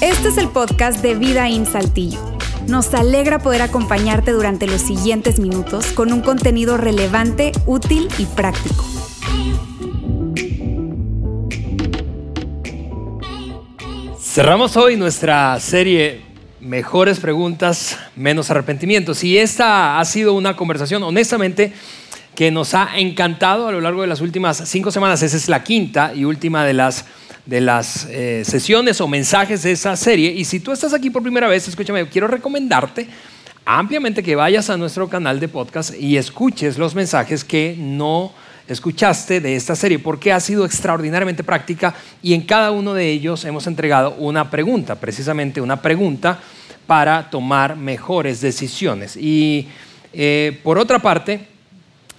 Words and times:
Este 0.00 0.28
es 0.28 0.38
el 0.38 0.48
podcast 0.48 1.02
de 1.02 1.14
Vida 1.14 1.48
en 1.48 1.66
Saltillo. 1.66 2.18
Nos 2.68 2.92
alegra 2.94 3.38
poder 3.38 3.62
acompañarte 3.62 4.32
durante 4.32 4.66
los 4.66 4.80
siguientes 4.80 5.38
minutos 5.38 5.86
con 5.92 6.12
un 6.12 6.20
contenido 6.20 6.76
relevante, 6.76 7.52
útil 7.66 8.08
y 8.18 8.26
práctico. 8.26 8.84
Cerramos 14.20 14.76
hoy 14.76 14.96
nuestra 14.96 15.58
serie 15.60 16.26
Mejores 16.66 17.20
preguntas, 17.20 17.96
menos 18.16 18.50
arrepentimientos. 18.50 19.22
Y 19.22 19.38
esta 19.38 20.00
ha 20.00 20.04
sido 20.04 20.32
una 20.32 20.56
conversación, 20.56 21.02
honestamente, 21.04 21.72
que 22.36 22.50
nos 22.50 22.74
ha 22.74 22.98
encantado 22.98 23.66
a 23.66 23.72
lo 23.72 23.80
largo 23.80 24.02
de 24.02 24.06
las 24.06 24.20
últimas 24.20 24.62
cinco 24.66 24.92
semanas. 24.92 25.22
Esa 25.22 25.36
es 25.36 25.48
la 25.48 25.64
quinta 25.64 26.12
y 26.14 26.24
última 26.24 26.64
de 26.64 26.74
las, 26.74 27.06
de 27.46 27.62
las 27.62 28.06
eh, 28.10 28.44
sesiones 28.44 29.00
o 29.00 29.08
mensajes 29.08 29.62
de 29.62 29.72
esa 29.72 29.96
serie. 29.96 30.30
Y 30.30 30.44
si 30.44 30.60
tú 30.60 30.70
estás 30.70 30.92
aquí 30.92 31.08
por 31.08 31.22
primera 31.22 31.48
vez, 31.48 31.66
escúchame, 31.66 32.06
quiero 32.08 32.28
recomendarte 32.28 33.08
ampliamente 33.64 34.22
que 34.22 34.36
vayas 34.36 34.68
a 34.68 34.76
nuestro 34.76 35.08
canal 35.08 35.40
de 35.40 35.48
podcast 35.48 35.94
y 35.98 36.18
escuches 36.18 36.76
los 36.78 36.94
mensajes 36.94 37.42
que 37.42 37.74
no 37.76 38.32
escuchaste 38.68 39.40
de 39.40 39.56
esta 39.56 39.74
serie, 39.74 39.98
porque 39.98 40.32
ha 40.32 40.40
sido 40.40 40.66
extraordinariamente 40.66 41.42
práctica 41.42 41.94
y 42.22 42.34
en 42.34 42.42
cada 42.42 42.70
uno 42.70 42.94
de 42.94 43.10
ellos 43.10 43.44
hemos 43.44 43.66
entregado 43.66 44.14
una 44.18 44.50
pregunta, 44.50 44.96
precisamente 44.96 45.60
una 45.60 45.80
pregunta 45.80 46.38
para 46.86 47.30
tomar 47.30 47.76
mejores 47.76 48.40
decisiones. 48.40 49.16
Y 49.16 49.68
eh, 50.12 50.60
por 50.62 50.78
otra 50.78 50.98
parte, 50.98 51.55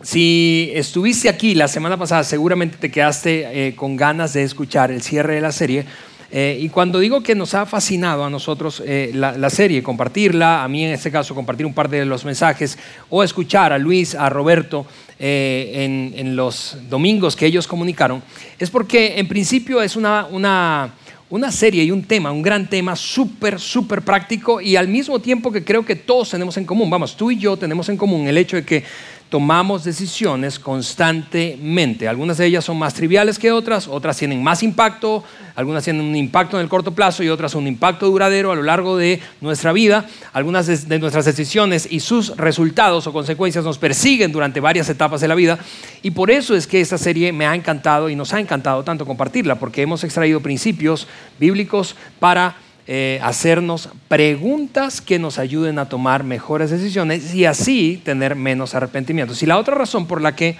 si 0.01 0.71
estuviste 0.73 1.29
aquí 1.29 1.55
la 1.55 1.67
semana 1.67 1.97
pasada, 1.97 2.23
seguramente 2.23 2.77
te 2.77 2.91
quedaste 2.91 3.67
eh, 3.67 3.75
con 3.75 3.95
ganas 3.95 4.33
de 4.33 4.43
escuchar 4.43 4.91
el 4.91 5.01
cierre 5.01 5.35
de 5.35 5.41
la 5.41 5.51
serie. 5.51 5.85
Eh, 6.29 6.59
y 6.61 6.69
cuando 6.69 6.99
digo 6.99 7.23
que 7.23 7.35
nos 7.35 7.53
ha 7.53 7.65
fascinado 7.65 8.25
a 8.25 8.29
nosotros 8.29 8.83
la, 8.85 9.49
serie, 9.49 9.81
compartirla, 9.81 10.63
a 10.63 10.67
mí 10.67 10.83
en 10.83 10.91
este 10.91 11.09
caso 11.09 11.33
compartir 11.33 11.65
un 11.65 11.73
par 11.73 11.89
de 11.89 12.05
los 12.05 12.25
mensajes, 12.25 12.77
o 13.09 13.23
escuchar 13.23 13.71
a 13.71 13.77
Luis, 13.77 14.13
a 14.13 14.29
Roberto 14.29 14.85
en, 15.17 16.13
en, 16.15 16.35
los 16.35 16.77
domingos 16.89 17.35
que 17.35 17.45
ellos 17.45 17.65
comunicaron, 17.65 18.21
es 18.59 18.69
porque 18.69 19.17
en 19.17 19.27
principio 19.27 19.81
es 19.81 19.95
una, 19.95 20.27
una 20.29 20.93
una 21.29 21.51
serie 21.51 21.83
y 21.83 21.91
un 21.91 22.03
tema, 22.03 22.31
un 22.31 22.41
gran 22.41 22.69
tema 22.69 22.95
súper, 22.95 23.59
súper 23.59 24.01
práctico 24.01 24.61
y 24.61 24.77
al 24.77 24.87
mismo 24.87 25.19
tiempo 25.19 25.51
que 25.51 25.63
creo 25.63 25.85
que 25.85 25.95
todos 25.95 26.29
tenemos 26.29 26.55
en 26.57 26.65
común. 26.65 26.89
Vamos, 26.89 27.17
tú 27.17 27.31
y 27.31 27.37
yo 27.37 27.57
tenemos 27.57 27.89
en 27.89 27.97
común 27.97 28.27
el 28.27 28.37
hecho 28.37 28.55
de 28.55 28.63
que 28.63 28.83
tomamos 29.29 29.83
decisiones 29.83 30.57
constantemente. 30.59 32.07
Algunas 32.07 32.37
de 32.37 32.45
ellas 32.45 32.63
son 32.63 32.77
más 32.77 32.93
triviales 32.93 33.37
que 33.37 33.51
otras, 33.51 33.87
otras 33.87 34.17
tienen 34.17 34.41
más 34.41 34.63
impacto, 34.63 35.23
algunas 35.55 35.83
tienen 35.83 36.03
un 36.03 36.15
impacto 36.15 36.57
en 36.57 36.63
el 36.63 36.69
corto 36.69 36.93
plazo 36.93 37.23
y 37.23 37.29
otras 37.29 37.55
un 37.55 37.67
impacto 37.67 38.07
duradero 38.07 38.51
a 38.51 38.55
lo 38.55 38.63
largo 38.63 38.95
de 38.95 39.19
nuestra 39.41 39.73
vida. 39.73 40.05
Algunas 40.31 40.87
de 40.87 40.99
nuestras 40.99 41.25
decisiones 41.25 41.87
y 41.89 41.99
sus 41.99 42.37
resultados 42.37 43.07
o 43.07 43.13
consecuencias 43.13 43.65
nos 43.65 43.77
persiguen 43.77 44.31
durante 44.31 44.59
varias 44.59 44.89
etapas 44.89 45.19
de 45.19 45.27
la 45.27 45.35
vida. 45.35 45.57
Y 46.03 46.11
por 46.11 46.31
eso 46.31 46.55
es 46.55 46.67
que 46.67 46.79
esta 46.79 46.97
serie 46.97 47.33
me 47.33 47.45
ha 47.45 47.55
encantado 47.55 48.09
y 48.09 48.15
nos 48.15 48.33
ha 48.33 48.39
encantado 48.39 48.83
tanto 48.83 49.05
compartirla, 49.05 49.55
porque 49.55 49.81
hemos 49.81 50.03
extraído 50.03 50.39
principios 50.39 51.07
bíblicos 51.39 51.95
para 52.19 52.55
eh, 52.87 53.19
hacernos 53.21 53.89
preguntas 54.07 55.01
que 55.01 55.19
nos 55.19 55.39
ayuden 55.39 55.77
a 55.77 55.89
tomar 55.89 56.23
mejores 56.23 56.71
decisiones 56.71 57.33
y 57.33 57.45
así 57.45 58.01
tener 58.03 58.35
menos 58.35 58.75
arrepentimientos. 58.75 59.43
Y 59.43 59.45
la 59.45 59.57
otra 59.57 59.75
razón 59.75 60.07
por 60.07 60.21
la 60.21 60.35
que 60.35 60.57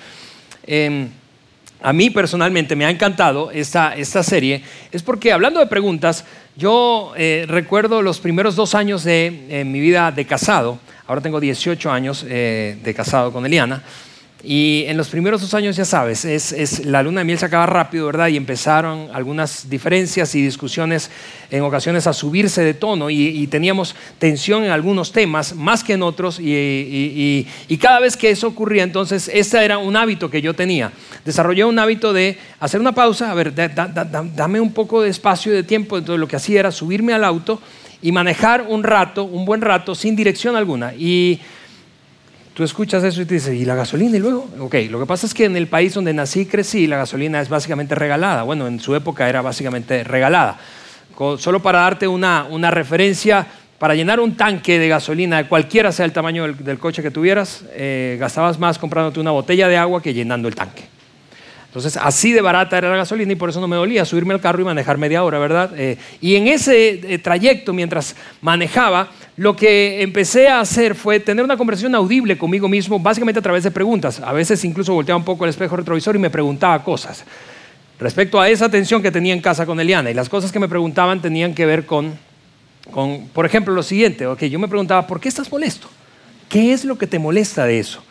em, 0.65 1.09
a 1.81 1.93
mí 1.93 2.09
personalmente 2.09 2.75
me 2.75 2.85
ha 2.85 2.89
encantado 2.89 3.49
esta, 3.51 3.95
esta 3.95 4.23
serie 4.23 4.61
es 4.91 5.03
porque 5.03 5.31
hablando 5.31 5.59
de 5.59 5.67
preguntas, 5.67 6.25
yo 6.55 7.13
eh, 7.15 7.45
recuerdo 7.47 8.01
los 8.01 8.19
primeros 8.19 8.55
dos 8.55 8.75
años 8.75 9.03
de 9.03 9.63
mi 9.65 9.79
vida 9.79 10.11
de 10.11 10.25
casado, 10.25 10.79
ahora 11.07 11.21
tengo 11.21 11.39
18 11.39 11.89
años 11.91 12.25
eh, 12.27 12.77
de 12.83 12.93
casado 12.93 13.31
con 13.31 13.45
Eliana, 13.45 13.83
y 14.43 14.83
en 14.87 14.97
los 14.97 15.09
primeros 15.09 15.41
dos 15.41 15.53
años, 15.55 15.75
ya 15.75 15.85
sabes, 15.85 16.23
es, 16.23 16.85
la 16.85 17.01
luna 17.01 17.21
de 17.21 17.25
miel 17.25 17.39
se 17.39 17.45
acaba 17.45 17.65
rápido, 17.65 18.05
¿verdad? 18.05 18.27
Y 18.27 18.37
empezaron 18.37 19.09
algunas 19.11 19.67
diferencias 19.67 20.35
y 20.35 20.43
discusiones 20.43 21.09
en 21.49 21.63
ocasiones 21.63 22.05
a 22.05 22.13
subirse 22.13 22.63
de 22.63 22.75
tono 22.75 23.09
y, 23.09 23.47
teníamos 23.47 23.95
tensión 24.19 24.63
en 24.63 24.71
algunos 24.71 25.11
temas 25.11 25.55
más 25.55 25.83
que 25.83 25.93
en 25.93 26.03
otros. 26.03 26.39
Y, 26.39 27.47
cada 27.81 27.99
vez 27.99 28.15
que 28.15 28.29
eso 28.29 28.47
ocurría, 28.47 28.83
entonces, 28.83 29.29
este 29.33 29.63
era 29.63 29.79
un 29.79 29.95
hábito 29.95 30.29
que 30.29 30.41
yo 30.41 30.53
tenía. 30.53 30.91
Desarrollé 31.25 31.65
un 31.65 31.79
hábito 31.79 32.13
de 32.13 32.37
hacer 32.59 32.79
una 32.79 32.93
pausa, 32.93 33.31
a 33.31 33.33
ver, 33.33 33.53
dame 33.55 34.61
un 34.61 34.71
poco 34.71 35.01
de 35.01 35.09
espacio 35.09 35.51
y 35.51 35.55
de 35.55 35.63
tiempo. 35.63 35.97
Entonces, 35.97 36.19
lo 36.19 36.27
que 36.27 36.35
hacía 36.35 36.59
era 36.59 36.71
subirme 36.71 37.13
al 37.13 37.23
auto 37.23 37.59
y 38.03 38.11
manejar 38.11 38.67
un 38.69 38.83
rato, 38.83 39.23
un 39.23 39.45
buen 39.45 39.61
rato, 39.61 39.95
sin 39.95 40.15
dirección 40.15 40.55
alguna. 40.55 40.93
Y 40.93 41.39
Tú 42.57 42.63
escuchas 42.63 43.03
eso 43.03 43.21
y 43.21 43.25
te 43.25 43.35
dices, 43.35 43.53
¿y 43.53 43.65
la 43.65 43.75
gasolina? 43.75 44.17
Y 44.17 44.19
luego, 44.19 44.49
ok, 44.61 44.73
lo 44.89 44.99
que 44.99 45.05
pasa 45.05 45.27
es 45.27 45.35
que 45.35 45.45
en 45.45 45.55
el 45.55 45.67
país 45.67 45.93
donde 45.93 46.11
nací 46.11 46.39
y 46.39 46.45
crecí, 46.47 46.87
la 46.87 46.97
gasolina 46.97 47.39
es 47.39 47.49
básicamente 47.49 47.93
regalada. 47.93 48.41
Bueno, 48.41 48.65
en 48.65 48.79
su 48.79 48.95
época 48.95 49.29
era 49.29 49.43
básicamente 49.43 50.03
regalada. 50.03 50.57
Solo 51.37 51.61
para 51.61 51.81
darte 51.81 52.07
una, 52.07 52.47
una 52.49 52.71
referencia, 52.71 53.45
para 53.77 53.93
llenar 53.93 54.19
un 54.19 54.35
tanque 54.35 54.79
de 54.79 54.87
gasolina, 54.87 55.47
cualquiera 55.47 55.91
sea 55.91 56.05
el 56.05 56.13
tamaño 56.13 56.51
del, 56.51 56.79
coche 56.79 57.03
que 57.03 57.11
tuvieras, 57.11 57.63
eh, 57.73 58.17
gastabas 58.19 58.57
más 58.57 58.79
comprándote 58.79 59.19
una 59.19 59.29
botella 59.29 59.67
de 59.67 59.77
agua 59.77 60.01
que 60.01 60.15
llenando 60.15 60.47
el 60.47 60.55
tanque. 60.55 60.96
Entonces, 61.77 62.01
así 62.03 62.33
de 62.33 62.41
barata 62.41 62.77
era 62.77 62.89
la 62.89 62.97
gasolina 62.97 63.31
y 63.31 63.35
por 63.35 63.49
eso 63.49 63.61
no 63.61 63.67
me 63.67 63.75
dolía 63.75 64.03
subirme 64.03 64.33
al 64.33 64.41
carro 64.41 64.61
y 64.61 64.65
manejar 64.65 64.97
media 64.97 65.23
hora, 65.23 65.37
¿verdad? 65.37 65.71
Eh, 65.77 65.97
y 66.21 66.35
en 66.35 66.47
ese 66.47 67.13
eh, 67.13 67.19
trayecto, 67.19 67.71
mientras 67.71 68.15
manejaba, 68.41 69.09
lo 69.35 69.55
que 69.55 70.01
empecé 70.01 70.47
a 70.47 70.59
hacer 70.59 70.95
fue 70.95 71.19
tener 71.19 71.45
una 71.45 71.55
conversación 71.55 71.93
audible 71.93 72.37
conmigo 72.37 72.67
mismo, 72.67 72.99
básicamente 72.99 73.39
a 73.39 73.43
través 73.43 73.63
de 73.63 73.69
preguntas. 73.69 74.19
A 74.19 74.33
veces 74.33 74.65
incluso 74.65 74.93
volteaba 74.93 75.17
un 75.17 75.25
poco 75.25 75.43
el 75.45 75.51
espejo 75.51 75.75
retrovisor 75.75 76.15
y 76.15 76.19
me 76.19 76.31
preguntaba 76.31 76.83
cosas 76.83 77.23
respecto 77.99 78.39
a 78.39 78.49
esa 78.49 78.69
tensión 78.69 79.01
que 79.01 79.11
tenía 79.11 79.33
en 79.33 79.41
casa 79.41 79.65
con 79.65 79.79
Eliana. 79.79 80.09
Y 80.09 80.13
las 80.15 80.29
cosas 80.29 80.51
que 80.51 80.59
me 80.59 80.67
preguntaban 80.67 81.21
tenían 81.21 81.53
que 81.53 81.65
ver 81.67 81.85
con, 81.85 82.17
con 82.91 83.27
por 83.27 83.45
ejemplo, 83.45 83.73
lo 83.73 83.83
siguiente. 83.83 84.25
Okay, 84.25 84.49
yo 84.49 84.57
me 84.57 84.67
preguntaba, 84.67 85.05
¿por 85.05 85.19
qué 85.19 85.29
estás 85.29 85.51
molesto? 85.51 85.87
¿Qué 86.49 86.73
es 86.73 86.85
lo 86.85 86.97
que 86.97 87.05
te 87.05 87.19
molesta 87.19 87.65
de 87.65 87.79
eso? 87.79 88.03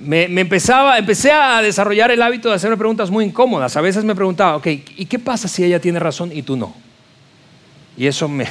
Me, 0.00 0.24
empezaba, 0.24 0.98
empecé 0.98 1.32
a 1.32 1.60
desarrollar 1.60 2.10
el 2.10 2.22
hábito 2.22 2.48
de 2.48 2.54
hacerme 2.54 2.76
preguntas 2.76 3.10
muy 3.10 3.24
incómodas. 3.24 3.76
A 3.76 3.80
veces 3.80 4.04
me 4.04 4.14
preguntaba, 4.14 4.56
ok, 4.56 4.66
¿y 4.66 5.06
qué 5.06 5.18
pasa 5.18 5.48
si 5.48 5.64
ella 5.64 5.80
tiene 5.80 5.98
razón 5.98 6.30
y 6.32 6.42
tú 6.42 6.56
no? 6.56 6.74
Y 7.96 8.06
eso 8.06 8.28
me, 8.28 8.46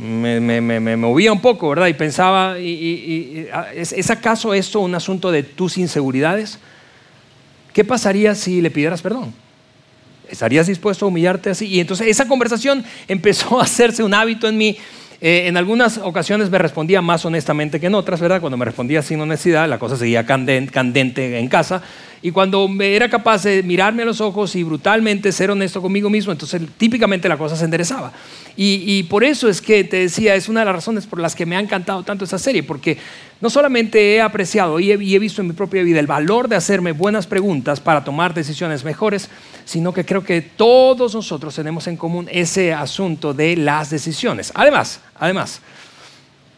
me, 0.00 0.96
movía 0.96 1.32
un 1.32 1.40
poco, 1.40 1.68
¿verdad? 1.70 1.88
Y 1.88 1.94
pensaba, 1.94 2.56
¿es, 2.58 4.10
acaso 4.10 4.54
esto 4.54 4.80
un 4.80 4.94
asunto 4.94 5.32
de 5.32 5.42
tus 5.42 5.78
inseguridades? 5.78 6.58
¿Qué 7.72 7.84
pasaría 7.84 8.34
si 8.34 8.60
le 8.60 8.70
pidieras 8.70 9.02
perdón? 9.02 9.34
¿Estarías 10.28 10.68
dispuesto 10.68 11.04
a 11.04 11.08
humillarte 11.08 11.50
así? 11.50 11.66
Y 11.66 11.80
entonces 11.80 12.06
esa 12.06 12.28
conversación 12.28 12.84
empezó 13.08 13.58
a 13.58 13.64
hacerse 13.64 14.02
un 14.04 14.14
hábito 14.14 14.48
en 14.48 14.56
mí 14.56 14.76
eh, 15.20 15.46
en 15.46 15.56
algunas 15.56 15.98
ocasiones 15.98 16.50
me 16.50 16.58
respondía 16.58 17.00
más 17.00 17.24
honestamente 17.24 17.80
que 17.80 17.86
en 17.86 17.94
otras, 17.94 18.20
¿verdad? 18.20 18.40
Cuando 18.40 18.56
me 18.56 18.64
respondía 18.64 19.02
sin 19.02 19.20
honestidad, 19.20 19.68
la 19.68 19.78
cosa 19.78 19.96
seguía 19.96 20.26
candente 20.26 21.38
en 21.38 21.48
casa. 21.48 21.82
Y 22.24 22.30
cuando 22.30 22.66
me 22.68 22.96
era 22.96 23.10
capaz 23.10 23.42
de 23.42 23.62
mirarme 23.62 24.02
a 24.02 24.06
los 24.06 24.22
ojos 24.22 24.56
y 24.56 24.62
brutalmente 24.62 25.30
ser 25.30 25.50
honesto 25.50 25.82
conmigo 25.82 26.08
mismo, 26.08 26.32
entonces 26.32 26.62
típicamente 26.78 27.28
la 27.28 27.36
cosa 27.36 27.54
se 27.54 27.66
enderezaba. 27.66 28.14
Y, 28.56 29.02
por 29.10 29.24
eso 29.24 29.46
es 29.46 29.60
que 29.60 29.84
te 29.84 29.98
decía, 29.98 30.34
es 30.34 30.48
una 30.48 30.60
de 30.60 30.66
las 30.66 30.74
razones 30.74 31.06
por 31.06 31.20
las 31.20 31.34
que 31.34 31.44
me 31.44 31.54
ha 31.54 31.60
encantado 31.60 32.02
tanto 32.02 32.24
esta 32.24 32.38
serie, 32.38 32.62
porque 32.62 32.96
no 33.42 33.50
solamente 33.50 34.14
he 34.14 34.22
apreciado 34.22 34.80
y 34.80 34.90
he, 34.90 35.18
visto 35.18 35.42
en 35.42 35.48
mi 35.48 35.52
propia 35.52 35.82
vida 35.82 36.00
el 36.00 36.06
valor 36.06 36.48
de 36.48 36.56
hacerme 36.56 36.92
buenas 36.92 37.26
preguntas 37.26 37.78
para 37.78 38.04
tomar 38.04 38.32
decisiones 38.32 38.84
mejores, 38.84 39.28
sino 39.66 39.92
que 39.92 40.06
creo 40.06 40.24
que 40.24 40.40
todos 40.40 41.14
nosotros 41.14 41.54
tenemos 41.54 41.86
en 41.88 41.98
común 41.98 42.26
ese 42.32 42.72
asunto 42.72 43.34
de 43.34 43.54
las 43.54 43.90
decisiones. 43.90 44.50
Además, 44.54 45.02
además, 45.16 45.60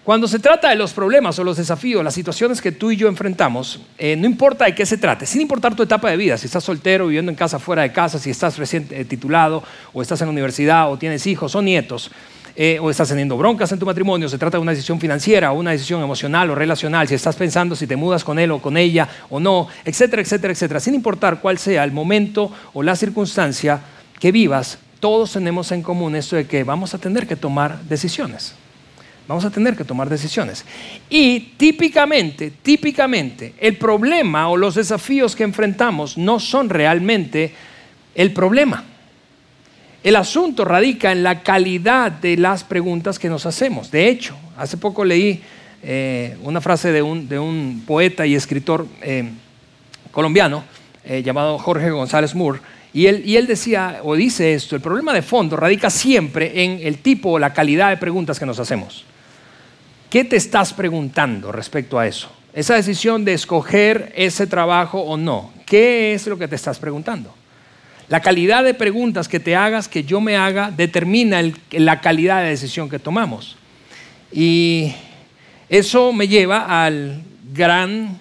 cuando 0.07 0.29
se 0.29 0.39
trata 0.39 0.69
de 0.71 0.77
los 0.77 0.93
problemas 0.93 1.37
o 1.41 1.43
los 1.43 1.57
desafíos, 1.57 2.05
las 2.05 2.15
situaciones 2.15 2.63
que 2.63 2.71
tú 2.71 2.93
y 2.93 2.97
yo 2.97 3.09
enfrentamos, 3.09 3.81
eh, 3.99 4.15
no 4.15 4.27
importa 4.27 4.67
de 4.67 4.73
qué 4.73 4.87
se 4.87 4.99
trate, 4.99 5.27
sin 5.27 5.41
importar 5.41 5.75
tu 5.75 5.83
etapa 5.83 6.09
de 6.09 6.17
vida, 6.17 6.39
si 6.39 6.47
estás 6.47 6.63
soltero, 6.63 7.09
viviendo 7.09 7.33
en 7.33 7.35
casa, 7.35 7.59
fuera 7.59 7.83
de 7.83 7.91
casa, 7.91 8.21
si 8.21 8.31
estás 8.31 8.57
recién 8.57 8.87
eh, 8.91 9.05
titulado, 9.05 9.65
o 9.93 10.01
estás 10.01 10.21
en 10.21 10.29
la 10.29 10.31
universidad, 10.31 10.93
o 10.93 10.97
tienes 10.97 11.27
hijos 11.27 11.57
o 11.57 11.61
nietos, 11.61 12.13
eh, 12.55 12.79
o 12.81 12.89
estás 12.89 13.09
teniendo 13.09 13.37
broncas 13.37 13.73
en 13.73 13.81
tu 13.81 13.85
matrimonio, 13.85 14.29
se 14.29 14.39
trata 14.39 14.59
de 14.59 14.63
una 14.63 14.71
decisión 14.71 15.01
financiera 15.01 15.51
o 15.51 15.59
una 15.59 15.73
decisión 15.73 16.01
emocional 16.01 16.51
o 16.51 16.55
relacional, 16.55 17.09
si 17.09 17.17
estás 17.17 17.35
pensando 17.35 17.75
si 17.75 17.89
te 17.89 17.97
mudas 17.97 18.23
con 18.23 18.39
él 18.39 18.53
o 18.53 18.63
con 18.63 18.77
ella 18.77 19.09
o 19.29 19.41
no, 19.41 19.67
etcétera, 19.85 20.23
etcétera, 20.23 20.53
etcétera. 20.53 20.79
Sin 20.79 20.95
importar 20.95 21.41
cuál 21.41 21.59
sea 21.59 21.83
el 21.83 21.91
momento 21.91 22.53
o 22.75 22.85
la 22.85 22.95
circunstancia 22.95 23.81
que 24.21 24.31
vivas, 24.31 24.79
todos 25.01 25.33
tenemos 25.33 25.73
en 25.73 25.83
común 25.83 26.15
esto 26.15 26.37
de 26.37 26.47
que 26.47 26.63
vamos 26.63 26.95
a 26.95 26.99
tener 26.99 27.27
que 27.27 27.35
tomar 27.35 27.81
decisiones. 27.89 28.55
Vamos 29.29 29.45
a 29.45 29.51
tener 29.51 29.77
que 29.77 29.85
tomar 29.85 30.09
decisiones. 30.09 30.65
Y 31.11 31.41
típicamente, 31.57 32.53
típicamente, 32.63 33.55
el 33.59 33.77
problema 33.77 34.49
o 34.49 34.57
los 34.57 34.77
desafíos 34.77 35.35
que 35.35 35.43
enfrentamos 35.43 36.17
no 36.17 36.39
son 36.39 36.69
realmente 36.69 37.53
el 38.15 38.33
problema. 38.33 38.85
El 40.05 40.15
asunto 40.15 40.65
radica 40.65 41.11
en 41.11 41.25
la 41.25 41.43
calidad 41.43 42.13
de 42.13 42.37
las 42.37 42.63
preguntas 42.63 43.19
que 43.19 43.29
nos 43.29 43.45
hacemos. 43.47 43.91
De 43.91 44.09
hecho, 44.09 44.37
hace 44.57 44.77
poco 44.77 45.05
leí 45.05 45.43
eh, 45.83 46.37
una 46.43 46.61
frase 46.61 46.93
de 46.93 47.03
un, 47.03 47.83
poeta 47.85 48.25
y 48.25 48.37
escritor 48.37 48.87
eh, 49.03 49.29
colombiano 50.13 50.63
eh, 51.05 51.23
llamado 51.25 51.59
Jorge 51.59 51.91
González 51.91 52.35
Moore, 52.35 52.61
y 52.93 53.07
él, 53.07 53.23
y 53.27 53.37
él 53.37 53.47
decía 53.47 54.01
o 54.03 54.15
dice 54.15 54.55
esto, 54.55 54.75
el 54.75 54.81
problema 54.81 55.13
de 55.13 55.23
fondo 55.23 55.57
radica 55.57 55.91
siempre 55.91 56.65
en 56.65 56.81
el 56.83 56.99
tipo 56.99 57.31
o 57.31 57.39
la 57.39 57.53
calidad 57.53 57.91
de 57.91 57.97
preguntas 57.97 58.39
que 58.39 58.47
nos 58.47 58.59
hacemos. 58.59 59.05
¿Qué 60.17 60.25
te 60.25 60.37
estás 60.37 60.73
preguntando 60.73 61.53
respecto 61.53 61.99
a 61.99 62.07
eso? 62.07 62.33
Esa 62.55 62.75
decisión 62.75 63.27
de 63.27 63.35
escoger 63.35 64.15
ese 64.17 64.47
trabajo 64.47 65.01
o 65.01 65.19
no, 65.19 65.53
¿qué 65.67 66.15
es 66.15 66.27
lo 66.27 66.39
que 66.39 66.49
te 66.49 66.57
estás 66.57 66.79
preguntando? 66.79 67.35
La 68.09 68.21
calidad 68.23 68.65
de 68.65 68.73
preguntas 68.73 69.29
que 69.29 69.41
te 69.41 69.55
hagas, 69.55 69.89
que 69.89 70.05
yo 70.05 70.23
me 70.23 70.39
haga, 70.39 70.71
determina 70.71 71.43
la 71.73 72.01
calidad 72.01 72.43
de 72.43 72.49
decisión 72.49 72.89
que 72.89 72.99
tomamos. 72.99 73.59
Y 74.33 74.95
eso 75.69 76.15
me 76.15 76.29
lleva 76.29 76.87
al 76.87 77.23
gran 77.53 78.19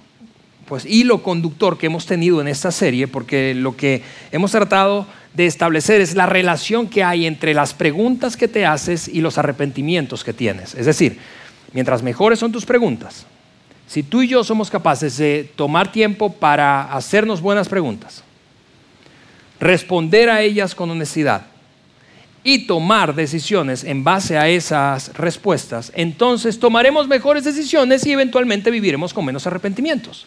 pues, 0.66 0.86
hilo 0.86 1.24
conductor 1.24 1.78
que 1.78 1.86
hemos 1.86 2.06
tenido 2.06 2.42
en 2.42 2.50
esta 2.50 2.72
serie, 2.72 3.08
porque 3.08 3.56
lo 3.56 3.78
que 3.78 4.02
hemos 4.34 4.52
tratado 4.52 5.08
de 5.34 5.46
establecer 5.46 6.02
es 6.02 6.14
la 6.14 6.26
relación 6.26 6.90
que 6.90 7.06
hay 7.06 7.26
entre 7.26 7.54
las 7.54 7.74
preguntas 7.74 8.36
que 8.36 8.50
te 8.50 8.66
haces 8.66 9.08
y 9.08 9.22
los 9.22 9.38
arrepentimientos 9.38 10.26
que 10.26 10.34
tienes. 10.34 10.76
Es 10.76 10.88
decir, 10.88 11.20
mientras 11.74 12.04
mejores 12.04 12.40
son 12.40 12.52
tus 12.52 12.66
preguntas, 12.66 13.26
si 13.88 14.04
tú 14.04 14.22
y 14.22 14.28
yo 14.28 14.44
somos 14.44 14.70
capaces 14.70 15.18
de 15.18 15.50
tomar 15.56 15.92
tiempo 15.92 16.34
para 16.34 16.94
hacernos 16.94 17.42
buenas 17.42 17.70
preguntas, 17.70 18.24
responder 19.60 20.30
a 20.30 20.42
ellas 20.42 20.74
con 20.74 20.90
honestidad 20.90 21.46
y 22.44 22.68
tomar 22.68 23.16
decisiones 23.16 23.84
en 23.84 24.04
base 24.04 24.38
a 24.38 24.48
esas 24.48 25.14
respuestas, 25.16 25.92
entonces 25.96 26.60
tomaremos 26.60 27.08
mejores 27.08 27.44
decisiones 27.44 28.06
y 28.06 28.12
eventualmente 28.12 28.72
viviremos 28.72 29.14
con 29.14 29.26
menos 29.26 29.48
arrepentimientos. 29.48 30.26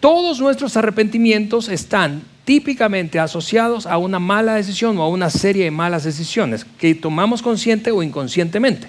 Todos 0.00 0.40
nuestros 0.40 0.76
arrepentimientos 0.76 1.68
están 1.68 2.22
típicamente 2.44 3.20
asociados 3.20 3.86
a 3.86 3.98
una 3.98 4.18
mala 4.18 4.54
decisión 4.54 4.98
o 4.98 5.02
a 5.02 5.08
una 5.08 5.30
serie 5.30 5.64
de 5.64 5.70
malas 5.70 6.04
decisiones 6.04 6.64
que 6.64 6.94
tomamos 6.94 7.42
consciente 7.42 7.90
o 7.90 8.02
inconscientemente. 8.02 8.88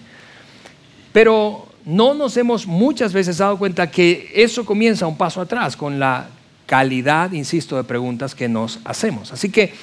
Pero 1.11 1.67
no 1.85 2.13
nos 2.13 2.37
hemos 2.37 2.67
muchas 2.67 3.13
veces 3.13 3.37
dado 3.37 3.57
cuenta 3.57 3.89
que 3.89 4.31
eso 4.35 4.65
comienza 4.65 5.07
un 5.07 5.17
paso 5.17 5.41
atrás 5.41 5.75
con 5.75 5.99
la 5.99 6.27
calidad, 6.65 7.31
insisto, 7.31 7.75
de 7.75 7.83
preguntas 7.83 8.35
que 8.35 8.47
nos 8.47 8.79
hacemos. 8.85 9.33
Así 9.33 9.49
que 9.49 9.73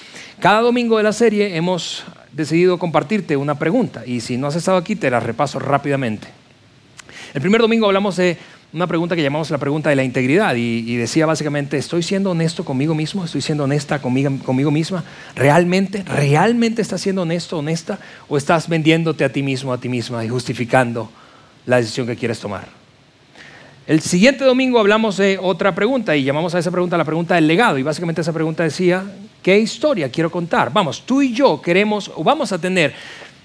cada 0.40 0.60
domingo 0.60 0.96
de 0.96 1.02
la 1.02 1.12
serie 1.12 1.56
hemos 1.56 2.04
decidido 2.32 2.78
compartirte 2.78 3.36
una 3.36 3.58
pregunta 3.58 4.04
y 4.06 4.20
si 4.20 4.36
no 4.36 4.46
has 4.46 4.56
estado 4.56 4.78
aquí 4.78 4.96
te 4.96 5.10
la 5.10 5.20
repaso 5.20 5.58
rápidamente. 5.58 6.28
El 7.34 7.40
primer 7.40 7.60
domingo 7.60 7.86
hablamos 7.86 8.16
de 8.16 8.38
una 8.72 8.86
pregunta 8.86 9.16
que 9.16 9.22
llamamos 9.22 9.50
la 9.50 9.56
pregunta 9.58 9.88
de 9.88 9.96
la 9.96 10.04
integridad 10.04 10.54
y, 10.54 10.96
decía 10.96 11.24
básicamente, 11.24 11.78
¿estoy 11.78 12.02
siendo 12.02 12.32
honesto 12.32 12.64
conmigo 12.64 12.94
mismo? 12.94 13.24
¿Estoy 13.24 13.40
siendo 13.40 13.64
honesta 13.64 14.00
conmigo, 14.00 14.30
conmigo 14.44 14.70
misma? 14.70 15.04
¿Realmente? 15.34 16.02
¿Realmente 16.02 16.82
estás 16.82 17.00
siendo 17.00 17.22
honesto, 17.22 17.58
honesta? 17.58 17.98
¿O 18.28 18.36
estás 18.36 18.68
vendiéndote 18.68 19.24
a 19.24 19.32
ti 19.32 19.42
mismo, 19.42 19.72
a 19.72 19.78
ti 19.78 19.88
misma 19.88 20.22
y 20.24 20.28
justificando 20.28 21.10
la 21.64 21.76
decisión 21.76 22.06
que 22.06 22.16
quieres 22.16 22.38
tomar? 22.40 22.68
El 23.86 24.02
siguiente 24.02 24.44
domingo 24.44 24.78
hablamos 24.78 25.16
de 25.16 25.38
otra 25.40 25.74
pregunta 25.74 26.14
y 26.14 26.22
llamamos 26.22 26.54
a 26.54 26.58
esa 26.58 26.70
pregunta 26.70 26.98
la 26.98 27.06
pregunta 27.06 27.36
del 27.36 27.46
legado 27.46 27.78
y 27.78 27.82
básicamente 27.82 28.20
esa 28.20 28.34
pregunta 28.34 28.64
decía, 28.64 29.02
¿qué 29.42 29.58
historia 29.58 30.10
quiero 30.10 30.30
contar? 30.30 30.70
Vamos, 30.70 31.04
tú 31.06 31.22
y 31.22 31.32
yo 31.32 31.62
queremos 31.62 32.12
o 32.14 32.22
vamos 32.22 32.52
a 32.52 32.58
tener 32.58 32.92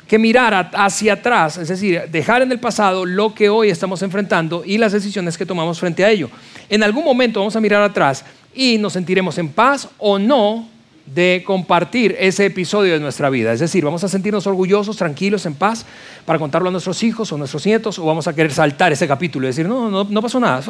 que 0.08 0.20
mirar 0.20 0.72
hacia 0.74 1.14
atrás, 1.14 1.58
es 1.58 1.70
decir, 1.70 2.04
dejar 2.12 2.42
en 2.42 2.52
el 2.52 2.60
pasado 2.60 3.06
lo 3.06 3.34
que 3.34 3.50
hoy 3.50 3.70
estamos 3.70 4.02
enfrentando 4.02 4.64
y 4.66 4.78
las 4.78 4.92
decisiones 4.92 5.38
que 5.38 5.46
tomamos 5.46 5.80
frente 5.80 6.04
a 6.04 6.10
ello. 6.10 6.30
En 6.70 6.84
algún 6.84 7.04
momento 7.04 7.40
vamos 7.40 7.56
a 7.56 7.62
mirar 7.62 7.82
atrás 7.82 8.26
y 8.54 8.78
nos 8.78 8.94
sentiremos 8.94 9.38
en 9.38 9.50
paz 9.50 9.88
o 9.98 10.20
no 10.20 10.68
de 11.06 11.44
compartir 11.46 12.16
ese 12.20 12.46
episodio 12.46 12.94
de 12.94 13.00
nuestra 13.00 13.30
vida. 13.30 13.52
Es 13.52 13.60
decir, 13.60 13.84
vamos 13.84 14.04
a 14.04 14.08
sentirnos 14.08 14.48
orgullosos, 14.48 14.96
tranquilos, 14.96 15.46
en 15.46 15.54
paz 15.54 15.86
para 16.26 16.40
contarlo 16.40 16.70
a 16.70 16.72
nuestros 16.72 17.04
hijos 17.04 17.32
o 17.32 17.38
nuestros 17.38 17.66
nietos 17.66 18.00
o 18.00 18.06
vamos 18.06 18.28
a 18.28 18.34
querer 18.34 18.52
saltar 18.52 18.92
ese 18.92 19.08
capítulo 19.08 19.46
y 19.46 19.50
decir, 19.50 19.68
no, 19.68 19.90
no, 19.90 20.04
no 20.06 20.22
pasó 20.22 20.40
nada, 20.40 20.62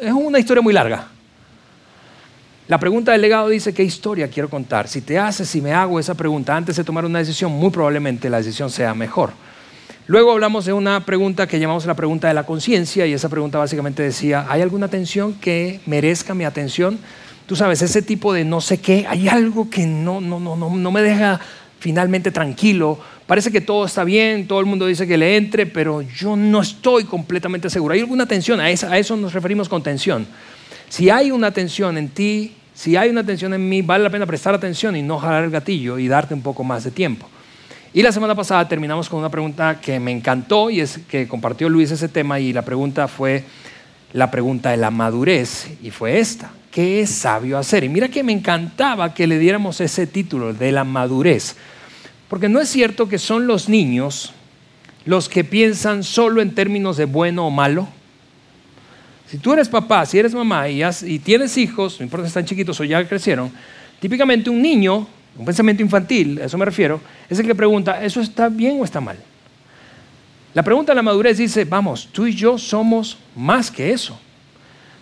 es 0.00 0.12
una 0.12 0.38
historia 0.38 0.62
muy 0.62 0.72
larga. 0.72 1.08
La 2.70 2.78
pregunta 2.78 3.10
del 3.10 3.20
legado 3.20 3.48
dice, 3.48 3.74
¿qué 3.74 3.82
historia 3.82 4.28
quiero 4.28 4.48
contar? 4.48 4.86
Si 4.86 5.00
te 5.00 5.18
haces, 5.18 5.48
si 5.48 5.60
me 5.60 5.72
hago 5.72 5.98
esa 5.98 6.14
pregunta 6.14 6.54
antes 6.54 6.76
de 6.76 6.84
tomar 6.84 7.04
una 7.04 7.18
decisión, 7.18 7.50
muy 7.50 7.70
probablemente 7.70 8.30
la 8.30 8.36
decisión 8.36 8.70
sea 8.70 8.94
mejor. 8.94 9.32
Luego 10.06 10.30
hablamos 10.30 10.66
de 10.66 10.72
una 10.72 11.04
pregunta 11.04 11.48
que 11.48 11.58
llamamos 11.58 11.84
la 11.84 11.94
pregunta 11.96 12.28
de 12.28 12.34
la 12.34 12.46
conciencia 12.46 13.06
y 13.06 13.12
esa 13.12 13.28
pregunta 13.28 13.58
básicamente 13.58 14.04
decía, 14.04 14.46
¿hay 14.48 14.62
alguna 14.62 14.86
tensión 14.86 15.34
que 15.34 15.80
merezca 15.86 16.32
mi 16.32 16.44
atención? 16.44 17.00
Tú 17.46 17.56
sabes, 17.56 17.82
ese 17.82 18.02
tipo 18.02 18.32
de 18.32 18.44
no 18.44 18.60
sé 18.60 18.78
qué, 18.78 19.04
hay 19.08 19.26
algo 19.26 19.68
que 19.68 19.84
no, 19.84 20.20
no, 20.20 20.38
no, 20.38 20.54
no, 20.54 20.70
no 20.70 20.92
me 20.92 21.02
deja 21.02 21.40
finalmente 21.80 22.30
tranquilo. 22.30 23.00
Parece 23.26 23.50
que 23.50 23.60
todo 23.60 23.84
está 23.84 24.04
bien, 24.04 24.46
todo 24.46 24.60
el 24.60 24.66
mundo 24.66 24.86
dice 24.86 25.08
que 25.08 25.18
le 25.18 25.36
entre, 25.36 25.66
pero 25.66 26.02
yo 26.02 26.36
no 26.36 26.60
estoy 26.60 27.02
completamente 27.02 27.68
seguro. 27.68 27.94
¿Hay 27.94 28.00
alguna 28.00 28.26
tensión? 28.26 28.60
A 28.60 28.70
eso 28.70 29.16
nos 29.16 29.32
referimos 29.32 29.68
con 29.68 29.82
tensión. 29.82 30.24
Si 30.88 31.10
hay 31.10 31.30
una 31.30 31.52
tensión 31.52 31.98
en 31.98 32.08
ti, 32.08 32.56
si 32.74 32.96
hay 32.96 33.10
una 33.10 33.24
tensión 33.24 33.52
en 33.54 33.68
mí, 33.68 33.82
vale 33.82 34.04
la 34.04 34.10
pena 34.10 34.26
prestar 34.26 34.54
atención 34.54 34.96
y 34.96 35.02
no 35.02 35.18
jalar 35.18 35.44
el 35.44 35.50
gatillo 35.50 35.98
y 35.98 36.08
darte 36.08 36.34
un 36.34 36.42
poco 36.42 36.64
más 36.64 36.84
de 36.84 36.90
tiempo. 36.90 37.28
Y 37.92 38.02
la 38.02 38.12
semana 38.12 38.34
pasada 38.34 38.68
terminamos 38.68 39.08
con 39.08 39.18
una 39.18 39.30
pregunta 39.30 39.80
que 39.80 39.98
me 39.98 40.12
encantó 40.12 40.70
y 40.70 40.80
es 40.80 41.00
que 41.08 41.26
compartió 41.26 41.68
Luis 41.68 41.90
ese 41.90 42.08
tema 42.08 42.38
y 42.38 42.52
la 42.52 42.62
pregunta 42.62 43.08
fue 43.08 43.44
la 44.12 44.30
pregunta 44.30 44.70
de 44.70 44.76
la 44.76 44.90
madurez 44.90 45.68
y 45.82 45.90
fue 45.90 46.18
esta, 46.20 46.52
¿qué 46.70 47.00
es 47.00 47.10
sabio 47.10 47.58
hacer? 47.58 47.84
Y 47.84 47.88
mira 47.88 48.08
que 48.08 48.22
me 48.22 48.32
encantaba 48.32 49.12
que 49.12 49.26
le 49.26 49.38
diéramos 49.38 49.80
ese 49.80 50.06
título 50.06 50.52
de 50.52 50.72
la 50.72 50.84
madurez, 50.84 51.56
porque 52.28 52.48
no 52.48 52.60
es 52.60 52.68
cierto 52.68 53.08
que 53.08 53.18
son 53.18 53.46
los 53.46 53.68
niños 53.68 54.32
los 55.04 55.28
que 55.28 55.44
piensan 55.44 56.04
solo 56.04 56.42
en 56.42 56.54
términos 56.54 56.96
de 56.96 57.06
bueno 57.06 57.46
o 57.46 57.50
malo, 57.50 57.88
si 59.30 59.38
tú 59.38 59.52
eres 59.52 59.68
papá, 59.68 60.04
si 60.06 60.18
eres 60.18 60.34
mamá 60.34 60.68
y, 60.68 61.18
tienes 61.20 61.56
hijos, 61.56 62.00
no 62.00 62.04
importa 62.04 62.26
si 62.26 62.30
están 62.30 62.44
chiquitos 62.44 62.80
o 62.80 62.84
ya 62.84 63.06
crecieron, 63.06 63.48
típicamente 64.00 64.50
un 64.50 64.60
niño, 64.60 65.06
un 65.36 65.44
pensamiento 65.44 65.84
infantil, 65.84 66.40
a 66.42 66.46
eso 66.46 66.58
me 66.58 66.64
refiero, 66.64 67.00
es 67.28 67.38
el 67.38 67.46
que 67.46 67.54
pregunta, 67.54 68.02
¿eso 68.04 68.20
está 68.20 68.48
bien 68.48 68.80
o 68.80 68.84
está 68.84 69.00
mal? 69.00 69.16
La 70.52 70.64
pregunta 70.64 70.90
de 70.90 70.96
la 70.96 71.02
madurez 71.02 71.38
dice, 71.38 71.64
vamos, 71.64 72.08
tú 72.10 72.26
y 72.26 72.34
yo 72.34 72.58
somos 72.58 73.18
más 73.36 73.70
que 73.70 73.92
eso. 73.92 74.18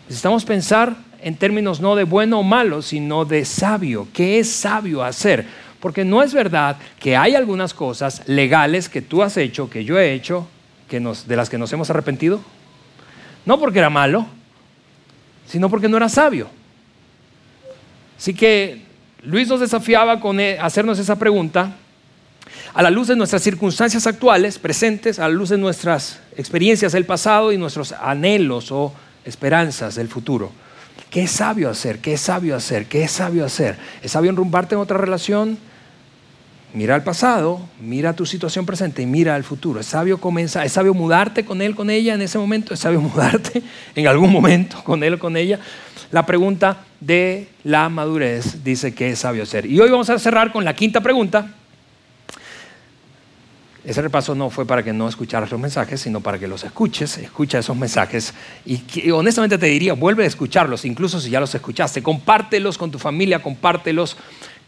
Necesitamos 0.04 0.44
pensar 0.44 0.94
en 1.22 1.34
términos 1.34 1.80
no 1.80 1.96
de 1.96 2.04
bueno 2.04 2.40
o 2.40 2.42
malo, 2.42 2.82
sino 2.82 3.24
de 3.24 3.46
sabio. 3.46 4.08
¿Qué 4.12 4.40
es 4.40 4.50
sabio 4.50 5.02
hacer? 5.02 5.46
Porque 5.80 6.04
no 6.04 6.22
es 6.22 6.34
verdad 6.34 6.76
que 7.00 7.16
hay 7.16 7.34
algunas 7.34 7.72
cosas 7.72 8.22
legales 8.26 8.90
que 8.90 9.00
tú 9.00 9.22
has 9.22 9.38
hecho, 9.38 9.70
que 9.70 9.86
yo 9.86 9.98
he 9.98 10.12
hecho, 10.12 10.46
que 10.86 11.00
de 11.00 11.36
las 11.36 11.48
que 11.48 11.56
nos 11.56 11.72
hemos 11.72 11.88
arrepentido. 11.88 12.42
No 13.48 13.58
porque 13.58 13.78
era 13.78 13.88
malo, 13.88 14.26
sino 15.46 15.70
porque 15.70 15.88
no 15.88 15.96
era 15.96 16.10
sabio. 16.10 16.48
Así 18.18 18.34
que 18.34 18.82
Luis 19.22 19.48
nos 19.48 19.60
desafiaba 19.60 20.20
con 20.20 20.38
e, 20.38 20.58
hacernos 20.58 20.98
esa 20.98 21.16
pregunta 21.16 21.72
a 22.74 22.82
la 22.82 22.90
luz 22.90 23.08
de 23.08 23.16
nuestras 23.16 23.40
circunstancias 23.40 24.06
actuales, 24.06 24.58
presentes, 24.58 25.18
a 25.18 25.22
la 25.22 25.30
luz 25.30 25.48
de 25.48 25.56
nuestras 25.56 26.20
experiencias 26.36 26.92
del 26.92 27.06
pasado 27.06 27.50
y 27.50 27.56
nuestros 27.56 27.92
anhelos 27.92 28.70
o 28.70 28.92
esperanzas 29.24 29.94
del 29.94 30.08
futuro. 30.08 30.52
¿Qué 31.08 31.22
es 31.22 31.30
sabio 31.30 31.70
hacer? 31.70 32.00
¿Qué 32.00 32.12
es 32.12 32.20
sabio 32.20 32.54
hacer? 32.54 32.84
¿Qué 32.84 33.04
es 33.04 33.12
sabio 33.12 33.46
hacer? 33.46 33.78
¿Es 34.02 34.12
sabio 34.12 34.28
enrumbarte 34.28 34.74
en 34.74 34.82
otra 34.82 34.98
relación? 34.98 35.56
Mira 36.74 36.94
al 36.94 37.02
pasado, 37.02 37.60
mira 37.80 38.14
tu 38.14 38.26
situación 38.26 38.66
presente 38.66 39.00
y 39.00 39.06
mira 39.06 39.34
al 39.34 39.42
futuro. 39.42 39.80
Es 39.80 39.86
sabio 39.86 40.18
comenzar, 40.18 40.66
es 40.66 40.72
sabio 40.72 40.92
mudarte 40.92 41.44
con 41.44 41.62
él, 41.62 41.74
con 41.74 41.88
ella 41.88 42.12
en 42.12 42.20
ese 42.20 42.38
momento, 42.38 42.74
es 42.74 42.80
sabio 42.80 43.00
mudarte 43.02 43.62
en 43.94 44.06
algún 44.06 44.30
momento 44.30 44.84
con 44.84 45.02
él 45.02 45.18
con 45.18 45.36
ella. 45.36 45.58
La 46.10 46.26
pregunta 46.26 46.84
de 47.00 47.48
la 47.64 47.88
madurez 47.88 48.62
dice 48.62 48.94
que 48.94 49.10
es 49.10 49.20
sabio 49.20 49.46
ser. 49.46 49.64
Y 49.64 49.80
hoy 49.80 49.90
vamos 49.90 50.10
a 50.10 50.18
cerrar 50.18 50.52
con 50.52 50.64
la 50.64 50.74
quinta 50.74 51.00
pregunta. 51.00 51.54
ese 53.82 54.02
repaso 54.02 54.34
no 54.34 54.50
fue 54.50 54.66
para 54.66 54.82
que 54.82 54.92
no 54.92 55.08
escucharas 55.08 55.50
los 55.50 55.58
mensajes, 55.58 56.02
sino 56.02 56.20
para 56.20 56.38
que 56.38 56.48
los 56.48 56.64
escuches, 56.64 57.16
escucha 57.16 57.58
esos 57.58 57.76
mensajes 57.76 58.34
y, 58.66 59.10
honestamente 59.10 59.56
te 59.56 59.66
diría, 59.66 59.94
vuelve 59.94 60.24
a 60.24 60.26
escucharlos, 60.26 60.84
incluso 60.84 61.18
si 61.18 61.30
ya 61.30 61.40
los 61.40 61.54
escuchaste, 61.54 62.02
compártelos 62.02 62.76
con 62.76 62.90
tu 62.90 62.98
familia, 62.98 63.42
compártelos 63.42 64.18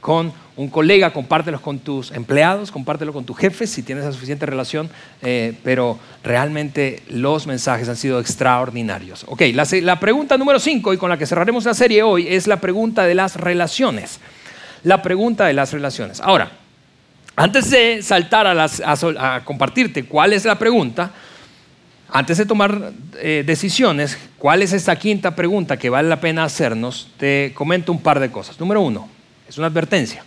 con 0.00 0.32
un 0.56 0.68
colega, 0.68 1.12
compártelos 1.12 1.60
con 1.60 1.78
tus 1.78 2.10
empleados, 2.10 2.70
compártelos 2.70 3.14
con 3.14 3.24
tu 3.24 3.34
jefe 3.34 3.66
si 3.66 3.82
tienes 3.82 4.04
la 4.04 4.12
suficiente 4.12 4.44
relación, 4.44 4.90
eh, 5.22 5.54
pero 5.62 5.98
realmente 6.22 7.02
los 7.08 7.46
mensajes 7.46 7.88
han 7.88 7.96
sido 7.96 8.20
extraordinarios. 8.20 9.24
Ok, 9.28 9.42
la, 9.54 9.66
la 9.82 10.00
pregunta 10.00 10.36
número 10.36 10.58
5 10.58 10.92
y 10.92 10.96
con 10.98 11.08
la 11.08 11.16
que 11.16 11.26
cerraremos 11.26 11.64
la 11.64 11.74
serie 11.74 12.02
hoy 12.02 12.26
es 12.28 12.46
la 12.46 12.60
pregunta 12.60 13.04
de 13.04 13.14
las 13.14 13.36
relaciones. 13.36 14.20
La 14.82 15.02
pregunta 15.02 15.46
de 15.46 15.52
las 15.54 15.72
relaciones. 15.72 16.20
Ahora, 16.20 16.50
antes 17.36 17.70
de 17.70 18.02
saltar 18.02 18.46
a, 18.46 19.40
compartirte 19.44 20.04
cuál 20.04 20.34
es 20.34 20.44
la 20.44 20.58
pregunta, 20.58 21.10
antes 22.10 22.36
de 22.36 22.44
tomar 22.44 22.92
eh, 23.18 23.44
decisiones, 23.46 24.18
cuál 24.36 24.60
es 24.60 24.74
esta 24.74 24.96
quinta 24.96 25.34
pregunta 25.34 25.78
que 25.78 25.88
vale 25.88 26.08
la 26.08 26.20
pena 26.20 26.44
hacernos, 26.44 27.08
te 27.16 27.52
comento 27.54 27.92
un 27.92 28.02
par 28.02 28.20
de 28.20 28.30
cosas. 28.30 28.60
Número 28.60 28.82
uno, 28.82 29.08
es 29.50 29.58
una 29.58 29.66
advertencia. 29.66 30.24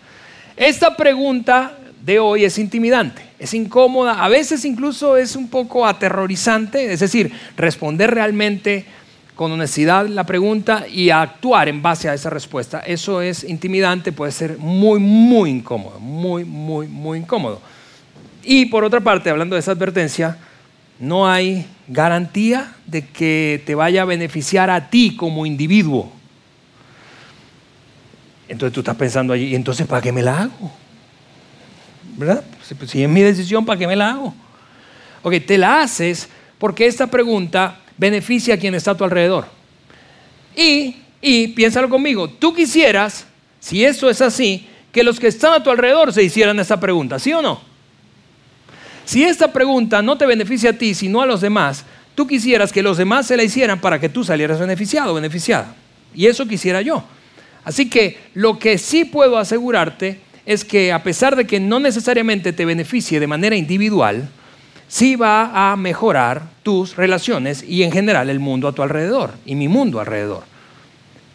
Esta 0.58 0.96
pregunta 0.98 1.78
de 2.06 2.20
hoy 2.20 2.44
es 2.44 2.58
intimidante, 2.58 3.24
es 3.40 3.54
incómoda, 3.54 4.24
a 4.24 4.28
veces 4.28 4.66
incluso 4.66 5.16
es 5.16 5.38
un 5.38 5.48
poco 5.48 5.88
aterrorizante, 5.88 6.92
es 6.92 7.00
decir, 7.00 7.32
responder 7.56 8.14
realmente 8.14 8.86
con 9.34 9.50
honestidad 9.54 10.08
la 10.08 10.26
pregunta 10.26 10.86
y 10.88 11.10
actuar 11.10 11.70
en 11.70 11.82
base 11.82 12.10
a 12.10 12.14
esa 12.14 12.30
respuesta. 12.30 12.82
Eso 12.82 13.22
es 13.22 13.46
intimidante, 13.46 14.12
puede 14.12 14.34
ser 14.34 14.58
muy, 14.58 15.00
muy 15.00 15.50
incómodo, 15.50 16.00
muy, 16.02 16.44
muy, 16.44 16.88
muy 16.88 17.20
incómodo. 17.20 17.62
Y 18.44 18.66
por 18.66 18.84
otra 18.84 19.00
parte, 19.00 19.30
hablando 19.30 19.56
de 19.56 19.62
esa 19.62 19.72
advertencia, 19.72 20.38
no 21.00 21.30
hay 21.30 21.66
garantía 21.88 22.74
de 22.86 23.08
que 23.08 23.64
te 23.66 23.74
vaya 23.74 24.02
a 24.02 24.06
beneficiar 24.06 24.70
a 24.70 24.90
ti 24.90 25.16
como 25.16 25.46
individuo. 25.46 26.12
Entonces 28.48 28.74
tú 28.74 28.82
estás 28.82 28.96
pensando 28.96 29.34
allí, 29.34 29.46
¿y 29.46 29.56
entonces 29.56 29.88
para 29.88 30.02
qué 30.02 30.12
me 30.12 30.22
la 30.22 30.44
hago? 30.44 30.72
¿Verdad? 32.18 32.44
Si 32.86 33.04
es 33.04 33.10
mi 33.10 33.22
decisión, 33.22 33.66
¿para 33.66 33.80
qué 33.80 33.88
me 33.88 33.96
la 33.96 34.12
hago? 34.12 34.34
Ok, 35.22 35.36
te 35.46 35.58
la 35.58 35.82
haces 35.82 36.30
porque 36.58 36.86
esta 36.86 37.08
pregunta 37.08 37.80
beneficia 37.98 38.56
a 38.56 38.58
quien 38.58 38.76
está 38.76 38.92
a 38.92 38.98
tu 38.98 39.04
alrededor. 39.04 39.48
Y, 40.56 40.98
y 41.22 41.48
piénsalo 41.50 41.90
conmigo, 41.90 42.30
tú 42.30 42.54
quisieras, 42.54 43.26
si 43.60 43.84
eso 43.84 44.10
es 44.10 44.22
así, 44.22 44.68
que 44.92 45.04
los 45.04 45.20
que 45.20 45.28
están 45.28 45.54
a 45.54 45.64
tu 45.64 45.72
alrededor 45.72 46.14
se 46.14 46.24
hicieran 46.24 46.60
esta 46.60 46.80
pregunta, 46.80 47.18
¿sí 47.18 47.34
o 47.34 47.42
no? 47.42 47.62
Si 49.06 49.24
esta 49.24 49.52
pregunta 49.52 50.02
no 50.02 50.18
te 50.18 50.26
beneficia 50.26 50.70
a 50.72 50.74
ti, 50.74 50.94
sino 50.94 51.22
a 51.22 51.26
los 51.26 51.42
demás, 51.42 51.84
tú 52.16 52.28
quisieras 52.28 52.72
que 52.72 52.84
los 52.84 52.98
demás 52.98 53.28
se 53.28 53.36
la 53.36 53.44
hicieran 53.44 53.82
para 53.82 54.00
que 54.00 54.10
tú 54.10 54.24
salieras 54.24 54.60
beneficiado 54.60 55.12
o 55.12 55.16
beneficiada. 55.16 55.76
Y 56.14 56.28
eso 56.28 56.46
quisiera 56.46 56.82
yo. 56.82 57.04
Así 57.64 57.90
que 57.90 58.18
lo 58.34 58.60
que 58.60 58.78
sí 58.78 59.06
puedo 59.06 59.38
asegurarte 59.38 60.20
es 60.46 60.66
que 60.66 60.92
a 60.92 61.04
pesar 61.04 61.36
de 61.36 61.46
que 61.46 61.60
no 61.60 61.80
necesariamente 61.80 62.54
te 62.54 62.66
beneficie 62.66 63.20
de 63.20 63.28
manera 63.28 63.56
individual, 63.56 64.30
sí 64.88 65.16
va 65.16 65.72
a 65.72 65.76
mejorar 65.76 66.44
tus 66.62 66.96
relaciones 66.96 67.64
y 67.64 67.84
en 67.84 67.92
general 67.92 68.30
el 68.30 68.40
mundo 68.40 68.68
a 68.68 68.74
tu 68.74 68.82
alrededor 68.82 69.34
y 69.46 69.56
mi 69.56 69.68
mundo 69.68 70.00
alrededor. 70.00 70.44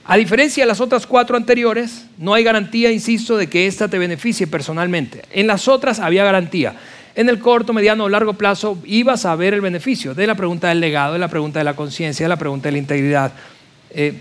A 0.04 0.16
diferencia 0.16 0.62
de 0.64 0.68
las 0.68 0.80
otras 0.80 1.06
cuatro 1.06 1.36
anteriores, 1.36 2.06
no 2.16 2.32
hay 2.32 2.42
garantía, 2.42 2.90
insisto, 2.90 3.36
de 3.36 3.48
que 3.48 3.66
ésta 3.66 3.88
te 3.88 3.98
beneficie 3.98 4.46
personalmente. 4.46 5.22
En 5.30 5.46
las 5.46 5.68
otras 5.68 6.00
había 6.00 6.24
garantía. 6.24 6.76
En 7.14 7.28
el 7.28 7.40
corto, 7.40 7.74
mediano 7.74 8.04
o 8.04 8.08
largo 8.08 8.32
plazo 8.32 8.78
ibas 8.84 9.26
a 9.26 9.36
ver 9.36 9.52
el 9.52 9.60
beneficio 9.60 10.14
de 10.14 10.26
la 10.26 10.34
pregunta 10.34 10.68
del 10.68 10.80
legado, 10.80 11.12
de 11.14 11.18
la 11.18 11.28
pregunta 11.28 11.58
de 11.58 11.64
la 11.64 11.76
conciencia, 11.76 12.24
de 12.24 12.28
la 12.28 12.38
pregunta 12.38 12.68
de 12.68 12.72
la 12.72 12.78
integridad, 12.78 13.32
eh, 13.90 14.14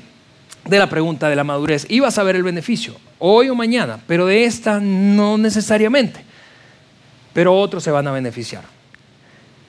de 0.70 0.80
la 0.80 0.90
pregunta 0.90 1.30
de 1.30 1.36
la 1.36 1.44
madurez. 1.44 1.86
Ibas 1.90 2.18
a 2.18 2.24
ver 2.24 2.36
el 2.36 2.44
beneficio, 2.44 2.96
hoy 3.20 3.50
o 3.50 3.56
mañana, 3.56 4.00
pero 4.08 4.26
de 4.26 4.46
esta 4.46 4.80
no 4.80 5.38
necesariamente. 5.38 6.22
Pero 7.34 7.58
otros 7.58 7.84
se 7.84 7.92
van 7.92 8.08
a 8.08 8.12
beneficiar. 8.12 8.64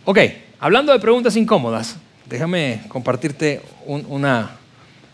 Ok, 0.05 0.19
hablando 0.59 0.93
de 0.93 0.99
preguntas 0.99 1.37
incómodas, 1.37 1.97
déjame 2.26 2.81
compartirte 2.88 3.61
una, 3.87 4.50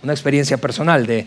experiencia 0.06 0.56
personal 0.56 1.06
de, 1.06 1.26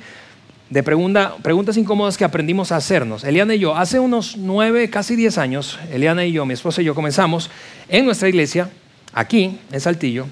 preguntas 0.83 1.77
incómodas 1.77 2.17
que 2.17 2.23
aprendimos 2.23 2.71
a 2.71 2.77
hacernos. 2.77 3.23
Eliana 3.23 3.55
y 3.55 3.59
yo, 3.59 3.75
hace 3.75 3.99
unos 3.99 4.37
nueve, 4.37 4.89
casi 4.89 5.15
diez 5.15 5.37
años, 5.37 5.79
Eliana 5.91 6.25
y 6.25 6.31
yo, 6.31 6.45
mi 6.45 6.53
esposa 6.53 6.81
y 6.81 6.85
yo, 6.85 6.95
comenzamos 6.95 7.49
en 7.89 8.05
nuestra 8.05 8.29
iglesia, 8.29 8.69
aquí, 9.13 9.59
en 9.71 9.81
Saltillo, 9.81 10.27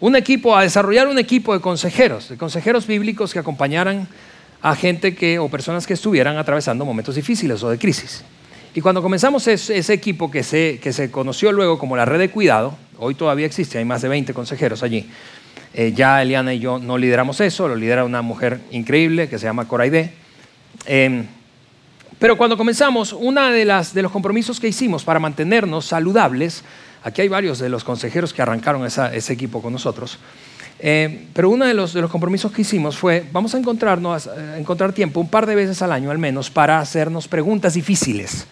un 0.00 0.16
equipo, 0.16 0.56
a 0.56 0.62
desarrollar 0.62 1.08
un 1.08 1.18
equipo 1.18 1.52
de 1.54 1.60
consejeros, 1.60 2.28
de 2.28 2.36
consejeros 2.36 2.86
bíblicos 2.86 3.32
que 3.32 3.38
acompañaran 3.38 4.08
a 4.62 4.74
gente 4.74 5.14
que, 5.14 5.38
o 5.38 5.48
personas 5.48 5.86
que 5.86 5.94
estuvieran 5.94 6.36
atravesando 6.36 6.84
momentos 6.84 7.14
difíciles 7.14 7.62
o 7.62 7.70
de 7.70 7.78
crisis. 7.78 8.24
Y 8.74 8.80
cuando 8.80 9.02
comenzamos 9.02 9.46
ese, 9.48 9.92
equipo 9.92 10.30
que 10.30 10.42
se, 10.42 10.78
que 10.80 10.92
se 10.92 11.10
conoció 11.10 11.52
luego 11.52 11.78
como 11.78 11.96
la 11.96 12.04
red 12.04 12.18
de 12.18 12.30
cuidado, 12.30 12.76
hoy 12.98 13.14
todavía 13.14 13.46
existe, 13.46 13.78
hay 13.78 13.84
más 13.84 14.02
de 14.02 14.08
20 14.08 14.34
consejeros 14.34 14.82
allí. 14.82 15.08
Eh, 15.74 15.92
ya 15.94 16.22
Eliana 16.22 16.54
y 16.54 16.60
yo 16.60 16.78
no 16.78 16.98
lideramos 16.98 17.40
eso, 17.40 17.68
lo 17.68 17.76
lidera 17.76 18.04
una 18.04 18.22
mujer 18.22 18.60
increíble 18.70 19.28
que 19.28 19.38
se 19.38 19.46
llama 19.46 19.66
Coraide. 19.66 20.12
Em, 20.86 21.26
pero 22.18 22.36
cuando 22.36 22.56
comenzamos, 22.56 23.12
uno 23.12 23.48
de, 23.50 23.64
las, 23.64 23.94
de 23.94 24.02
los 24.02 24.10
compromisos 24.10 24.58
que 24.58 24.68
hicimos 24.68 25.04
para 25.04 25.20
mantenernos 25.20 25.86
saludables, 25.86 26.64
aquí 27.02 27.22
hay 27.22 27.28
varios 27.28 27.58
de 27.58 27.68
los 27.68 27.84
consejeros 27.84 28.32
que 28.32 28.42
arrancaron 28.42 28.86
ese 28.86 29.32
equipo 29.32 29.62
con 29.62 29.72
nosotros, 29.72 30.18
eh, 30.80 31.26
pero 31.32 31.50
uno 31.50 31.64
de 31.64 31.74
los, 31.74 31.96
compromisos 32.10 32.52
que 32.52 32.62
hicimos 32.62 32.96
fue, 32.96 33.24
vamos 33.32 33.54
a 33.54 33.58
encontrarnos, 33.58 34.26
a 34.26 34.58
encontrar 34.58 34.92
tiempo 34.92 35.20
un 35.20 35.28
par 35.28 35.46
de 35.46 35.54
veces 35.54 35.82
al 35.82 35.92
año 35.92 36.10
al 36.10 36.18
menos 36.18 36.50
para 36.50 36.78
hacernos 36.78 37.26
preguntas 37.26 37.74
difíciles 37.74 38.46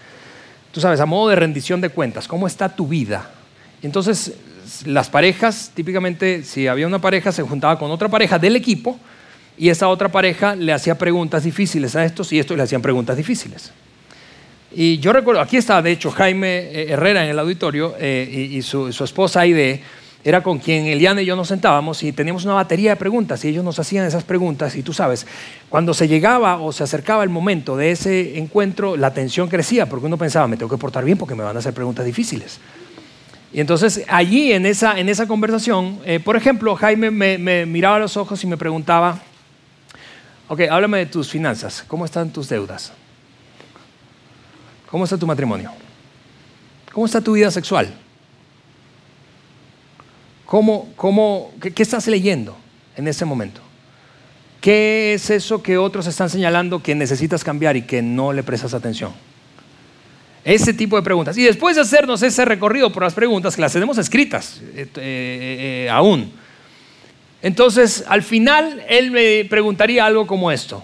tú 0.76 0.83
sabes, 0.83 1.00
a 1.00 1.07
modo 1.07 1.31
de 1.31 1.37
rendición 1.37 1.81
de 1.81 1.88
cuentas, 1.88 2.29
¿cómo 2.29 2.47
está 2.47 2.69
tu 2.69 2.87
vida? 2.87 3.31
Entonces, 3.81 4.35
las 4.85 5.09
parejas, 5.09 5.71
típicamente, 5.75 6.43
si 6.43 6.67
había 6.67 6.87
una 6.87 6.99
pareja, 6.99 7.33
se 7.33 7.43
juntaba 7.43 7.79
con 7.79 7.91
otra 7.91 8.11
pareja 8.11 8.38
del 8.38 8.57
equipo 8.57 9.00
y 9.57 9.71
esa 9.71 9.88
otra 9.88 10.12
pareja 10.12 10.55
le 10.55 10.75
hacía 10.75 10.99
preguntas 10.99 11.45
difíciles 11.45 11.97
a 11.97 12.05
estos 12.05 12.31
y 12.31 12.38
estos 12.38 12.59
le 12.59 12.62
hacían 12.62 12.83
preguntas 12.83 13.17
difíciles. 13.17 13.73
Y 14.78 14.99
yo 14.99 15.14
recuerdo, 15.14 15.40
aquí 15.40 15.56
está 15.56 15.80
de 15.80 15.90
hecho 15.90 16.11
Jaime 16.11 16.59
eh, 16.59 16.92
Herrera 16.92 17.25
en 17.25 17.30
el 17.30 17.38
auditorio 17.38 17.95
eh, 17.99 18.50
y, 18.52 18.61
su, 18.61 18.92
su, 18.92 19.04
esposa 19.04 19.40
Aide 19.40 19.80
era 20.23 20.42
con 20.42 20.59
quien 20.59 20.85
Eliana 20.85 21.23
y 21.23 21.25
yo 21.25 21.35
nos 21.35 21.49
sentábamos 21.49 22.02
y 22.02 22.12
teníamos 22.12 22.45
una 22.45 22.52
batería 22.52 22.90
de 22.90 22.97
preguntas 22.97 23.42
y 23.42 23.49
ellos 23.49 23.64
nos 23.64 23.78
hacían 23.78 24.04
esas 24.04 24.23
preguntas 24.23 24.76
y 24.76 24.83
tú 24.83 24.92
sabes, 24.92 25.26
cuando 25.71 25.95
se 25.95 26.09
llegaba 26.09 26.59
o 26.61 26.73
se 26.73 26.85
acercaba 26.85 27.25
el 27.25 27.30
momento 27.30 27.75
de 27.75 27.90
ese 27.90 28.37
encuentro, 28.37 28.99
la 28.99 29.14
tensión 29.14 29.49
crecía 29.49 29.88
porque 29.88 30.04
uno 30.04 30.18
pensaba, 30.18 30.47
me 30.47 30.59
tengo 30.59 30.68
que 30.68 30.76
portar 30.76 31.06
bien 31.06 31.16
porque 31.16 31.35
me 31.35 31.42
van 31.42 31.56
a 31.56 31.61
hacer 31.61 31.73
preguntas 31.73 32.04
difíciles. 32.04 32.61
Y 33.54 33.61
entonces 33.61 34.04
allí 34.09 34.52
en 34.52 34.66
esa, 34.66 35.00
en 35.00 35.09
esa 35.09 35.26
conversación, 35.26 36.00
eh, 36.04 36.21
por 36.21 36.37
ejemplo, 36.37 36.76
Jaime 36.76 37.11
me, 37.11 37.38
me 37.38 37.64
miraba 37.64 37.97
a 37.97 38.00
los 38.00 38.18
ojos 38.18 38.45
y 38.45 38.47
me 38.47 38.59
preguntaba, 38.59 39.23
ok, 40.49 40.61
háblame 40.71 40.99
de 40.99 41.06
tus 41.06 41.30
finanzas, 41.30 41.83
¿cómo 41.88 42.04
están 42.04 42.28
tus 42.28 42.50
deudas? 42.50 42.92
¿Cómo 44.97 45.05
está 45.05 45.19
tu 45.19 45.26
matrimonio? 45.26 45.71
¿Cómo 46.91 47.05
está 47.05 47.21
tu 47.21 47.35
vida 47.35 47.50
sexual? 47.50 47.93
¿Cómo, 50.47 50.91
cómo, 50.97 51.53
qué, 51.61 51.83
estás 51.83 52.07
leyendo 52.07 52.57
en 52.97 53.07
ese 53.07 53.26
momento? 53.26 53.61
¿Qué 54.59 55.12
es 55.12 55.29
eso 55.29 55.62
que 55.62 55.76
otros 55.76 56.07
están 56.07 56.31
señalando 56.31 56.83
que 56.83 56.95
necesitas 56.95 57.45
cambiar 57.45 57.76
y 57.76 57.83
que 57.83 58.00
no 58.00 58.33
le 58.33 58.43
prestas 58.43 58.73
atención? 58.73 59.12
Ese 60.43 60.73
tipo 60.73 60.97
de 60.97 61.03
preguntas. 61.03 61.37
Y 61.37 61.43
después 61.43 61.76
de 61.76 61.83
hacernos 61.83 62.23
ese 62.23 62.47
recorrido 62.47 62.91
por 62.91 63.03
las 63.03 63.12
preguntas, 63.12 63.55
que 63.55 63.61
las 63.61 63.75
tenemos 63.75 63.99
escritas 63.99 64.62
eh, 64.62 64.88
eh, 64.97 65.85
eh, 65.85 65.91
aún, 65.91 66.33
entonces 67.43 68.03
al 68.09 68.23
final 68.23 68.83
él 68.88 69.11
me 69.11 69.45
preguntaría 69.45 70.07
algo 70.07 70.26
como 70.26 70.50
esto. 70.50 70.83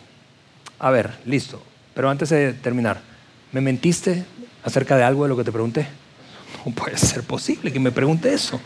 A 0.78 0.90
ver, 0.90 1.12
listo, 1.24 1.62
pero 1.94 2.10
antes 2.10 2.28
de 2.28 2.52
terminar, 2.52 3.11
¿me 3.52 3.60
mentiste 3.60 4.24
acerca 4.64 4.96
de 4.96 5.04
algo 5.04 5.22
de 5.22 5.28
lo 5.28 5.36
que 5.36 5.44
te 5.44 5.52
pregunté? 5.52 5.86
No 6.64 6.72
puede 6.72 6.96
ser 6.96 7.22
posible 7.22 7.72
que 7.72 7.80
me 7.80 7.92
pregunte 7.92 8.32
eso. 8.32 8.60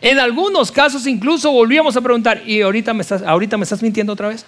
En 0.00 0.18
algunos 0.18 0.70
casos 0.70 1.06
incluso 1.06 1.50
volvíamos 1.50 1.96
a 1.96 2.00
preguntar, 2.00 2.42
¿y 2.46 2.60
ahorita 2.60 2.94
me 2.94 3.02
estás, 3.02 3.22
ahorita 3.22 3.56
me 3.56 3.64
estás 3.64 3.82
mintiendo 3.82 4.12
otra 4.12 4.28
vez? 4.28 4.44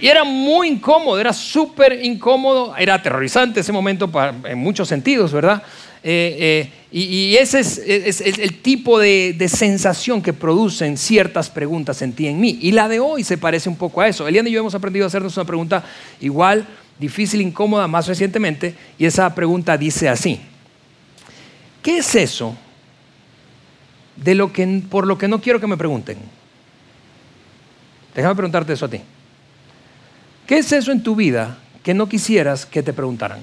Y 0.00 0.08
era 0.08 0.24
muy 0.24 0.68
incómodo, 0.68 1.18
era 1.18 1.32
súper 1.32 2.04
incómodo, 2.04 2.76
era 2.76 2.94
aterrorizante 2.94 3.60
ese 3.60 3.72
momento 3.72 4.10
en 4.44 4.58
muchos 4.58 4.88
sentidos, 4.88 5.32
¿verdad? 5.32 5.62
Eh, 6.02 6.36
eh, 6.38 6.72
y, 6.92 7.34
ese 7.36 7.60
es, 7.60 8.20
el 8.20 8.60
tipo 8.60 8.98
de, 8.98 9.48
sensación 9.48 10.20
que 10.20 10.32
producen 10.32 10.96
ciertas 10.96 11.48
preguntas 11.48 12.02
en 12.02 12.12
ti 12.12 12.28
en 12.28 12.38
mí. 12.38 12.58
Y 12.60 12.72
la 12.72 12.88
de 12.88 13.00
hoy 13.00 13.24
se 13.24 13.38
parece 13.38 13.68
un 13.68 13.76
poco 13.76 14.00
a 14.00 14.08
eso. 14.08 14.28
Eliana 14.28 14.48
y 14.48 14.52
yo 14.52 14.60
hemos 14.60 14.74
aprendido 14.74 15.06
a 15.06 15.08
hacernos 15.08 15.36
una 15.36 15.46
pregunta 15.46 15.82
igual 16.20 16.66
difícil, 16.98 17.40
incómoda 17.40 17.86
más 17.88 18.06
recientemente, 18.06 18.74
y 18.98 19.06
esa 19.06 19.34
pregunta 19.34 19.76
dice 19.76 20.08
así. 20.08 20.40
¿Qué 21.82 21.98
es 21.98 22.14
eso 22.14 22.56
de 24.16 24.34
lo 24.34 24.52
que, 24.52 24.82
por 24.88 25.06
lo 25.06 25.18
que 25.18 25.28
no 25.28 25.40
quiero 25.40 25.60
que 25.60 25.66
me 25.66 25.76
pregunten? 25.76 26.18
Déjame 28.14 28.34
preguntarte 28.34 28.72
eso 28.72 28.86
a 28.86 28.90
ti. 28.90 29.00
¿Qué 30.46 30.58
es 30.58 30.72
eso 30.72 30.92
en 30.92 31.02
tu 31.02 31.16
vida 31.16 31.58
que 31.82 31.94
no 31.94 32.08
quisieras 32.08 32.64
que 32.64 32.82
te 32.82 32.92
preguntaran? 32.92 33.40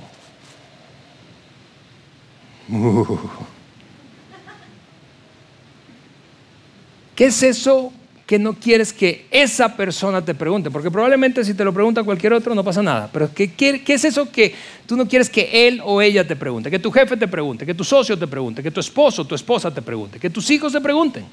¿Qué 7.16 7.26
es 7.26 7.44
eso 7.44 7.92
que 8.32 8.40
no 8.40 8.54
quieres 8.54 8.94
que 8.94 9.26
esa 9.30 9.76
persona 9.76 10.24
te 10.24 10.34
pregunte? 10.34 10.72
Porque 10.72 10.90
probablemente 10.90 11.44
si 11.44 11.54
te 11.54 11.66
lo 11.66 11.74
pregunta 11.74 12.02
cualquier 12.02 12.32
otro 12.32 12.56
no 12.56 12.64
pasa 12.64 12.82
nada. 12.82 13.10
Pero 13.12 13.30
¿qué, 13.34 13.52
qué, 13.52 13.84
es 13.86 14.06
eso 14.06 14.32
que 14.32 14.56
tú 14.86 14.96
no 14.96 15.06
quieres 15.06 15.30
que 15.30 15.68
él 15.68 15.82
o 15.84 16.02
ella 16.02 16.26
te 16.26 16.38
pregunte? 16.38 16.72
Que 16.72 16.80
tu 16.80 16.90
jefe 16.92 17.18
te 17.18 17.28
pregunte, 17.28 17.66
que 17.66 17.74
tu 17.74 17.84
socio 17.84 18.18
te 18.18 18.28
pregunte, 18.28 18.64
que 18.64 18.72
tu 18.72 18.80
esposo 18.80 19.24
o 19.24 19.26
tu 19.26 19.36
esposa 19.36 19.70
te 19.70 19.82
pregunte, 19.82 20.18
que 20.18 20.30
tus 20.30 20.50
hijos 20.50 20.72
te 20.72 20.80
pregunten. 20.80 21.26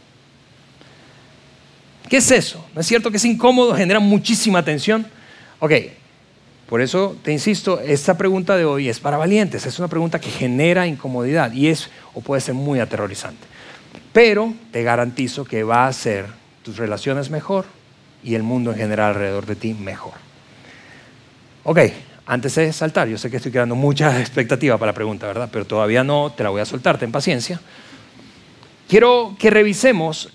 ¿Qué 2.09 2.17
es 2.17 2.29
eso? 2.33 2.67
¿No 2.75 2.81
es 2.81 2.87
cierto 2.89 3.13
que 3.13 3.19
es 3.19 3.25
incómodo, 3.25 3.77
genera 3.77 4.01
muchísima 4.01 4.65
tensión? 4.65 5.07
Ok, 5.61 5.73
por 6.69 6.81
eso 6.81 7.17
te 7.23 7.31
insisto, 7.31 7.79
esta 7.79 8.19
pregunta 8.19 8.57
de 8.57 8.65
hoy 8.65 8.89
es 8.89 8.99
para 8.99 9.19
valientes, 9.19 9.65
es 9.67 9.79
una 9.79 9.87
pregunta 9.87 10.19
que 10.19 10.31
genera 10.31 10.85
incomodidad 10.85 11.53
y 11.53 11.69
es 11.69 11.91
o 12.13 12.23
puede 12.23 12.41
ser 12.41 12.55
muy 12.55 12.81
aterrorizante. 12.81 13.47
Pero 14.13 14.53
te 14.73 14.83
garantizo 14.83 15.45
que 15.45 15.63
va 15.63 15.85
a 15.85 15.89
hacer 15.91 16.38
tus 16.69 16.77
relaciones 16.77 17.31
mejor 17.31 17.65
y 18.23 18.35
el 18.35 18.43
mundo 18.43 18.73
en 18.73 18.77
general 18.77 19.15
alrededor 19.15 19.47
de 19.47 19.57
ti 19.57 19.73
mejor. 19.73 20.13
Ok, 21.65 21.79
antes 22.27 22.57
de 22.57 22.71
saltar, 22.75 23.09
yo 23.09 23.17
sé 23.17 23.31
que 23.31 23.39
estoy 23.39 23.51
creando 23.51 23.75
mucha 23.75 24.21
expectativa 24.21 24.77
para 24.77 24.93
la 24.93 24.95
pregunta, 24.95 25.27
¿verdad? 25.27 25.49
Pero 25.51 25.65
todavía 25.65 26.05
no, 26.05 26.31
te 26.37 26.43
la 26.43 26.51
voy 26.51 26.61
a 26.61 26.67
soltar, 26.67 26.99
ten 26.99 27.11
paciencia. 27.11 27.59
Quiero 28.87 29.35
que 29.39 29.49
revisemos 29.49 30.29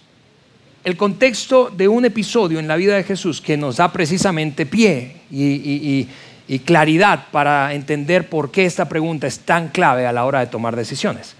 el 0.83 0.97
contexto 0.97 1.69
de 1.69 1.87
un 1.87 2.03
episodio 2.03 2.57
en 2.57 2.67
la 2.67 2.77
vida 2.77 2.95
de 2.95 3.03
Jesús 3.03 3.39
que 3.39 3.55
nos 3.55 3.77
da 3.77 3.93
precisamente 3.93 4.65
pie 4.65 5.17
y, 5.29 6.07
y, 6.47 6.59
claridad 6.65 7.27
para 7.31 7.75
entender 7.75 8.27
por 8.27 8.49
qué 8.49 8.65
esta 8.65 8.89
pregunta 8.89 9.27
es 9.27 9.39
tan 9.39 9.67
clave 9.67 10.07
a 10.07 10.11
la 10.11 10.25
hora 10.25 10.39
de 10.39 10.47
tomar 10.47 10.75
decisiones. 10.75 11.35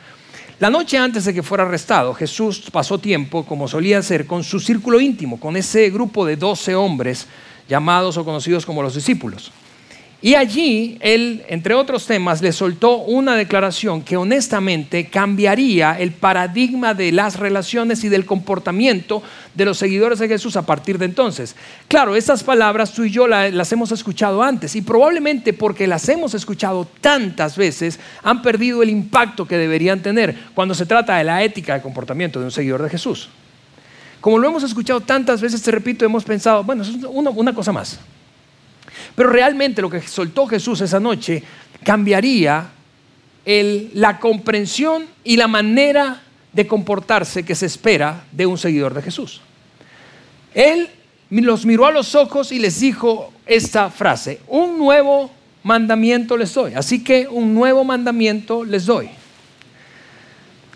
La 0.63 0.69
noche 0.69 0.97
antes 0.97 1.25
de 1.25 1.33
que 1.33 1.43
fuera 1.43 1.65
arrestado, 1.65 2.13
Jesús 2.13 2.63
pasó 2.71 2.97
tiempo, 2.97 3.45
como 3.45 3.67
solía 3.67 3.97
hacer, 3.97 4.25
con 4.25 4.45
su 4.45 4.61
círculo 4.61 5.01
íntimo, 5.01 5.37
con 5.37 5.57
ese 5.57 5.89
grupo 5.89 6.25
de 6.25 6.37
doce 6.37 6.73
hombres 6.73 7.27
llamados 7.67 8.15
o 8.15 8.23
conocidos 8.23 8.65
como 8.65 8.81
los 8.81 8.95
discípulos. 8.95 9.51
Y 10.23 10.35
allí 10.35 10.97
él, 11.01 11.43
entre 11.49 11.73
otros 11.73 12.05
temas, 12.05 12.41
le 12.41 12.53
soltó 12.53 12.99
una 12.99 13.35
declaración 13.35 14.01
que 14.01 14.15
honestamente 14.15 15.07
cambiaría 15.07 15.99
el 15.99 16.13
paradigma 16.13 16.93
de 16.93 17.11
las 17.11 17.37
relaciones 17.37 18.05
y 18.05 18.07
del 18.07 18.25
comportamiento 18.25 19.21
de 19.53 19.65
los 19.65 19.77
seguidores 19.77 20.19
de 20.19 20.29
Jesús 20.29 20.55
a 20.55 20.65
partir 20.65 20.97
de 20.97 21.03
entonces. 21.03 21.57
Claro, 21.89 22.15
estas 22.15 22.41
palabras 22.41 22.93
tú 22.93 23.03
y 23.03 23.11
yo 23.11 23.27
las 23.27 23.69
hemos 23.73 23.91
escuchado 23.91 24.41
antes 24.41 24.77
y 24.77 24.81
probablemente 24.81 25.51
porque 25.51 25.87
las 25.87 26.07
hemos 26.07 26.33
escuchado 26.33 26.87
tantas 27.01 27.57
veces 27.57 27.99
han 28.23 28.41
perdido 28.41 28.81
el 28.81 28.91
impacto 28.91 29.45
que 29.45 29.57
deberían 29.57 30.01
tener 30.01 30.37
cuando 30.55 30.73
se 30.73 30.85
trata 30.85 31.17
de 31.17 31.25
la 31.25 31.43
ética 31.43 31.73
de 31.73 31.81
comportamiento 31.81 32.39
de 32.39 32.45
un 32.45 32.51
seguidor 32.51 32.81
de 32.81 32.89
Jesús. 32.89 33.27
Como 34.21 34.39
lo 34.39 34.47
hemos 34.47 34.63
escuchado 34.63 35.01
tantas 35.01 35.41
veces, 35.41 35.61
te 35.61 35.71
repito, 35.71 36.05
hemos 36.05 36.23
pensado, 36.23 36.63
bueno, 36.63 36.83
es 36.83 36.91
una 37.09 37.53
cosa 37.53 37.73
más. 37.73 37.99
Pero 39.15 39.29
realmente 39.29 39.81
lo 39.81 39.89
que 39.89 40.01
soltó 40.01 40.47
Jesús 40.47 40.81
esa 40.81 40.99
noche 40.99 41.43
cambiaría 41.83 42.69
la 43.45 44.19
comprensión 44.19 45.05
y 45.23 45.37
la 45.37 45.47
manera 45.47 46.21
de 46.51 46.67
comportarse 46.67 47.43
que 47.43 47.55
se 47.55 47.65
espera 47.65 48.23
de 48.31 48.45
un 48.45 48.57
seguidor 48.57 48.93
de 48.93 49.01
Jesús. 49.01 49.41
Él 50.53 50.89
los 51.29 51.65
miró 51.65 51.85
a 51.85 51.91
los 51.91 52.15
ojos 52.15 52.51
y 52.51 52.59
les 52.59 52.79
dijo 52.79 53.33
esta 53.45 53.89
frase, 53.89 54.39
un 54.47 54.77
nuevo 54.77 55.31
mandamiento 55.63 56.37
les 56.37 56.53
doy. 56.53 56.73
Así 56.75 57.03
que 57.03 57.27
un 57.27 57.53
nuevo 57.53 57.83
mandamiento 57.83 58.63
les 58.63 58.85
doy. 58.85 59.09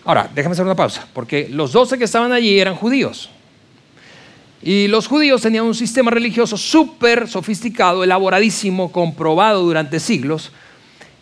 Ahora, 0.03 0.29
déjame 0.33 0.53
hacer 0.53 0.65
una 0.65 0.75
pausa, 0.75 1.05
porque 1.13 1.47
los 1.49 1.73
doce 1.73 1.97
que 1.97 2.05
estaban 2.05 2.31
allí 2.31 2.59
eran 2.59 2.75
judíos. 2.75 3.29
Y 4.61 4.87
los 4.87 5.07
judíos 5.07 5.41
tenían 5.41 5.65
un 5.65 5.75
sistema 5.75 6.09
religioso 6.11 6.57
súper 6.57 7.27
sofisticado, 7.27 8.03
elaboradísimo, 8.03 8.91
comprobado 8.91 9.63
durante 9.63 9.99
siglos. 9.99 10.51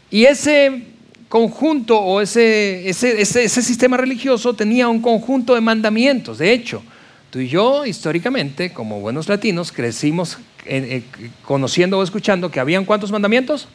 Y 0.10 0.26
ese 0.26 0.84
conjunto 1.28 2.00
o 2.00 2.22
ese, 2.22 2.88
ese, 2.88 3.50
sistema 3.50 3.98
religioso 3.98 4.54
tenía 4.54 4.88
un 4.88 5.02
conjunto 5.02 5.54
de 5.54 5.62
mandamientos. 5.62 6.38
De 6.38 6.54
hecho, 6.54 6.82
tú 7.30 7.40
y 7.40 7.50
yo, 7.50 7.86
históricamente, 7.86 8.72
como 8.72 9.02
buenos 9.02 9.28
latinos, 9.28 9.72
crecimos 9.72 10.38
eh, 10.66 11.04
eh, 11.20 11.30
conociendo 11.44 12.00
o 12.00 12.04
escuchando 12.04 12.50
que 12.50 12.60
habían 12.60 12.86
cuántos 12.86 13.12
mandamientos? 13.12 13.68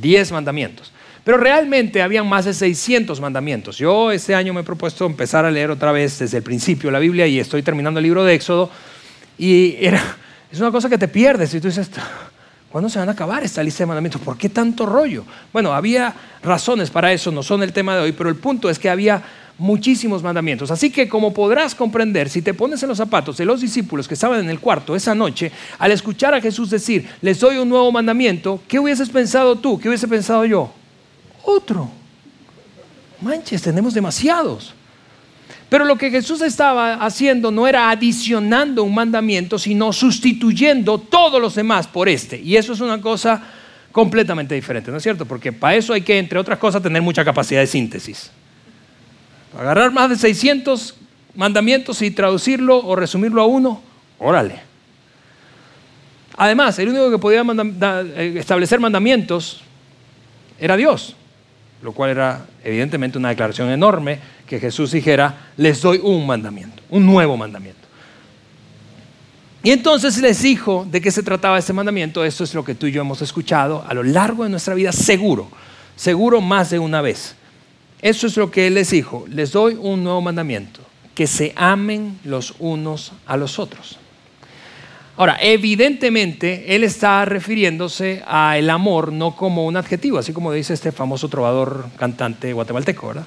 Diez 0.00 0.30
mandamientos. 0.30 0.92
Pero 1.26 1.38
realmente 1.38 2.02
habían 2.02 2.28
más 2.28 2.44
de 2.44 2.54
600 2.54 3.20
mandamientos. 3.20 3.78
Yo 3.78 4.12
este 4.12 4.32
año 4.32 4.54
me 4.54 4.60
he 4.60 4.62
propuesto 4.62 5.04
empezar 5.06 5.44
a 5.44 5.50
leer 5.50 5.72
otra 5.72 5.90
vez 5.90 6.20
desde 6.20 6.36
el 6.36 6.44
principio 6.44 6.88
la 6.88 7.00
Biblia 7.00 7.26
y 7.26 7.40
estoy 7.40 7.64
terminando 7.64 7.98
el 7.98 8.04
libro 8.04 8.22
de 8.22 8.32
Éxodo. 8.32 8.70
Y 9.36 9.74
era, 9.84 10.00
es 10.52 10.60
una 10.60 10.70
cosa 10.70 10.88
que 10.88 10.98
te 10.98 11.08
pierdes 11.08 11.52
y 11.52 11.60
tú 11.60 11.66
dices, 11.66 11.90
¿cuándo 12.70 12.88
se 12.88 13.00
van 13.00 13.08
a 13.08 13.12
acabar 13.12 13.42
esta 13.42 13.60
lista 13.60 13.82
de 13.82 13.86
mandamientos? 13.86 14.20
¿Por 14.20 14.38
qué 14.38 14.50
tanto 14.50 14.86
rollo? 14.86 15.24
Bueno, 15.52 15.72
había 15.72 16.14
razones 16.44 16.90
para 16.90 17.12
eso, 17.12 17.32
no 17.32 17.42
son 17.42 17.64
el 17.64 17.72
tema 17.72 17.96
de 17.96 18.02
hoy, 18.02 18.12
pero 18.12 18.30
el 18.30 18.36
punto 18.36 18.70
es 18.70 18.78
que 18.78 18.88
había 18.88 19.20
muchísimos 19.58 20.22
mandamientos. 20.22 20.70
Así 20.70 20.92
que 20.92 21.08
como 21.08 21.34
podrás 21.34 21.74
comprender, 21.74 22.28
si 22.28 22.40
te 22.40 22.54
pones 22.54 22.84
en 22.84 22.88
los 22.88 22.98
zapatos 22.98 23.36
de 23.36 23.46
los 23.46 23.60
discípulos 23.60 24.06
que 24.06 24.14
estaban 24.14 24.38
en 24.38 24.48
el 24.48 24.60
cuarto 24.60 24.94
esa 24.94 25.12
noche, 25.12 25.50
al 25.80 25.90
escuchar 25.90 26.34
a 26.34 26.40
Jesús 26.40 26.70
decir, 26.70 27.08
les 27.20 27.40
doy 27.40 27.56
un 27.58 27.68
nuevo 27.68 27.90
mandamiento, 27.90 28.62
¿qué 28.68 28.78
hubieses 28.78 29.08
pensado 29.08 29.56
tú? 29.56 29.80
¿Qué 29.80 29.88
hubiese 29.88 30.06
pensado 30.06 30.44
yo? 30.44 30.72
Otro. 31.46 31.90
Manches, 33.20 33.62
tenemos 33.62 33.94
demasiados. 33.94 34.74
Pero 35.68 35.84
lo 35.84 35.96
que 35.96 36.10
Jesús 36.10 36.42
estaba 36.42 36.94
haciendo 36.94 37.50
no 37.50 37.66
era 37.66 37.90
adicionando 37.90 38.84
un 38.84 38.94
mandamiento, 38.94 39.58
sino 39.58 39.92
sustituyendo 39.92 40.98
todos 40.98 41.40
los 41.40 41.54
demás 41.54 41.86
por 41.86 42.08
este. 42.08 42.40
Y 42.40 42.56
eso 42.56 42.72
es 42.72 42.80
una 42.80 43.00
cosa 43.00 43.42
completamente 43.90 44.54
diferente, 44.54 44.90
¿no 44.90 44.98
es 44.98 45.02
cierto? 45.02 45.24
Porque 45.24 45.52
para 45.52 45.74
eso 45.74 45.92
hay 45.92 46.02
que, 46.02 46.18
entre 46.18 46.38
otras 46.38 46.58
cosas, 46.58 46.82
tener 46.82 47.02
mucha 47.02 47.24
capacidad 47.24 47.60
de 47.60 47.66
síntesis. 47.66 48.30
Agarrar 49.58 49.90
más 49.90 50.10
de 50.10 50.16
600 50.16 50.94
mandamientos 51.34 52.02
y 52.02 52.10
traducirlo 52.10 52.78
o 52.78 52.94
resumirlo 52.94 53.42
a 53.42 53.46
uno, 53.46 53.80
órale. 54.18 54.60
Además, 56.36 56.78
el 56.78 56.90
único 56.90 57.10
que 57.10 57.18
podía 57.18 57.42
establecer 58.38 58.78
mandamientos 58.78 59.62
era 60.58 60.76
Dios 60.76 61.16
lo 61.86 61.92
cual 61.92 62.10
era 62.10 62.44
evidentemente 62.64 63.16
una 63.16 63.28
declaración 63.28 63.70
enorme 63.70 64.18
que 64.44 64.58
Jesús 64.58 64.90
dijera, 64.90 65.52
les 65.56 65.80
doy 65.80 66.00
un 66.02 66.26
mandamiento, 66.26 66.82
un 66.90 67.06
nuevo 67.06 67.36
mandamiento. 67.36 67.86
Y 69.62 69.70
entonces 69.70 70.18
les 70.18 70.42
dijo 70.42 70.84
de 70.90 71.00
qué 71.00 71.12
se 71.12 71.22
trataba 71.22 71.58
este 71.58 71.72
mandamiento, 71.72 72.24
esto 72.24 72.42
es 72.42 72.54
lo 72.54 72.64
que 72.64 72.74
tú 72.74 72.86
y 72.86 72.90
yo 72.90 73.02
hemos 73.02 73.22
escuchado 73.22 73.84
a 73.86 73.94
lo 73.94 74.02
largo 74.02 74.42
de 74.42 74.50
nuestra 74.50 74.74
vida, 74.74 74.90
seguro, 74.90 75.48
seguro 75.94 76.40
más 76.40 76.70
de 76.70 76.80
una 76.80 77.02
vez. 77.02 77.36
Eso 78.02 78.26
es 78.26 78.36
lo 78.36 78.50
que 78.50 78.66
él 78.66 78.74
les 78.74 78.90
dijo, 78.90 79.24
les 79.28 79.52
doy 79.52 79.78
un 79.80 80.02
nuevo 80.02 80.20
mandamiento, 80.20 80.80
que 81.14 81.28
se 81.28 81.52
amen 81.54 82.18
los 82.24 82.56
unos 82.58 83.12
a 83.26 83.36
los 83.36 83.60
otros. 83.60 83.96
Ahora, 85.16 85.38
evidentemente, 85.40 86.76
él 86.76 86.84
está 86.84 87.24
refiriéndose 87.24 88.22
al 88.26 88.68
amor 88.68 89.12
no 89.12 89.34
como 89.34 89.64
un 89.64 89.76
adjetivo, 89.76 90.18
así 90.18 90.34
como 90.34 90.52
dice 90.52 90.74
este 90.74 90.92
famoso 90.92 91.28
trovador 91.28 91.86
cantante 91.96 92.52
guatemalteco, 92.52 93.08
¿verdad? 93.08 93.26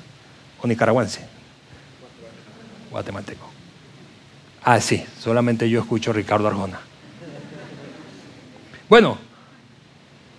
O 0.62 0.67
nicaragüense. 0.67 1.21
Guatemalteco. 2.91 3.49
Ah, 4.63 4.80
sí, 4.80 5.04
solamente 5.19 5.67
yo 5.67 5.80
escucho 5.80 6.13
Ricardo 6.13 6.47
Arjona. 6.47 6.80
Bueno, 8.88 9.17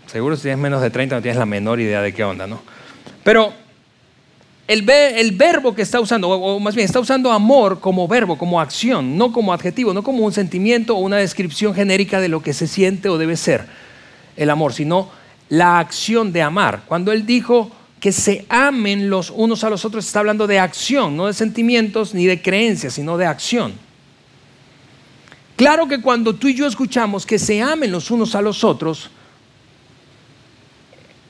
seguro 0.07 0.37
si 0.37 0.43
tienes 0.43 0.59
menos 0.59 0.83
de 0.83 0.91
30 0.91 1.17
no 1.17 1.23
tienes 1.23 1.39
la 1.39 1.47
menor 1.47 1.81
idea 1.81 2.01
de 2.01 2.13
qué 2.13 2.23
onda, 2.23 2.47
¿no? 2.47 2.61
Pero 3.25 3.53
el, 4.71 5.33
verbo 5.33 5.75
que 5.75 5.83
está 5.83 5.99
usando, 5.99 6.29
o 6.29 6.61
más 6.61 6.77
bien 6.77 6.85
está 6.85 7.01
usando 7.01 7.33
amor 7.33 7.81
como 7.81 8.07
verbo, 8.07 8.39
como 8.39 8.61
acción, 8.61 9.19
no 9.19 9.33
como 9.33 9.53
adjetivo, 9.53 9.93
no 9.93 10.05
como 10.05 10.25
un 10.25 10.33
sentimiento 10.33 10.97
o 10.97 11.01
una 11.01 11.17
descripción 11.17 11.75
genérica 11.75 12.21
de 12.21 12.29
lo 12.29 12.41
que 12.41 12.53
se 12.53 12.69
siente 12.69 13.09
o 13.09 13.19
debe 13.19 13.37
ser 13.37 13.67
el 14.37 14.49
amor, 14.49 14.73
sino 14.73 15.11
la 15.49 15.81
acción 15.81 16.33
de 16.33 16.43
amar. 16.43 16.83
Cuando 16.87 17.11
él 17.11 17.27
dijo 17.27 17.73
que 17.99 18.13
se 18.13 18.47
amen 18.49 19.11
los 19.11 19.31
unos 19.31 19.65
a 19.65 19.71
los 19.71 19.85
otros, 19.85 20.07
está 20.07 20.21
hablando 20.21 20.47
de 20.47 20.61
acción, 20.61 21.17
no 21.17 21.27
de 21.27 21.35
sentimientos 21.35 22.15
ni 22.15 22.27
de 22.27 22.41
creencias, 22.41 22.95
sino 22.95 23.19
de 23.19 23.27
acción. 23.27 23.73
Claro 25.57 25.89
que 25.89 26.01
cuando 26.01 26.37
tú 26.37 26.47
y 26.47 26.55
yo 26.55 26.69
escuchamos 26.69 27.27
que 27.27 27.41
se 27.41 27.61
amen 27.61 27.91
los 27.91 28.13
unos 28.13 28.37
a 28.37 28.41
los 28.41 28.63
otros, 28.63 29.11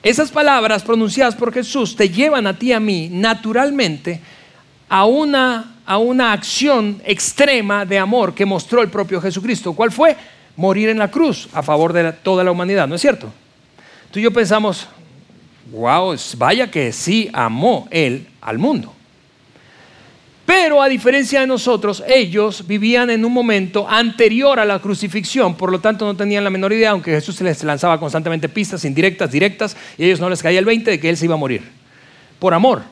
Esas 0.02 0.30
palabras 0.30 0.82
pronunciadas 0.82 1.34
por 1.34 1.52
Jesús 1.52 1.94
te 1.94 2.08
llevan 2.08 2.46
a 2.46 2.58
ti 2.58 2.68
y 2.68 2.72
a 2.72 2.80
mí 2.80 3.08
naturalmente 3.10 4.20
a 4.88 5.04
una, 5.04 5.76
a 5.84 5.98
una 5.98 6.32
acción 6.32 7.02
extrema 7.04 7.84
de 7.84 7.98
amor 7.98 8.34
que 8.34 8.46
mostró 8.46 8.80
el 8.80 8.88
propio 8.88 9.20
Jesucristo. 9.20 9.74
¿Cuál 9.74 9.92
fue? 9.92 10.16
Morir 10.56 10.88
en 10.88 10.98
la 10.98 11.10
cruz 11.10 11.48
a 11.52 11.62
favor 11.62 11.92
de 11.92 12.12
toda 12.12 12.42
la 12.42 12.50
humanidad, 12.50 12.88
¿no 12.88 12.94
es 12.94 13.00
cierto? 13.00 13.30
Tú 14.10 14.18
y 14.18 14.22
yo 14.22 14.32
pensamos, 14.32 14.88
wow, 15.70 16.16
vaya 16.36 16.70
que 16.70 16.92
sí 16.92 17.30
amó 17.32 17.86
Él 17.90 18.26
al 18.40 18.58
mundo. 18.58 18.94
Pero 20.50 20.82
a 20.82 20.88
diferencia 20.88 21.38
de 21.38 21.46
nosotros, 21.46 22.02
ellos 22.08 22.66
vivían 22.66 23.08
en 23.10 23.24
un 23.24 23.32
momento 23.32 23.88
anterior 23.88 24.58
a 24.58 24.64
la 24.64 24.80
crucifixión, 24.80 25.54
por 25.54 25.70
lo 25.70 25.78
tanto 25.78 26.04
no 26.04 26.16
tenían 26.16 26.42
la 26.42 26.50
menor 26.50 26.72
idea, 26.72 26.90
aunque 26.90 27.12
Jesús 27.12 27.40
les 27.40 27.62
lanzaba 27.62 28.00
constantemente 28.00 28.48
pistas 28.48 28.84
indirectas, 28.84 29.30
directas, 29.30 29.76
y 29.96 30.02
a 30.02 30.06
ellos 30.06 30.18
no 30.18 30.28
les 30.28 30.42
caía 30.42 30.58
el 30.58 30.64
20 30.64 30.90
de 30.90 30.98
que 30.98 31.08
Él 31.08 31.16
se 31.16 31.26
iba 31.26 31.34
a 31.34 31.38
morir. 31.38 31.62
Por 32.40 32.52
amor. 32.52 32.82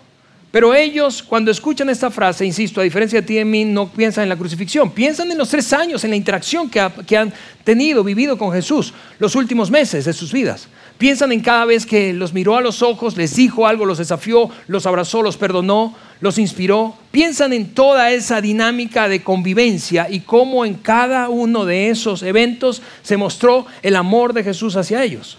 Pero 0.52 0.72
ellos, 0.72 1.20
cuando 1.20 1.50
escuchan 1.50 1.90
esta 1.90 2.12
frase, 2.12 2.46
insisto, 2.46 2.80
a 2.80 2.84
diferencia 2.84 3.22
de 3.22 3.26
ti 3.26 3.34
y 3.34 3.38
de 3.38 3.44
mí, 3.44 3.64
no 3.64 3.88
piensan 3.88 4.22
en 4.22 4.28
la 4.28 4.36
crucifixión, 4.36 4.92
piensan 4.92 5.28
en 5.32 5.36
los 5.36 5.48
tres 5.48 5.72
años, 5.72 6.04
en 6.04 6.10
la 6.10 6.16
interacción 6.16 6.70
que, 6.70 6.88
que 7.08 7.16
han 7.16 7.34
tenido, 7.64 8.04
vivido 8.04 8.38
con 8.38 8.52
Jesús, 8.52 8.94
los 9.18 9.34
últimos 9.34 9.68
meses 9.68 10.04
de 10.04 10.12
sus 10.12 10.32
vidas. 10.32 10.68
Piensan 10.98 11.30
en 11.30 11.40
cada 11.40 11.64
vez 11.64 11.86
que 11.86 12.12
los 12.12 12.32
miró 12.32 12.56
a 12.56 12.60
los 12.60 12.82
ojos, 12.82 13.16
les 13.16 13.36
dijo 13.36 13.68
algo, 13.68 13.86
los 13.86 13.98
desafió, 13.98 14.50
los 14.66 14.84
abrazó, 14.84 15.22
los 15.22 15.36
perdonó, 15.36 15.94
los 16.20 16.38
inspiró. 16.38 16.96
Piensan 17.12 17.52
en 17.52 17.72
toda 17.72 18.10
esa 18.10 18.40
dinámica 18.40 19.08
de 19.08 19.22
convivencia 19.22 20.08
y 20.10 20.20
cómo 20.20 20.64
en 20.64 20.74
cada 20.74 21.28
uno 21.28 21.64
de 21.64 21.90
esos 21.90 22.24
eventos 22.24 22.82
se 23.02 23.16
mostró 23.16 23.64
el 23.82 23.94
amor 23.94 24.32
de 24.32 24.42
Jesús 24.42 24.74
hacia 24.74 25.04
ellos. 25.04 25.38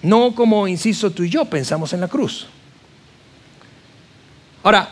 No 0.00 0.34
como, 0.34 0.66
insisto, 0.66 1.10
tú 1.10 1.22
y 1.22 1.28
yo 1.28 1.44
pensamos 1.44 1.92
en 1.92 2.00
la 2.00 2.08
cruz. 2.08 2.46
Ahora, 4.62 4.88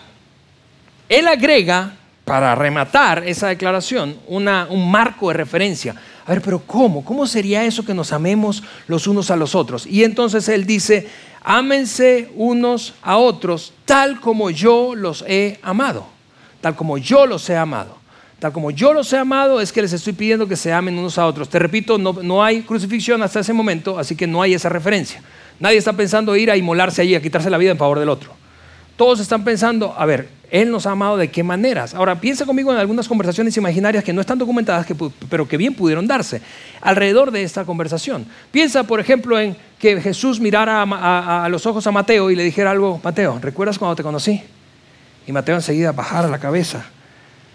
él 1.09 1.27
agrega, 1.27 1.97
para 2.27 2.55
rematar 2.55 3.27
esa 3.27 3.49
declaración, 3.49 4.19
un 4.29 4.91
marco 4.91 5.29
de 5.29 5.35
referencia 5.35 5.97
a 6.31 6.35
ver, 6.35 6.43
pero 6.43 6.61
¿cómo? 6.65 7.05
¿Cómo 7.05 7.27
sería 7.27 7.65
eso 7.65 7.85
que 7.85 7.93
nos 7.93 8.13
amemos 8.13 8.63
los 8.87 9.09
unos 9.09 9.33
a 9.33 9.37
los 9.37 9.57
otros? 9.57 9.85
Y 9.85 10.05
entonces 10.05 10.49
él 10.49 10.65
dice, 10.65 11.09
ámense 11.43 12.31
unos 12.37 12.95
a 13.03 13.17
otros 13.17 13.73
tal 13.85 14.21
como 14.21 14.49
yo 14.49 14.95
los 14.95 15.25
he 15.27 15.59
amado, 15.61 16.07
tal 16.61 16.77
como 16.77 16.99
yo 16.99 17.27
los 17.27 17.51
he 17.51 17.57
amado. 17.57 17.99
Tal 18.39 18.53
como 18.53 18.71
yo 18.71 18.93
los 18.93 19.13
he 19.13 19.19
amado, 19.19 19.61
es 19.61 19.73
que 19.73 19.83
les 19.83 19.93
estoy 19.93 20.13
pidiendo 20.13 20.47
que 20.47 20.55
se 20.55 20.73
amen 20.73 20.97
unos 20.97 21.19
a 21.19 21.27
otros. 21.27 21.49
Te 21.49 21.59
repito, 21.59 21.99
no, 21.99 22.13
no 22.23 22.45
hay 22.45 22.63
crucifixión 22.63 23.21
hasta 23.25 23.41
ese 23.41 23.53
momento, 23.53 23.99
así 23.99 24.15
que 24.15 24.29
no 24.29 24.41
hay 24.41 24.55
esa 24.55 24.69
referencia. 24.69 25.21
Nadie 25.59 25.79
está 25.79 25.95
pensando 25.95 26.37
ir 26.37 26.49
a 26.49 26.57
inmolarse 26.57 27.03
allí, 27.03 27.17
a 27.17 27.21
quitarse 27.21 27.51
la 27.51 27.59
vida 27.59 27.73
en 27.73 27.77
favor 27.77 27.99
del 27.99 28.09
otro. 28.09 28.40
Todos 29.01 29.19
están 29.21 29.45
pensando, 29.45 29.95
a 29.97 30.05
ver, 30.05 30.29
Él 30.51 30.71
nos 30.71 30.85
ha 30.85 30.91
amado 30.91 31.17
de 31.17 31.31
qué 31.31 31.43
maneras. 31.43 31.95
Ahora, 31.95 32.21
piensa 32.21 32.45
conmigo 32.45 32.71
en 32.71 32.77
algunas 32.77 33.09
conversaciones 33.09 33.57
imaginarias 33.57 34.05
que 34.05 34.13
no 34.13 34.21
están 34.21 34.37
documentadas, 34.37 34.87
pero 35.31 35.49
que 35.49 35.57
bien 35.57 35.73
pudieron 35.73 36.07
darse 36.07 36.43
alrededor 36.83 37.31
de 37.31 37.43
esta 37.43 37.65
conversación. 37.65 38.27
Piensa, 38.51 38.83
por 38.83 39.01
ejemplo, 39.01 39.41
en 39.41 39.57
que 39.79 39.99
Jesús 40.03 40.39
mirara 40.39 40.83
a, 40.83 41.49
los 41.49 41.65
ojos 41.65 41.87
a 41.87 41.91
Mateo 41.91 42.31
y 42.31 42.37
le 42.37 42.45
dijera 42.45 42.73
algo, 42.73 43.01
Mateo, 43.03 43.39
¿recuerdas 43.41 43.79
cuando 43.79 43.97
te 43.97 44.03
conocí? 44.03 44.43
Y 45.27 45.33
Mateo 45.33 45.55
enseguida 45.55 45.93
bajara 45.93 46.29
la 46.29 46.39
cabeza 46.39 46.85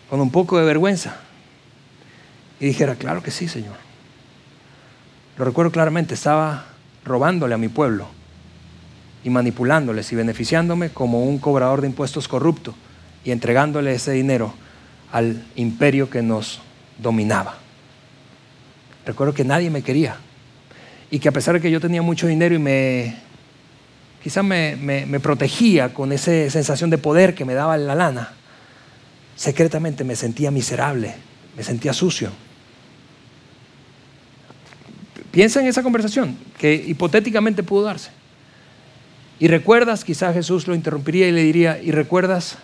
con 0.10 0.20
un 0.22 0.32
poco 0.32 0.58
de 0.58 0.66
vergüenza 0.66 1.18
y 2.60 2.66
dijera, 2.66 2.96
claro 2.96 3.22
que 3.22 3.30
sí, 3.30 3.48
Señor. 3.48 3.76
Lo 5.38 5.46
recuerdo 5.46 5.72
claramente, 5.72 6.16
estaba 6.16 6.66
robándole 7.04 7.54
a 7.54 7.60
mi 7.60 7.68
pueblo 7.68 8.25
y 9.26 9.32
manipulándoles 9.32 10.12
y 10.12 10.16
beneficiándome 10.16 10.92
como 10.92 11.24
un 11.24 11.40
cobrador 11.40 11.82
de 11.82 11.88
impuestos 11.88 12.28
corrupto 12.28 12.76
y 13.24 13.32
entregándole 13.32 13.92
ese 13.92 14.12
dinero 14.12 14.54
al 15.12 15.44
imperio 15.56 16.12
que 16.12 16.22
nos 16.22 16.62
dominaba. 17.00 17.58
Recuerdo 19.04 19.34
que 19.34 19.44
nadie 19.44 19.72
me 19.72 19.82
quería 19.82 20.18
y 21.10 21.18
que 21.18 21.28
a 21.28 21.32
pesar 21.32 21.56
de 21.56 21.62
que 21.62 21.72
yo 21.72 21.82
tenía 21.82 22.04
mucho 22.04 22.28
dinero 22.28 22.54
y 22.54 22.60
me 22.60 23.16
quizás 24.22 24.44
me, 24.44 24.76
me 24.76 25.20
protegía 25.20 25.92
con 25.92 26.12
esa 26.12 26.48
sensación 26.52 26.92
de 26.92 27.00
poder 27.00 27.34
que 27.34 27.46
me 27.46 27.56
daba 27.56 27.78
la 27.78 27.96
lana, 27.96 28.34
secretamente 29.36 30.04
me 30.04 30.16
sentía 30.16 30.52
miserable, 30.52 31.16
me 31.58 31.64
sentía 31.64 31.94
sucio. 31.94 32.30
Piensa 35.32 35.62
en 35.62 35.66
esa 35.66 35.82
conversación 35.82 36.38
que 36.60 36.76
hipotéticamente 36.76 37.64
pudo 37.64 37.86
darse. 37.86 38.12
Y 39.40 39.48
recuerdas, 39.48 40.04
quizá 40.04 40.32
Jesús 40.34 40.68
lo 40.68 40.76
interrumpiría 40.76 41.28
y 41.28 41.32
le 41.32 41.44
diría, 41.44 41.82
y 41.82 41.92
recuerdas 41.92 42.58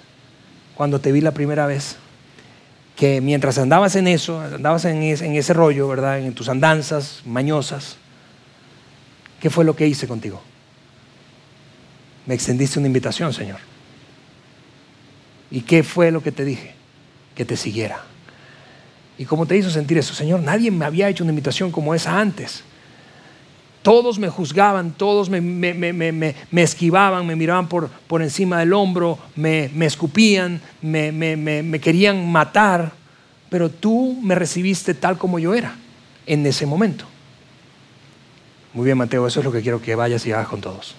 cuando 0.76 1.02
te 1.02 1.12
vi 1.12 1.22
la 1.22 1.32
primera 1.32 1.66
vez, 1.66 1.98
que 2.96 3.20
mientras 3.20 3.58
andabas 3.58 3.96
en 3.96 4.08
eso, 4.08 4.40
andabas 4.40 4.86
en 4.86 5.02
ese, 5.04 5.26
en 5.26 5.36
ese 5.36 5.54
rollo, 5.54 5.88
¿verdad? 5.88 6.20
En 6.20 6.34
tus 6.34 6.50
andanzas 6.50 7.22
mañosas, 7.26 7.98
¿qué 9.40 9.50
fue 9.50 9.66
lo 9.66 9.76
que 9.76 9.88
hice 9.88 10.08
contigo? 10.08 10.42
Me 12.26 12.36
extendiste 12.36 12.80
una 12.80 12.88
invitación, 12.88 13.34
Señor. 13.34 13.60
¿Y 15.50 15.62
qué 15.62 15.84
fue 15.84 16.12
lo 16.12 16.24
que 16.24 16.32
te 16.32 16.46
dije? 16.46 16.74
Que 17.36 17.44
te 17.44 17.58
siguiera. 17.58 18.04
¿Y 19.18 19.26
cómo 19.26 19.46
te 19.46 19.58
hizo 19.58 19.70
sentir 19.70 19.98
eso? 19.98 20.14
Señor, 20.14 20.40
nadie 20.40 20.72
me 20.72 20.86
había 20.86 21.10
hecho 21.10 21.24
una 21.24 21.32
invitación 21.32 21.72
como 21.72 21.94
esa 21.94 22.20
antes. 22.20 22.64
Todos 23.82 24.20
me 24.20 24.30
juzgaban, 24.30 24.92
todos 24.92 25.30
me, 25.30 26.36
esquivaban, 26.52 27.26
me 27.26 27.36
miraban 27.36 27.68
por, 27.68 27.90
por 27.90 28.22
encima 28.22 28.60
del 28.60 28.74
hombro, 28.74 29.18
me, 29.36 29.72
escupían, 29.86 30.62
me, 30.82 31.80
querían 31.82 32.32
matar, 32.32 32.92
pero 33.50 33.70
tú 33.70 34.20
me 34.22 34.36
recibiste 34.36 34.94
tal 34.94 35.18
como 35.18 35.40
yo 35.40 35.56
era 35.56 35.76
en 36.28 36.46
ese 36.46 36.68
momento. 36.68 37.06
Muy 38.74 38.86
bien, 38.86 38.98
Mateo, 38.98 39.26
eso 39.26 39.40
es 39.40 39.46
lo 39.46 39.52
que 39.52 39.62
quiero 39.62 39.82
que 39.82 39.96
vayas 39.96 40.26
y 40.28 40.32
hagas 40.32 40.48
con 40.48 40.62
todos. 40.62 40.96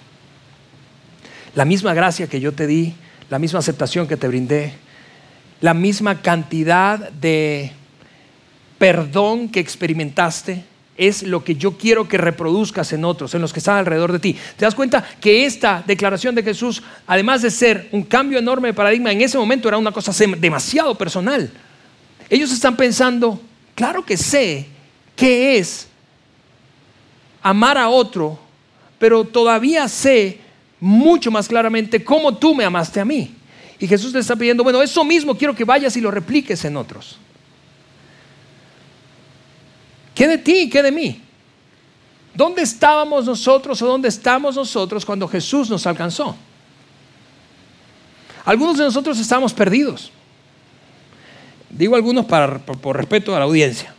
La 1.55 1.65
misma 1.65 1.93
gracia 1.93 2.27
que 2.27 2.41
yo 2.41 2.51
te 2.51 2.67
di, 2.67 2.95
la 3.29 3.39
misma 3.39 3.59
aceptación 3.59 4.07
que 4.07 4.17
te 4.17 4.27
brindé, 4.27 4.73
la 5.61 5.73
misma 5.73 6.21
cantidad 6.21 7.11
de 7.11 7.71
perdón 8.77 9.47
que 9.47 9.61
experimentaste, 9.61 10.65
es 10.97 11.23
lo 11.23 11.43
que 11.43 11.55
yo 11.55 11.77
quiero 11.77 12.07
que 12.07 12.17
reproduzcas 12.17 12.93
en 12.93 13.03
otros, 13.03 13.33
en 13.33 13.41
los 13.41 13.51
que 13.51 13.59
están 13.59 13.77
alrededor 13.77 14.11
de 14.11 14.19
ti. 14.19 14.37
¿Te 14.57 14.65
das 14.65 14.75
cuenta 14.75 15.03
que 15.19 15.45
esta 15.45 15.83
declaración 15.85 16.35
de 16.35 16.43
Jesús, 16.43 16.83
además 17.07 17.41
de 17.41 17.51
ser 17.51 17.89
un 17.91 18.03
cambio 18.03 18.37
enorme 18.37 18.69
de 18.69 18.73
paradigma, 18.73 19.11
en 19.11 19.21
ese 19.21 19.37
momento 19.37 19.67
era 19.67 19.77
una 19.77 19.91
cosa 19.91 20.11
demasiado 20.37 20.95
personal? 20.95 21.51
Ellos 22.29 22.51
están 22.51 22.77
pensando, 22.77 23.41
claro 23.75 24.05
que 24.05 24.17
sé 24.17 24.67
qué 25.15 25.57
es 25.57 25.87
amar 27.41 27.77
a 27.77 27.89
otro, 27.89 28.39
pero 28.99 29.25
todavía 29.25 29.87
sé 29.87 30.39
mucho 30.79 31.31
más 31.31 31.47
claramente 31.47 32.03
cómo 32.03 32.35
tú 32.37 32.53
me 32.53 32.65
amaste 32.65 32.99
a 32.99 33.05
mí. 33.05 33.35
Y 33.79 33.87
Jesús 33.87 34.13
le 34.13 34.19
está 34.19 34.35
pidiendo, 34.35 34.63
bueno, 34.63 34.81
eso 34.81 35.03
mismo 35.03 35.35
quiero 35.35 35.55
que 35.55 35.65
vayas 35.65 35.97
y 35.97 36.01
lo 36.01 36.11
repliques 36.11 36.63
en 36.65 36.77
otros. 36.77 37.17
¿Qué 40.13 40.27
de 40.27 40.37
ti? 40.37 40.69
¿Qué 40.69 40.83
de 40.83 40.91
mí? 40.91 41.21
¿Dónde 42.33 42.61
estábamos 42.61 43.25
nosotros 43.25 43.81
o 43.81 43.87
dónde 43.87 44.07
estamos 44.07 44.55
nosotros 44.55 45.05
cuando 45.05 45.27
Jesús 45.27 45.69
nos 45.69 45.85
alcanzó? 45.85 46.35
Algunos 48.45 48.77
de 48.77 48.83
nosotros 48.83 49.19
estábamos 49.19 49.53
perdidos. 49.53 50.11
Digo 51.69 51.95
algunos 51.95 52.25
para, 52.25 52.59
por, 52.59 52.79
por 52.79 52.97
respeto 52.97 53.35
a 53.35 53.39
la 53.39 53.45
audiencia. 53.45 53.93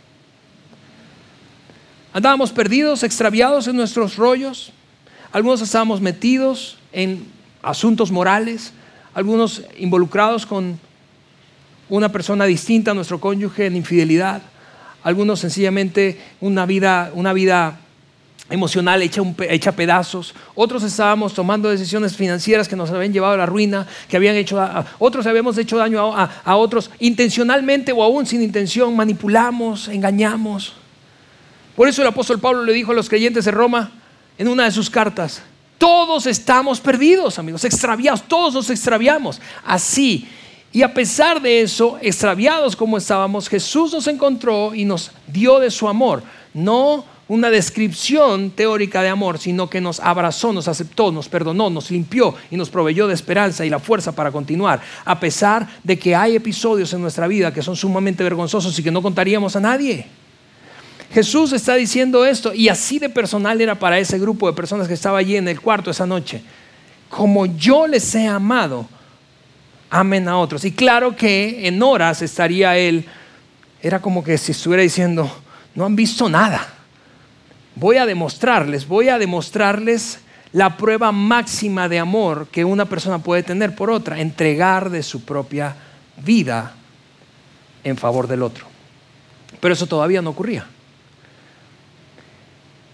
Andábamos 2.13 2.51
perdidos, 2.51 3.03
extraviados 3.03 3.67
en 3.67 3.75
nuestros 3.75 4.15
rollos. 4.15 4.71
Algunos 5.31 5.61
estábamos 5.61 5.99
metidos 5.99 6.77
en 6.93 7.25
asuntos 7.61 8.11
morales. 8.11 8.71
Algunos 9.13 9.63
involucrados 9.77 10.45
con 10.45 10.79
una 11.89 12.11
persona 12.11 12.45
distinta 12.45 12.91
a 12.91 12.93
nuestro 12.93 13.19
cónyuge 13.19 13.65
en 13.65 13.75
infidelidad 13.75 14.41
algunos 15.05 15.39
sencillamente 15.39 16.19
una 16.41 16.65
vida, 16.65 17.11
una 17.13 17.31
vida 17.31 17.77
emocional 18.49 19.03
hecha, 19.03 19.21
hecha 19.47 19.71
pedazos, 19.71 20.33
otros 20.55 20.81
estábamos 20.81 21.35
tomando 21.35 21.69
decisiones 21.69 22.15
financieras 22.15 22.67
que 22.67 22.75
nos 22.75 22.89
habían 22.89 23.13
llevado 23.13 23.35
a 23.35 23.37
la 23.37 23.45
ruina, 23.45 23.85
que 24.09 24.17
habían 24.17 24.35
hecho, 24.35 24.59
a, 24.59 24.83
otros 24.97 25.27
habíamos 25.27 25.59
hecho 25.59 25.77
daño 25.77 26.11
a, 26.11 26.41
a 26.43 26.55
otros 26.55 26.89
intencionalmente 26.97 27.91
o 27.91 28.01
aún 28.01 28.25
sin 28.25 28.41
intención, 28.41 28.95
manipulamos, 28.95 29.89
engañamos. 29.89 30.73
Por 31.75 31.87
eso 31.87 32.01
el 32.01 32.07
apóstol 32.07 32.39
Pablo 32.39 32.63
le 32.63 32.73
dijo 32.73 32.91
a 32.91 32.95
los 32.95 33.07
creyentes 33.07 33.45
de 33.45 33.51
Roma 33.51 33.91
en 34.39 34.47
una 34.47 34.63
de 34.63 34.71
sus 34.71 34.89
cartas, 34.89 35.43
todos 35.77 36.25
estamos 36.25 36.79
perdidos, 36.79 37.37
amigos, 37.37 37.63
extraviados, 37.63 38.23
todos 38.23 38.55
nos 38.55 38.71
extraviamos. 38.71 39.39
Así 39.63 40.27
y 40.75 40.83
a 40.83 40.93
pesar 40.93 41.41
de 41.41 41.61
eso, 41.61 41.97
extraviados 42.01 42.75
como 42.75 42.97
estábamos, 42.97 43.47
Jesús 43.47 43.93
nos 43.93 44.07
encontró 44.07 44.75
y 44.75 44.83
nos 44.83 45.09
dio 45.25 45.57
de 45.61 45.71
su 45.71 45.87
amor. 45.87 46.21
No 46.53 47.05
una 47.29 47.49
descripción 47.49 48.51
teórica 48.51 49.01
de 49.01 49.07
amor, 49.07 49.39
sino 49.39 49.69
que 49.69 49.79
nos 49.79 50.01
abrazó, 50.01 50.51
nos 50.51 50.67
aceptó, 50.67 51.13
nos 51.13 51.29
perdonó, 51.29 51.69
nos 51.69 51.91
limpió 51.91 52.35
y 52.51 52.57
nos 52.57 52.69
proveyó 52.69 53.07
de 53.07 53.13
esperanza 53.13 53.65
y 53.65 53.69
la 53.69 53.79
fuerza 53.79 54.11
para 54.11 54.33
continuar, 54.33 54.81
a 55.05 55.17
pesar 55.17 55.65
de 55.81 55.97
que 55.97 56.13
hay 56.13 56.35
episodios 56.35 56.91
en 56.91 57.01
nuestra 57.01 57.25
vida 57.25 57.53
que 57.53 57.61
son 57.61 57.77
sumamente 57.77 58.21
vergonzosos 58.21 58.77
y 58.77 58.83
que 58.83 58.91
no 58.91 59.01
contaríamos 59.01 59.55
a 59.55 59.61
nadie. 59.61 60.07
Jesús 61.13 61.53
está 61.53 61.75
diciendo 61.75 62.25
esto 62.25 62.53
y 62.53 62.67
así 62.67 62.99
de 62.99 63.07
personal 63.07 63.61
era 63.61 63.79
para 63.79 63.97
ese 63.97 64.19
grupo 64.19 64.45
de 64.47 64.53
personas 64.53 64.89
que 64.89 64.95
estaba 64.95 65.19
allí 65.19 65.37
en 65.37 65.47
el 65.47 65.61
cuarto 65.61 65.89
esa 65.89 66.05
noche. 66.05 66.41
Como 67.07 67.45
yo 67.45 67.87
les 67.87 68.13
he 68.13 68.27
amado, 68.27 68.89
amen 69.89 70.27
a 70.27 70.37
otros. 70.37 70.65
Y 70.65 70.71
claro 70.71 71.15
que 71.15 71.67
en 71.67 71.81
horas 71.81 72.21
estaría 72.21 72.77
él, 72.77 73.05
era 73.81 74.01
como 74.01 74.23
que 74.23 74.37
si 74.37 74.51
estuviera 74.51 74.83
diciendo, 74.83 75.29
no 75.75 75.85
han 75.85 75.95
visto 75.95 76.29
nada 76.29 76.75
voy 77.75 77.97
a 77.97 78.05
demostrarles, 78.05 78.87
voy 78.87 79.09
a 79.09 79.19
demostrarles 79.19 80.19
la 80.53 80.77
prueba 80.77 81.11
máxima 81.11 81.89
de 81.89 81.99
amor 81.99 82.47
que 82.47 82.63
una 82.63 82.85
persona 82.85 83.19
puede 83.19 83.43
tener 83.43 83.75
por 83.75 83.89
otra, 83.89 84.19
entregar 84.19 84.89
de 84.89 85.03
su 85.03 85.23
propia 85.23 85.75
vida 86.23 86.73
en 87.83 87.97
favor 87.97 88.27
del 88.27 88.41
otro. 88.41 88.65
Pero 89.59 89.73
eso 89.73 89.85
todavía 89.85 90.21
no 90.21 90.29
ocurría. 90.29 90.65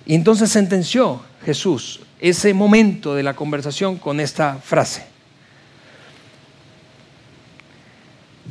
Y 0.06 0.15
entonces 0.15 0.49
sentenció 0.49 1.21
Jesús 1.45 2.01
ese 2.19 2.54
momento 2.54 3.13
de 3.13 3.23
la 3.23 3.36
conversación 3.36 3.97
con 3.97 4.19
esta 4.19 4.56
frase. 4.56 5.11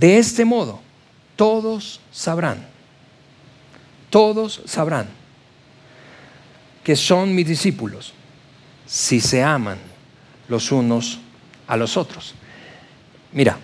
De 0.00 0.16
este 0.16 0.46
modo, 0.46 0.80
todos 1.36 2.00
sabrán, 2.10 2.66
todos 4.08 4.62
sabrán 4.64 5.06
que 6.82 6.96
son 6.96 7.34
mis 7.34 7.46
discípulos 7.46 8.14
si 8.86 9.20
se 9.20 9.42
aman 9.42 9.76
los 10.48 10.72
unos 10.72 11.20
a 11.66 11.76
los 11.76 11.98
otros. 11.98 12.34
Mira, 13.30 13.58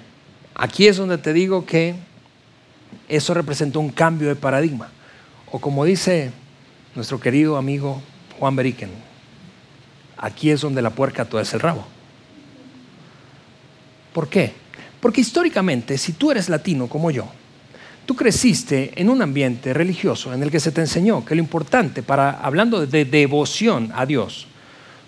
aquí 0.55 0.87
es 0.87 0.99
donde 0.99 1.17
te 1.17 1.33
digo 1.33 1.65
que 1.65 1.95
eso 3.09 3.33
representó 3.33 3.81
un 3.81 3.89
cambio 3.89 4.29
de 4.29 4.37
paradigma. 4.37 4.91
O 5.51 5.59
como 5.59 5.87
dice 5.87 6.33
nuestro 6.95 7.19
querido 7.19 7.57
amigo 7.57 8.03
Juan 8.39 8.55
Beriken, 8.57 8.91
aquí 10.19 10.51
es 10.51 10.61
donde 10.61 10.83
la 10.83 10.91
puerca 10.91 11.27
es 11.41 11.55
el 11.55 11.61
rabo. 11.61 11.87
¿Por 14.13 14.29
qué? 14.29 14.66
Porque 15.01 15.21
históricamente, 15.21 15.99
si 15.99 16.13
tú 16.13 16.31
eres 16.31 16.49
latino 16.49 16.89
como 16.89 17.11
yo, 17.11 17.29
Tú 18.07 18.15
creciste 18.15 18.93
en 18.95 19.11
un 19.11 19.21
ambiente 19.21 19.75
religioso 19.75 20.33
en 20.33 20.41
el 20.41 20.51
que 20.51 20.61
se 20.61 20.71
te 20.71 20.81
enseñó 20.81 21.25
que 21.25 21.35
lo 21.35 21.41
importante 21.41 22.05
para, 22.05 22.31
hablando 22.31 22.87
de 22.87 23.05
devoción 23.05 23.91
a 23.93 24.07
Dios, 24.07 24.47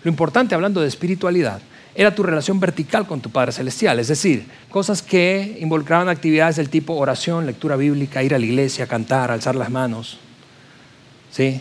lo 0.03 0.11
importante 0.11 0.57
hablando 0.57 0.81
de 0.81 0.88
espiritualidad, 0.88 1.61
era 1.94 2.12
tu 2.12 2.24
relación 2.24 2.59
vertical 2.59 3.07
con 3.07 3.20
tu 3.20 3.31
Padre 3.31 3.53
Celestial, 3.53 4.01
es 4.01 4.09
decir, 4.09 4.46
cosas 4.68 5.01
que 5.01 5.59
involucraban 5.61 6.09
actividades 6.09 6.57
del 6.57 6.70
tipo 6.70 6.94
oración, 6.94 7.46
lectura 7.46 7.77
bíblica, 7.77 8.22
ir 8.24 8.35
a 8.35 8.38
la 8.38 8.44
iglesia, 8.44 8.88
cantar, 8.88 9.31
alzar 9.31 9.55
las 9.55 9.70
manos, 9.70 10.18
¿sí? 11.31 11.61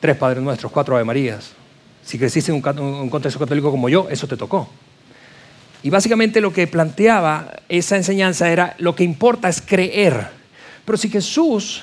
Tres 0.00 0.16
Padres 0.16 0.42
Nuestros, 0.42 0.70
cuatro 0.70 0.96
Ave 0.96 1.04
Marías. 1.04 1.52
Si 2.04 2.18
creciste 2.18 2.52
en 2.52 2.62
un 2.78 3.10
contexto 3.10 3.38
católico 3.38 3.70
como 3.70 3.88
yo, 3.88 4.06
eso 4.10 4.26
te 4.26 4.36
tocó. 4.36 4.68
Y 5.82 5.90
básicamente 5.90 6.40
lo 6.40 6.52
que 6.52 6.66
planteaba 6.66 7.60
esa 7.68 7.96
enseñanza 7.96 8.50
era, 8.50 8.74
lo 8.78 8.94
que 8.94 9.04
importa 9.04 9.48
es 9.48 9.60
creer 9.60 10.38
pero 10.88 10.96
si 10.96 11.10
Jesús 11.10 11.82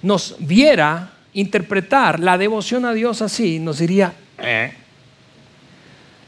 nos 0.00 0.36
viera 0.38 1.12
interpretar 1.34 2.18
la 2.18 2.38
devoción 2.38 2.86
a 2.86 2.94
Dios 2.94 3.20
así, 3.20 3.58
nos 3.58 3.80
diría, 3.80 4.14
eh". 4.38 4.72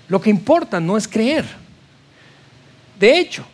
lo 0.07 0.21
que 0.21 0.29
importa 0.29 0.79
no 0.79 0.99
es 0.99 1.09
creer. 1.09 1.47
De 3.01 3.19
hecho, 3.19 3.47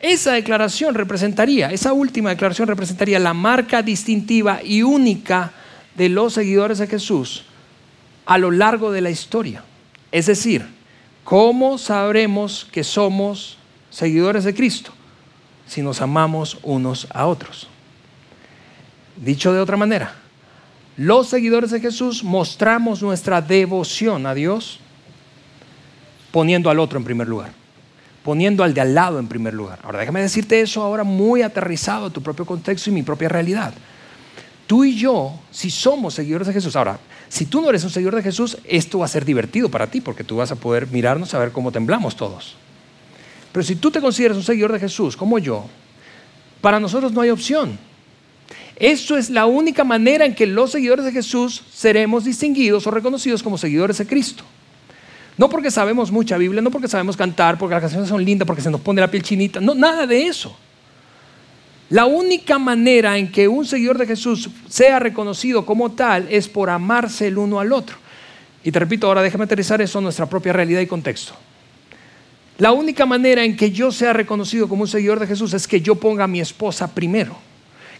esa 0.00 0.32
declaración 0.32 0.94
representaría, 0.94 1.70
esa 1.70 1.92
última 1.92 2.30
declaración 2.30 2.66
representaría 2.66 3.18
la 3.18 3.34
marca 3.34 3.82
distintiva 3.82 4.62
y 4.64 4.82
única 4.82 5.52
de 5.94 6.08
los 6.08 6.32
seguidores 6.32 6.78
de 6.78 6.86
Jesús 6.86 7.44
a 8.24 8.38
lo 8.38 8.50
largo 8.50 8.90
de 8.90 9.02
la 9.02 9.10
historia. 9.10 9.62
Es 10.10 10.24
decir, 10.24 10.64
¿cómo 11.24 11.78
sabremos 11.78 12.66
que 12.70 12.84
somos 12.84 13.58
seguidores 13.90 14.44
de 14.44 14.54
Cristo? 14.54 14.92
Si 15.66 15.82
nos 15.82 16.00
amamos 16.00 16.58
unos 16.62 17.06
a 17.10 17.26
otros. 17.26 17.68
Dicho 19.16 19.52
de 19.52 19.60
otra 19.60 19.76
manera, 19.76 20.14
los 20.96 21.28
seguidores 21.28 21.70
de 21.70 21.80
Jesús 21.80 22.22
mostramos 22.22 23.02
nuestra 23.02 23.40
devoción 23.40 24.26
a 24.26 24.34
Dios 24.34 24.80
poniendo 26.30 26.70
al 26.70 26.80
otro 26.80 26.98
en 26.98 27.04
primer 27.04 27.28
lugar, 27.28 27.52
poniendo 28.24 28.64
al 28.64 28.74
de 28.74 28.80
al 28.80 28.94
lado 28.94 29.18
en 29.18 29.28
primer 29.28 29.54
lugar. 29.54 29.78
Ahora 29.82 30.00
déjame 30.00 30.20
decirte 30.20 30.60
eso 30.60 30.82
ahora 30.82 31.04
muy 31.04 31.42
aterrizado 31.42 32.06
a 32.06 32.10
tu 32.10 32.22
propio 32.22 32.44
contexto 32.44 32.90
y 32.90 32.92
mi 32.92 33.02
propia 33.02 33.28
realidad. 33.28 33.72
Tú 34.66 34.84
y 34.84 34.96
yo, 34.96 35.34
si 35.50 35.70
somos 35.70 36.14
seguidores 36.14 36.46
de 36.46 36.52
Jesús, 36.52 36.76
ahora, 36.76 36.98
si 37.28 37.46
tú 37.46 37.60
no 37.60 37.68
eres 37.68 37.84
un 37.84 37.90
seguidor 37.90 38.16
de 38.16 38.22
Jesús, 38.22 38.58
esto 38.64 39.00
va 39.00 39.06
a 39.06 39.08
ser 39.08 39.24
divertido 39.24 39.68
para 39.68 39.86
ti 39.86 40.00
porque 40.00 40.24
tú 40.24 40.36
vas 40.36 40.52
a 40.52 40.56
poder 40.56 40.86
mirarnos 40.88 41.34
a 41.34 41.38
ver 41.38 41.52
cómo 41.52 41.72
temblamos 41.72 42.16
todos. 42.16 42.56
Pero 43.52 43.64
si 43.64 43.76
tú 43.76 43.90
te 43.90 44.00
consideras 44.00 44.36
un 44.36 44.42
seguidor 44.42 44.72
de 44.72 44.80
Jesús 44.80 45.16
como 45.16 45.38
yo, 45.38 45.66
para 46.60 46.80
nosotros 46.80 47.12
no 47.12 47.20
hay 47.20 47.30
opción 47.30 47.78
eso 48.76 49.16
es 49.16 49.30
la 49.30 49.46
única 49.46 49.84
manera 49.84 50.24
en 50.24 50.34
que 50.34 50.46
los 50.46 50.72
seguidores 50.72 51.04
de 51.04 51.12
Jesús 51.12 51.62
seremos 51.72 52.24
distinguidos 52.24 52.86
o 52.86 52.90
reconocidos 52.90 53.42
como 53.42 53.58
seguidores 53.58 53.98
de 53.98 54.06
Cristo. 54.06 54.44
No 55.38 55.48
porque 55.48 55.70
sabemos 55.70 56.10
mucha 56.10 56.36
Biblia, 56.36 56.60
no 56.60 56.70
porque 56.70 56.88
sabemos 56.88 57.16
cantar, 57.16 57.58
porque 57.58 57.74
las 57.74 57.82
canciones 57.82 58.08
son 58.08 58.24
lindas, 58.24 58.44
porque 58.44 58.62
se 58.62 58.70
nos 58.70 58.80
pone 58.80 59.00
la 59.00 59.10
piel 59.10 59.22
chinita, 59.22 59.60
no, 59.60 59.74
nada 59.74 60.06
de 60.06 60.26
eso. 60.26 60.56
La 61.92 62.06
única 62.06 62.58
manera 62.58 63.18
en 63.18 63.30
que 63.30 63.46
un 63.48 63.66
seguidor 63.66 63.98
de 63.98 64.06
Jesús 64.06 64.48
sea 64.66 64.98
reconocido 64.98 65.66
como 65.66 65.92
tal 65.92 66.26
es 66.30 66.48
por 66.48 66.70
amarse 66.70 67.26
el 67.26 67.36
uno 67.36 67.60
al 67.60 67.70
otro. 67.70 67.96
Y 68.64 68.72
te 68.72 68.78
repito, 68.78 69.06
ahora 69.06 69.20
déjame 69.20 69.44
aterrizar 69.44 69.82
eso 69.82 69.98
en 69.98 70.04
nuestra 70.04 70.24
propia 70.24 70.54
realidad 70.54 70.80
y 70.80 70.86
contexto. 70.86 71.34
La 72.56 72.72
única 72.72 73.04
manera 73.04 73.44
en 73.44 73.58
que 73.58 73.72
yo 73.72 73.92
sea 73.92 74.14
reconocido 74.14 74.70
como 74.70 74.82
un 74.84 74.88
seguidor 74.88 75.20
de 75.20 75.26
Jesús 75.26 75.52
es 75.52 75.68
que 75.68 75.82
yo 75.82 75.96
ponga 75.96 76.24
a 76.24 76.28
mi 76.28 76.40
esposa 76.40 76.88
primero 76.94 77.36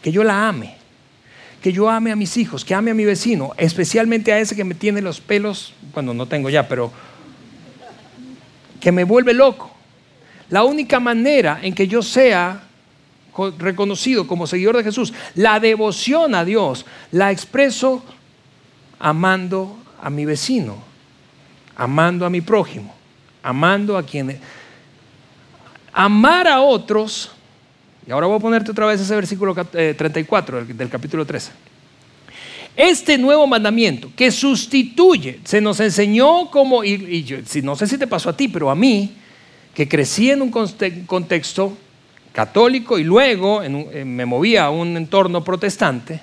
que 0.01 0.11
yo 0.11 0.25
la 0.25 0.49
ame, 0.49 0.75
que 1.63 1.71
yo 1.71 1.89
ame 1.91 2.11
a 2.11 2.17
mis 2.17 2.39
hijos, 2.39 2.65
que 2.65 2.75
ame 2.75 2.91
a 2.91 2.95
mi 2.95 3.05
vecino, 3.05 3.53
especialmente 3.59 4.33
a 4.33 4.39
ese 4.41 4.57
que 4.57 4.65
me 4.65 4.75
tiene 4.75 5.03
los 5.03 5.21
pelos, 5.21 5.75
cuando 5.93 6.15
no 6.15 6.27
tengo 6.27 6.49
ya, 6.49 6.67
pero 6.67 6.91
que 8.81 8.91
me 8.91 9.05
vuelve 9.05 9.35
loco. 9.35 9.71
La 10.49 10.65
única 10.65 10.99
manera 10.99 11.61
en 11.63 11.75
que 11.75 11.87
yo 11.87 12.03
sea 12.03 12.65
reconocido 13.59 14.27
como 14.27 14.47
seguidor 14.47 14.77
de 14.77 14.85
Jesús, 14.85 15.13
la 15.35 15.61
devoción 15.61 16.35
a 16.35 16.45
Dios, 16.45 16.85
la 17.11 17.31
expreso 17.31 18.03
amando 18.99 19.77
a 20.01 20.11
mi 20.11 20.25
vecino, 20.25 20.77
amando 21.77 22.27
a 22.27 22.31
mi 22.31 22.41
prójimo, 22.41 22.95
amando 23.43 23.97
a 23.97 24.03
quien... 24.03 24.39
Amar 25.95 26.49
a 26.49 26.63
otros 26.63 27.31
y 28.07 28.11
ahora 28.11 28.27
voy 28.27 28.37
a 28.37 28.41
ponerte 28.41 28.71
otra 28.71 28.87
vez 28.87 29.01
ese 29.01 29.15
versículo 29.15 29.55
34 29.55 30.59
eh, 30.61 30.65
del 30.65 30.89
capítulo 30.89 31.25
13. 31.25 31.53
Este 32.75 33.19
nuevo 33.19 33.47
mandamiento 33.47 34.11
que 34.17 34.31
sustituye, 34.31 35.41
se 35.45 35.61
nos 35.61 35.79
enseñó 35.79 36.51
como, 36.51 36.83
y, 36.83 37.23
yo, 37.23 37.37
no 37.63 37.77
sé 37.77 37.87
si 37.87 37.99
te 37.99 38.07
pasó 38.07 38.31
a 38.31 38.37
ti, 38.37 38.49
pero 38.49 38.71
a 38.71 38.75
mí, 38.75 39.13
que 39.75 39.89
crecí 39.89 40.31
en 40.31 40.43
un 40.43 40.51
contexto 41.07 41.77
católico 42.33 42.99
y 42.99 43.05
luego 43.05 43.63
eh, 43.63 44.05
me 44.05 44.27
movía 44.27 44.65
a 44.65 44.71
un 44.71 44.97
entorno 44.97 45.45
protestante, 45.45 46.21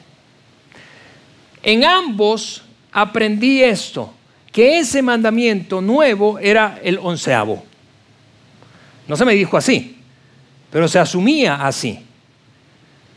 en 1.61 1.85
ambos 1.85 2.63
aprendí 2.91 3.61
esto, 3.61 4.13
que 4.51 4.79
ese 4.79 5.01
mandamiento 5.01 5.81
nuevo 5.81 6.39
era 6.39 6.79
el 6.83 6.97
onceavo. 6.97 7.63
No 9.07 9.15
se 9.15 9.25
me 9.25 9.33
dijo 9.33 9.57
así, 9.57 9.97
pero 10.71 10.87
se 10.87 10.99
asumía 10.99 11.65
así. 11.65 11.99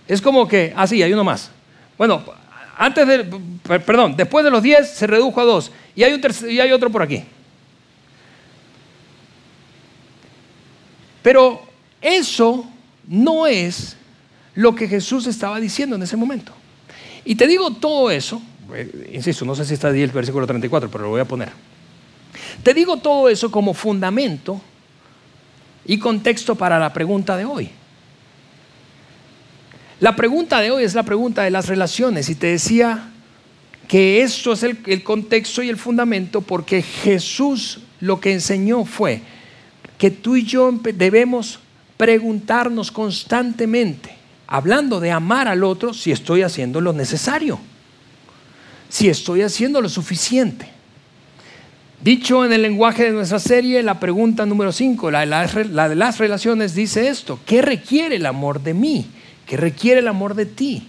Es 0.08 0.20
como 0.20 0.46
que, 0.46 0.72
así, 0.76 1.02
ah, 1.02 1.06
hay 1.06 1.12
uno 1.12 1.24
más. 1.24 1.50
Bueno, 1.96 2.22
antes 2.76 3.06
de, 3.06 3.24
perdón, 3.80 4.16
después 4.16 4.44
de 4.44 4.50
los 4.50 4.62
10 4.62 4.88
se 4.90 5.06
redujo 5.06 5.40
a 5.40 5.44
dos 5.44 5.70
y 5.94 6.02
hay 6.02 6.72
otro 6.72 6.90
por 6.90 7.02
aquí. 7.02 7.24
Pero 11.22 11.62
eso 12.00 12.66
no 13.08 13.46
es 13.46 13.96
lo 14.54 14.74
que 14.74 14.88
Jesús 14.88 15.26
estaba 15.26 15.60
diciendo 15.60 15.96
en 15.96 16.02
ese 16.02 16.16
momento. 16.16 16.52
Y 17.24 17.34
te 17.34 17.46
digo 17.46 17.70
todo 17.72 18.10
eso, 18.10 18.42
eh, 18.74 19.10
insisto, 19.12 19.44
no 19.44 19.54
sé 19.54 19.64
si 19.64 19.74
está 19.74 19.88
ahí 19.88 20.02
el 20.02 20.10
versículo 20.10 20.46
34, 20.46 20.90
pero 20.90 21.04
lo 21.04 21.10
voy 21.10 21.20
a 21.20 21.24
poner. 21.24 21.50
Te 22.62 22.74
digo 22.74 22.96
todo 22.98 23.28
eso 23.28 23.50
como 23.50 23.74
fundamento 23.74 24.60
y 25.84 25.98
contexto 25.98 26.54
para 26.54 26.78
la 26.78 26.92
pregunta 26.92 27.36
de 27.36 27.44
hoy. 27.44 27.70
La 30.00 30.16
pregunta 30.16 30.60
de 30.60 30.70
hoy 30.70 30.84
es 30.84 30.94
la 30.94 31.04
pregunta 31.04 31.42
de 31.42 31.50
las 31.50 31.68
relaciones 31.68 32.28
y 32.28 32.34
te 32.34 32.48
decía 32.48 33.10
que 33.86 34.22
esto 34.22 34.52
es 34.52 34.62
el, 34.62 34.78
el 34.86 35.04
contexto 35.04 35.62
y 35.62 35.68
el 35.68 35.76
fundamento 35.76 36.40
porque 36.40 36.82
Jesús 36.82 37.80
lo 38.00 38.20
que 38.20 38.32
enseñó 38.32 38.84
fue 38.84 39.22
que 39.98 40.10
tú 40.10 40.34
y 40.34 40.44
yo 40.44 40.72
debemos 40.72 41.60
preguntarnos 41.96 42.90
constantemente, 42.90 44.14
hablando 44.46 45.00
de 45.00 45.10
amar 45.10 45.48
al 45.48 45.64
otro, 45.64 45.94
si 45.94 46.12
estoy 46.12 46.42
haciendo 46.42 46.80
lo 46.80 46.92
necesario, 46.92 47.58
si 48.88 49.08
estoy 49.08 49.42
haciendo 49.42 49.80
lo 49.80 49.88
suficiente. 49.88 50.68
Dicho 52.02 52.44
en 52.44 52.52
el 52.52 52.62
lenguaje 52.62 53.04
de 53.04 53.12
nuestra 53.12 53.38
serie, 53.38 53.80
la 53.82 54.00
pregunta 54.00 54.44
número 54.44 54.72
5, 54.72 55.10
la, 55.12 55.20
de 55.20 55.94
las 55.94 56.18
relaciones, 56.18 56.74
dice 56.74 57.08
esto, 57.08 57.38
¿qué 57.46 57.62
requiere 57.62 58.16
el 58.16 58.26
amor 58.26 58.60
de 58.60 58.74
mí? 58.74 59.06
¿Qué 59.46 59.56
requiere 59.56 60.00
el 60.00 60.08
amor 60.08 60.34
de 60.34 60.46
ti? 60.46 60.88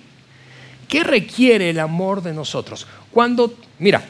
¿Qué 0.87 1.03
requiere 1.03 1.69
el 1.69 1.79
amor 1.79 2.23
de 2.23 2.33
nosotros? 2.33 2.87
Cuando, 3.11 3.55
mira, 3.77 4.03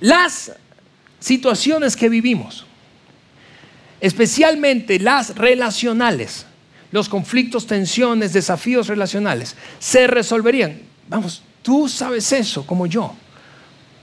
las 0.00 0.52
situaciones 1.18 1.96
que 1.96 2.10
vivimos, 2.10 2.66
especialmente 4.00 4.98
las 4.98 5.34
relacionales, 5.36 6.46
los 6.90 7.08
conflictos, 7.08 7.66
tensiones, 7.66 8.32
desafíos 8.32 8.86
relacionales, 8.86 9.56
se 9.78 10.06
resolverían. 10.06 10.80
Vamos, 11.08 11.42
tú 11.62 11.88
sabes 11.88 12.32
eso 12.32 12.66
como 12.66 12.86
yo. 12.86 13.14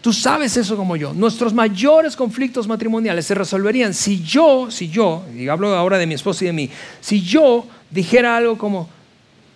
Tú 0.02 0.14
sabes 0.14 0.56
eso 0.56 0.78
como 0.78 0.96
yo. 0.96 1.14
Nuestros 1.14 1.52
mayores 1.52 2.16
conflictos 2.16 2.68
matrimoniales 2.68 3.26
se 3.26 3.34
resolverían 3.34 3.92
si 3.92 4.22
yo, 4.24 4.70
si 4.70 4.88
yo, 4.88 5.26
y 5.36 5.48
hablo 5.48 5.76
ahora 5.76 5.98
de 5.98 6.06
mi 6.06 6.14
esposa 6.14 6.44
y 6.44 6.48
de 6.48 6.54
mí, 6.54 6.70
si 7.02 7.24
yo 7.24 7.66
dijera 7.90 8.38
algo 8.38 8.56
como, 8.56 8.88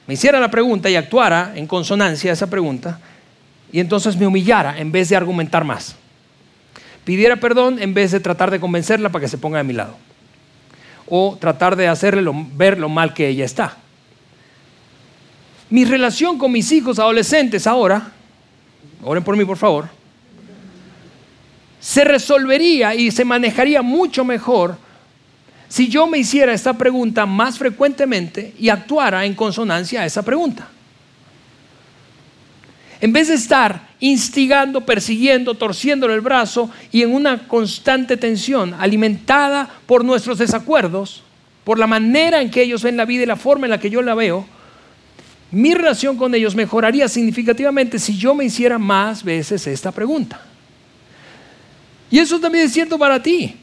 me 0.08 0.15
hiciera 0.15 0.39
la 0.39 0.49
pregunta 0.49 0.89
y 0.89 0.95
actuara 0.95 1.54
en 1.56 1.67
consonancia 1.67 2.32
a 2.32 2.34
esa 2.34 2.49
pregunta, 2.49 2.99
y 3.71 3.80
entonces 3.80 4.17
me 4.17 4.25
humillara 4.25 4.80
en 4.80 4.91
vez 4.91 5.10
de 5.10 5.15
argumentar 5.15 5.63
más. 5.63 5.95
Pidiera 7.04 7.36
perdón 7.36 7.80
en 7.80 7.93
vez 7.93 8.10
de 8.10 8.19
tratar 8.19 8.49
de 8.49 8.60
convencerla 8.60 9.10
para 9.10 9.25
que 9.25 9.30
se 9.30 9.38
ponga 9.38 9.60
de 9.60 9.65
mi 9.65 9.73
lado. 9.73 9.95
O 11.10 11.38
tratar 11.39 11.76
de 11.76 11.88
hacerle 11.88 12.30
ver 12.54 12.78
lo 12.78 12.89
mal 12.89 13.13
que 13.13 13.28
ella 13.28 13.45
está. 13.45 13.78
Mi 15.69 15.86
relación 15.86 16.38
con 16.38 16.52
mis 16.52 16.72
hijos 16.72 17.00
adolescentes 17.00 17.67
ahora, 17.67 18.12
oren 19.04 19.24
por 19.24 19.38
mí 19.38 19.45
por 19.45 19.58
favor, 19.58 19.89
se 21.80 22.04
resolvería 22.04 22.95
y 22.95 23.12
se 23.12 23.24
manejaría 23.24 23.82
mucho 23.82 24.26
mejor 24.26 24.78
si 25.69 25.88
yo 25.88 26.08
me 26.08 26.17
hiciera 26.17 26.52
esta 26.52 26.74
pregunta 26.74 27.28
más 27.28 27.58
frecuentemente 27.60 28.54
y 28.58 28.69
actuara 28.69 29.24
en 29.26 29.36
consonancia 29.36 30.02
a 30.02 30.06
esa 30.06 30.24
pregunta. 30.24 30.67
En 33.01 33.13
vez 33.13 33.29
de 33.29 33.35
estar 33.35 33.89
instigando, 33.99 34.85
persiguiendo, 34.85 35.53
torciéndole 35.53 36.13
el 36.13 36.21
brazo 36.21 36.69
y 36.91 37.01
en 37.01 37.13
una 37.13 37.47
constante 37.47 38.17
tensión 38.17 38.73
alimentada 38.73 39.69
por 39.85 40.03
nuestros 40.03 40.38
desacuerdos, 40.38 41.23
por 41.63 41.79
la 41.79 41.88
manera 41.88 42.41
en 42.41 42.51
que 42.51 42.62
ellos 42.62 42.83
ven 42.83 42.97
la 42.97 43.05
vida 43.05 43.23
y 43.23 43.27
la 43.27 43.35
forma 43.35 43.67
en 43.67 43.71
la 43.71 43.79
que 43.79 43.89
yo 43.89 44.01
la 44.01 44.15
veo, 44.15 44.45
mi 45.51 45.73
relación 45.73 46.17
con 46.17 46.33
ellos 46.35 46.55
mejoraría 46.55 47.07
significativamente 47.07 47.97
si 47.97 48.17
yo 48.17 48.35
me 48.35 48.45
hiciera 48.45 48.77
más 48.77 49.23
veces 49.23 49.65
esta 49.65 49.91
pregunta. 49.91 50.41
Y 52.12 52.19
eso 52.19 52.39
también 52.39 52.65
es 52.65 52.73
cierto 52.73 52.97
para 52.97 53.21
ti. 53.21 53.55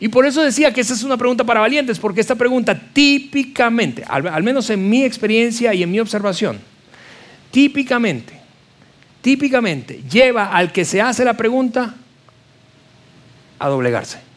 Y 0.00 0.08
por 0.08 0.26
eso 0.26 0.42
decía 0.42 0.72
que 0.72 0.80
esa 0.80 0.94
es 0.94 1.02
una 1.02 1.16
pregunta 1.16 1.44
para 1.44 1.60
valientes, 1.60 1.98
porque 1.98 2.20
esta 2.20 2.34
pregunta 2.34 2.78
típicamente, 2.92 4.04
al, 4.06 4.42
menos 4.42 4.70
en 4.70 4.88
mi 4.88 5.04
experiencia 5.04 5.74
y 5.74 5.82
en 5.82 5.90
mi 5.90 5.98
observación, 5.98 6.60
típicamente, 7.50 8.38
típicamente 9.20 10.02
lleva 10.10 10.52
al 10.52 10.72
que 10.72 10.84
se 10.84 11.00
hace 11.00 11.24
la 11.24 11.34
pregunta 11.34 11.94
a 13.58 13.68
doblegarse. 13.68 14.28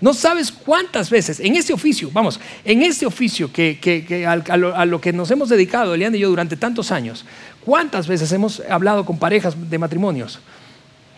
No 0.00 0.12
sabes 0.12 0.52
cuántas 0.52 1.08
veces 1.08 1.40
en 1.40 1.56
este 1.56 1.72
oficio, 1.72 2.10
vamos, 2.12 2.38
en 2.64 2.82
este 2.82 3.06
oficio 3.06 3.50
que, 3.50 4.26
a, 4.28 4.56
lo, 4.56 4.76
a, 4.76 4.84
lo, 4.84 5.00
que 5.00 5.14
nos 5.14 5.30
hemos 5.30 5.48
dedicado, 5.48 5.94
Elian 5.94 6.14
y 6.14 6.18
yo, 6.18 6.28
durante 6.28 6.56
tantos 6.58 6.90
años, 6.90 7.24
¿Cuántas 7.64 8.06
veces 8.06 8.30
hemos 8.32 8.60
hablado 8.68 9.06
con 9.06 9.18
parejas 9.18 9.54
de 9.70 9.78
matrimonios 9.78 10.38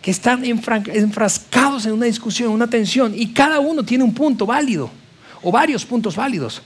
que 0.00 0.12
están 0.12 0.44
enfrascados 0.44 1.86
en 1.86 1.92
una 1.92 2.06
discusión, 2.06 2.52
una 2.52 2.68
tensión, 2.68 3.12
y 3.16 3.32
cada 3.32 3.58
uno 3.58 3.82
tiene 3.82 4.04
un 4.04 4.14
punto 4.14 4.46
válido, 4.46 4.88
o 5.42 5.50
varios 5.50 5.84
puntos 5.84 6.14
válidos? 6.14 6.62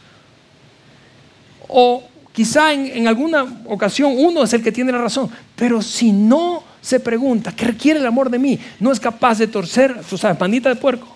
O 1.73 2.03
quizá 2.33 2.73
en, 2.73 3.07
alguna 3.07 3.45
ocasión 3.67 4.15
uno 4.17 4.43
es 4.43 4.53
el 4.53 4.63
que 4.63 4.73
tiene 4.73 4.93
la 4.93 4.99
razón, 4.99 5.31
pero 5.55 5.81
si 5.81 6.13
no 6.13 6.65
se 6.81 7.01
pregunta, 7.01 7.53
¿qué 7.55 7.67
requiere 7.67 8.01
el 8.01 8.07
amor 8.07 8.31
de 8.31 8.39
mí? 8.39 8.59
No 8.81 8.91
es 8.91 8.99
capaz 8.99 9.39
de 9.39 9.47
torcer 9.47 10.03
su 10.09 10.19
pandita 10.37 10.69
de 10.69 10.77
puerco 10.77 11.09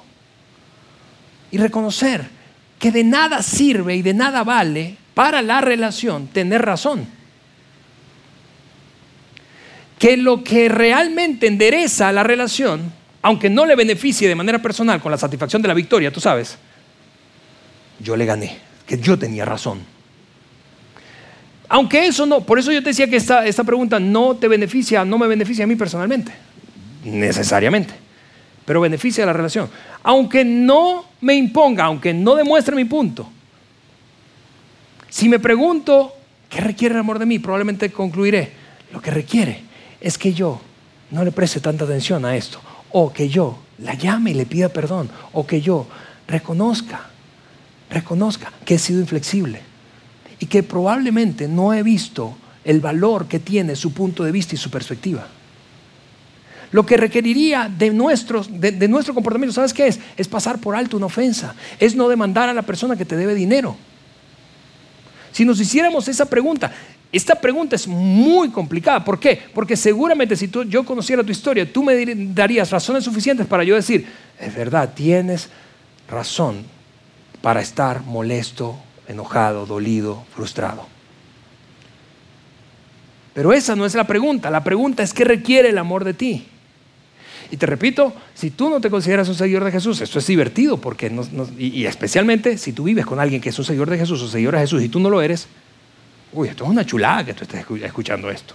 y 1.50 1.58
reconocer 1.58 2.24
que 2.78 2.92
de 2.92 3.02
nada 3.02 3.42
sirve 3.42 3.96
y 3.96 4.02
de 4.02 4.14
nada 4.14 4.44
vale 4.44 4.96
para 5.14 5.42
la 5.42 5.60
relación 5.60 6.26
tener 6.28 6.62
razón 6.62 7.06
que 9.98 10.16
lo 10.16 10.44
que 10.44 10.68
realmente 10.68 11.46
endereza 11.46 12.12
la 12.12 12.22
relación, 12.22 12.92
aunque 13.22 13.48
no 13.48 13.64
le 13.64 13.74
beneficie 13.74 14.28
de 14.28 14.34
manera 14.34 14.60
personal 14.60 15.00
con 15.00 15.10
la 15.10 15.16
satisfacción 15.16 15.62
de 15.62 15.68
la 15.68 15.72
victoria, 15.72 16.12
tú 16.12 16.20
sabes, 16.20 16.58
yo 18.00 18.14
le 18.16 18.26
gané, 18.26 18.58
que 18.86 18.98
yo 18.98 19.18
tenía 19.18 19.46
razón. 19.46 19.93
Aunque 21.74 22.06
eso 22.06 22.24
no, 22.24 22.40
por 22.40 22.60
eso 22.60 22.70
yo 22.70 22.80
te 22.84 22.90
decía 22.90 23.10
que 23.10 23.16
esta, 23.16 23.44
esta 23.44 23.64
pregunta 23.64 23.98
no 23.98 24.36
te 24.36 24.46
beneficia, 24.46 25.04
no 25.04 25.18
me 25.18 25.26
beneficia 25.26 25.64
a 25.64 25.66
mí 25.66 25.74
personalmente, 25.74 26.30
necesariamente, 27.02 27.92
pero 28.64 28.80
beneficia 28.80 29.24
a 29.24 29.26
la 29.26 29.32
relación. 29.32 29.68
Aunque 30.04 30.44
no 30.44 31.04
me 31.20 31.34
imponga, 31.34 31.82
aunque 31.86 32.14
no 32.14 32.36
demuestre 32.36 32.76
mi 32.76 32.84
punto, 32.84 33.28
si 35.08 35.28
me 35.28 35.40
pregunto, 35.40 36.14
¿qué 36.48 36.60
requiere 36.60 36.94
el 36.94 37.00
amor 37.00 37.18
de 37.18 37.26
mí? 37.26 37.40
Probablemente 37.40 37.90
concluiré, 37.90 38.52
lo 38.92 39.02
que 39.02 39.10
requiere 39.10 39.62
es 40.00 40.16
que 40.16 40.32
yo 40.32 40.60
no 41.10 41.24
le 41.24 41.32
preste 41.32 41.58
tanta 41.58 41.86
atención 41.86 42.24
a 42.24 42.36
esto, 42.36 42.60
o 42.92 43.12
que 43.12 43.28
yo 43.28 43.58
la 43.78 43.94
llame 43.94 44.30
y 44.30 44.34
le 44.34 44.46
pida 44.46 44.68
perdón, 44.68 45.10
o 45.32 45.44
que 45.44 45.60
yo 45.60 45.88
reconozca, 46.28 47.10
reconozca 47.90 48.52
que 48.64 48.76
he 48.76 48.78
sido 48.78 49.00
inflexible 49.00 49.73
y 50.38 50.46
que 50.46 50.62
probablemente 50.62 51.48
no 51.48 51.72
he 51.72 51.82
visto 51.82 52.36
el 52.64 52.80
valor 52.80 53.26
que 53.26 53.38
tiene 53.38 53.76
su 53.76 53.92
punto 53.92 54.24
de 54.24 54.32
vista 54.32 54.54
y 54.54 54.58
su 54.58 54.70
perspectiva. 54.70 55.26
Lo 56.72 56.84
que 56.84 56.96
requeriría 56.96 57.68
de, 57.68 57.90
de, 57.90 58.88
nuestro 58.88 59.14
comportamiento, 59.14 59.54
¿sabes 59.54 59.72
qué 59.72 59.86
es? 59.86 60.00
Es 60.16 60.26
pasar 60.26 60.58
por 60.58 60.74
alto 60.74 60.96
una 60.96 61.06
ofensa, 61.06 61.54
es 61.78 61.94
no 61.94 62.08
demandar 62.08 62.48
a 62.48 62.54
la 62.54 62.62
persona 62.62 62.96
que 62.96 63.04
te 63.04 63.16
debe 63.16 63.34
dinero. 63.34 63.76
Si 65.30 65.44
nos 65.44 65.60
hiciéramos 65.60 66.08
esa 66.08 66.24
pregunta, 66.26 66.72
esta 67.12 67.36
pregunta 67.36 67.76
es 67.76 67.86
muy 67.86 68.50
complicada. 68.50 69.04
¿Por 69.04 69.20
qué? 69.20 69.40
Porque 69.54 69.76
seguramente 69.76 70.34
si 70.34 70.48
tú, 70.48 70.64
yo 70.64 70.84
conociera 70.84 71.22
tu 71.22 71.30
historia, 71.30 71.72
tú 71.72 71.84
me 71.84 71.94
darías 72.34 72.72
razones 72.72 73.04
suficientes 73.04 73.46
para 73.46 73.62
yo 73.62 73.76
decir, 73.76 74.04
es 74.40 74.52
verdad, 74.52 74.94
tienes 74.94 75.48
razón 76.08 76.64
para 77.40 77.60
estar 77.60 78.02
molesto, 78.02 78.76
enojado, 79.08 79.66
dolido, 79.66 80.24
frustrado. 80.34 80.86
Pero 83.34 83.52
esa 83.52 83.74
no 83.74 83.84
es 83.84 83.94
la 83.94 84.06
pregunta. 84.06 84.50
La 84.50 84.62
pregunta 84.62 85.02
es 85.02 85.12
qué 85.12 85.24
requiere 85.24 85.70
el 85.70 85.78
amor 85.78 86.04
de 86.04 86.14
ti. 86.14 86.46
Y 87.50 87.56
te 87.56 87.66
repito, 87.66 88.12
si 88.32 88.50
tú 88.50 88.70
no 88.70 88.80
te 88.80 88.90
consideras 88.90 89.28
un 89.28 89.34
seguidor 89.34 89.64
de 89.64 89.72
Jesús, 89.72 90.00
esto 90.00 90.18
es 90.18 90.26
divertido, 90.26 90.78
porque 90.78 91.12
y, 91.58 91.84
especialmente 91.84 92.58
si 92.58 92.72
tú 92.72 92.84
vives 92.84 93.06
con 93.06 93.20
alguien 93.20 93.40
que 93.40 93.50
es 93.50 93.58
un 93.58 93.64
seguidor 93.64 93.90
de 93.90 93.98
Jesús 93.98 94.22
o 94.22 94.28
seguidor 94.28 94.54
de 94.54 94.60
Jesús 94.60 94.82
y 94.82 94.88
tú 94.88 95.00
no 95.00 95.10
lo 95.10 95.20
eres, 95.20 95.48
Uy, 96.34 96.48
esto 96.48 96.64
es 96.64 96.70
una 96.70 96.84
chulada 96.84 97.24
que 97.24 97.32
tú 97.32 97.44
estés 97.44 97.64
escuchando 97.82 98.28
esto. 98.28 98.54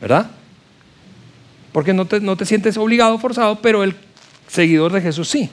¿Verdad? 0.00 0.30
Porque 1.72 1.94
no 1.94 2.06
te, 2.06 2.20
no 2.20 2.36
te 2.36 2.44
sientes 2.44 2.76
obligado, 2.76 3.18
forzado, 3.18 3.60
pero 3.62 3.84
el 3.84 3.94
seguidor 4.48 4.92
de 4.92 5.00
Jesús 5.00 5.28
sí. 5.28 5.48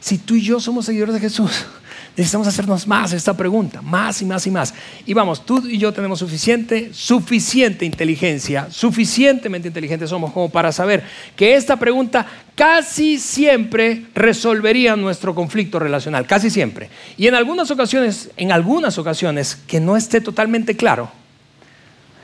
Si 0.00 0.18
tú 0.18 0.34
y 0.34 0.42
yo 0.42 0.58
somos 0.58 0.86
seguidores 0.86 1.14
de 1.14 1.20
Jesús, 1.20 1.50
necesitamos 2.16 2.46
hacernos 2.46 2.86
más 2.86 3.12
esta 3.12 3.36
pregunta, 3.36 3.82
más 3.82 4.22
y 4.22 4.24
más 4.24 4.46
y 4.46 4.50
más. 4.50 4.74
Y 5.06 5.12
vamos, 5.12 5.44
tú 5.44 5.62
y 5.66 5.76
yo 5.78 5.92
tenemos 5.92 6.18
suficiente, 6.18 6.90
suficiente 6.92 7.84
inteligencia, 7.84 8.68
suficientemente 8.70 9.68
inteligentes 9.68 10.10
somos 10.10 10.32
como 10.32 10.48
para 10.48 10.72
saber 10.72 11.04
que 11.36 11.54
esta 11.54 11.76
pregunta 11.76 12.26
casi 12.54 13.18
siempre 13.18 14.06
resolvería 14.14 14.96
nuestro 14.96 15.34
conflicto 15.34 15.78
relacional, 15.78 16.26
casi 16.26 16.50
siempre. 16.50 16.88
Y 17.18 17.26
en 17.26 17.34
algunas 17.34 17.70
ocasiones, 17.70 18.30
en 18.38 18.52
algunas 18.52 18.96
ocasiones 18.98 19.56
que 19.66 19.80
no 19.80 19.96
esté 19.96 20.20
totalmente 20.20 20.76
claro, 20.76 21.10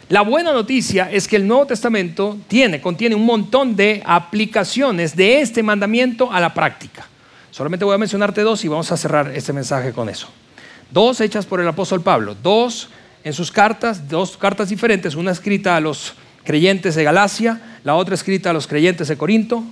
la 0.08 0.22
buena 0.22 0.52
noticia 0.52 1.10
es 1.10 1.26
que 1.26 1.36
el 1.36 1.48
Nuevo 1.48 1.66
Testamento 1.66 2.38
tiene, 2.46 2.80
contiene 2.80 3.16
un 3.16 3.26
montón 3.26 3.74
de 3.74 4.02
aplicaciones 4.06 5.16
de 5.16 5.40
este 5.40 5.64
mandamiento 5.64 6.32
a 6.32 6.40
la 6.40 6.54
práctica. 6.54 7.08
Solamente 7.56 7.86
voy 7.86 7.94
a 7.94 7.98
mencionarte 7.98 8.42
dos 8.42 8.62
y 8.66 8.68
vamos 8.68 8.92
a 8.92 8.98
cerrar 8.98 9.32
este 9.34 9.54
mensaje 9.54 9.94
con 9.94 10.10
eso. 10.10 10.28
dos 10.90 11.22
hechas 11.22 11.46
por 11.46 11.58
el 11.58 11.66
apóstol 11.66 12.02
Pablo, 12.02 12.36
dos 12.42 12.90
en 13.24 13.32
sus 13.32 13.50
cartas, 13.50 14.10
dos 14.10 14.36
cartas 14.36 14.68
diferentes, 14.68 15.14
una 15.14 15.30
escrita 15.30 15.74
a 15.74 15.80
los 15.80 16.12
creyentes 16.44 16.96
de 16.96 17.02
Galacia, 17.02 17.78
la 17.82 17.94
otra 17.94 18.14
escrita 18.14 18.50
a 18.50 18.52
los 18.52 18.66
creyentes 18.66 19.08
de 19.08 19.16
Corinto. 19.16 19.64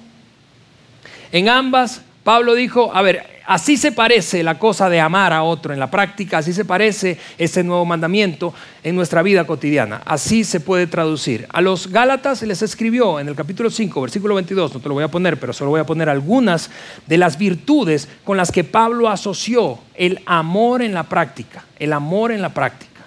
En 1.31 1.51
ambas, 1.51 2.01
Pablo 2.25 2.55
dijo, 2.55 2.91
a 2.95 3.03
ver, 3.03 3.43
así 3.47 3.77
se 3.77 3.93
parece 3.93 4.43
la 4.43 4.59
cosa 4.59 4.89
de 4.89 4.99
amar 4.99 5.35
a 5.35 5.43
otro 5.43 5.75
en 5.75 5.79
la 5.79 5.91
práctica, 5.91 6.39
así 6.39 6.55
se 6.55 6.65
parece 6.65 7.19
este 7.37 7.63
nuevo 7.63 7.85
mandamiento 7.85 8.55
en 8.83 8.97
nuestra 8.97 9.23
vida 9.23 9.47
cotidiana. 9.47 10.01
Así 10.07 10.43
se 10.43 10.59
puede 10.59 10.87
traducir. 10.87 11.47
A 11.51 11.61
los 11.61 11.89
Gálatas 11.89 12.41
les 12.43 12.63
escribió 12.63 13.21
en 13.21 13.29
el 13.29 13.35
capítulo 13.35 13.69
5, 13.69 14.01
versículo 14.01 14.37
22, 14.37 14.73
no 14.73 14.81
te 14.81 14.89
lo 14.89 14.95
voy 14.95 15.05
a 15.05 15.11
poner, 15.11 15.39
pero 15.39 15.53
solo 15.53 15.71
voy 15.71 15.81
a 15.81 15.87
poner 15.87 16.09
algunas 16.09 16.71
de 17.07 17.19
las 17.19 17.37
virtudes 17.37 18.09
con 18.25 18.39
las 18.39 18.51
que 18.51 18.65
Pablo 18.65 19.11
asoció 19.11 19.79
el 19.95 20.21
amor 20.25 20.81
en 20.81 20.95
la 20.95 21.03
práctica, 21.03 21.67
el 21.79 21.93
amor 21.93 22.33
en 22.33 22.41
la 22.41 22.55
práctica. 22.55 23.03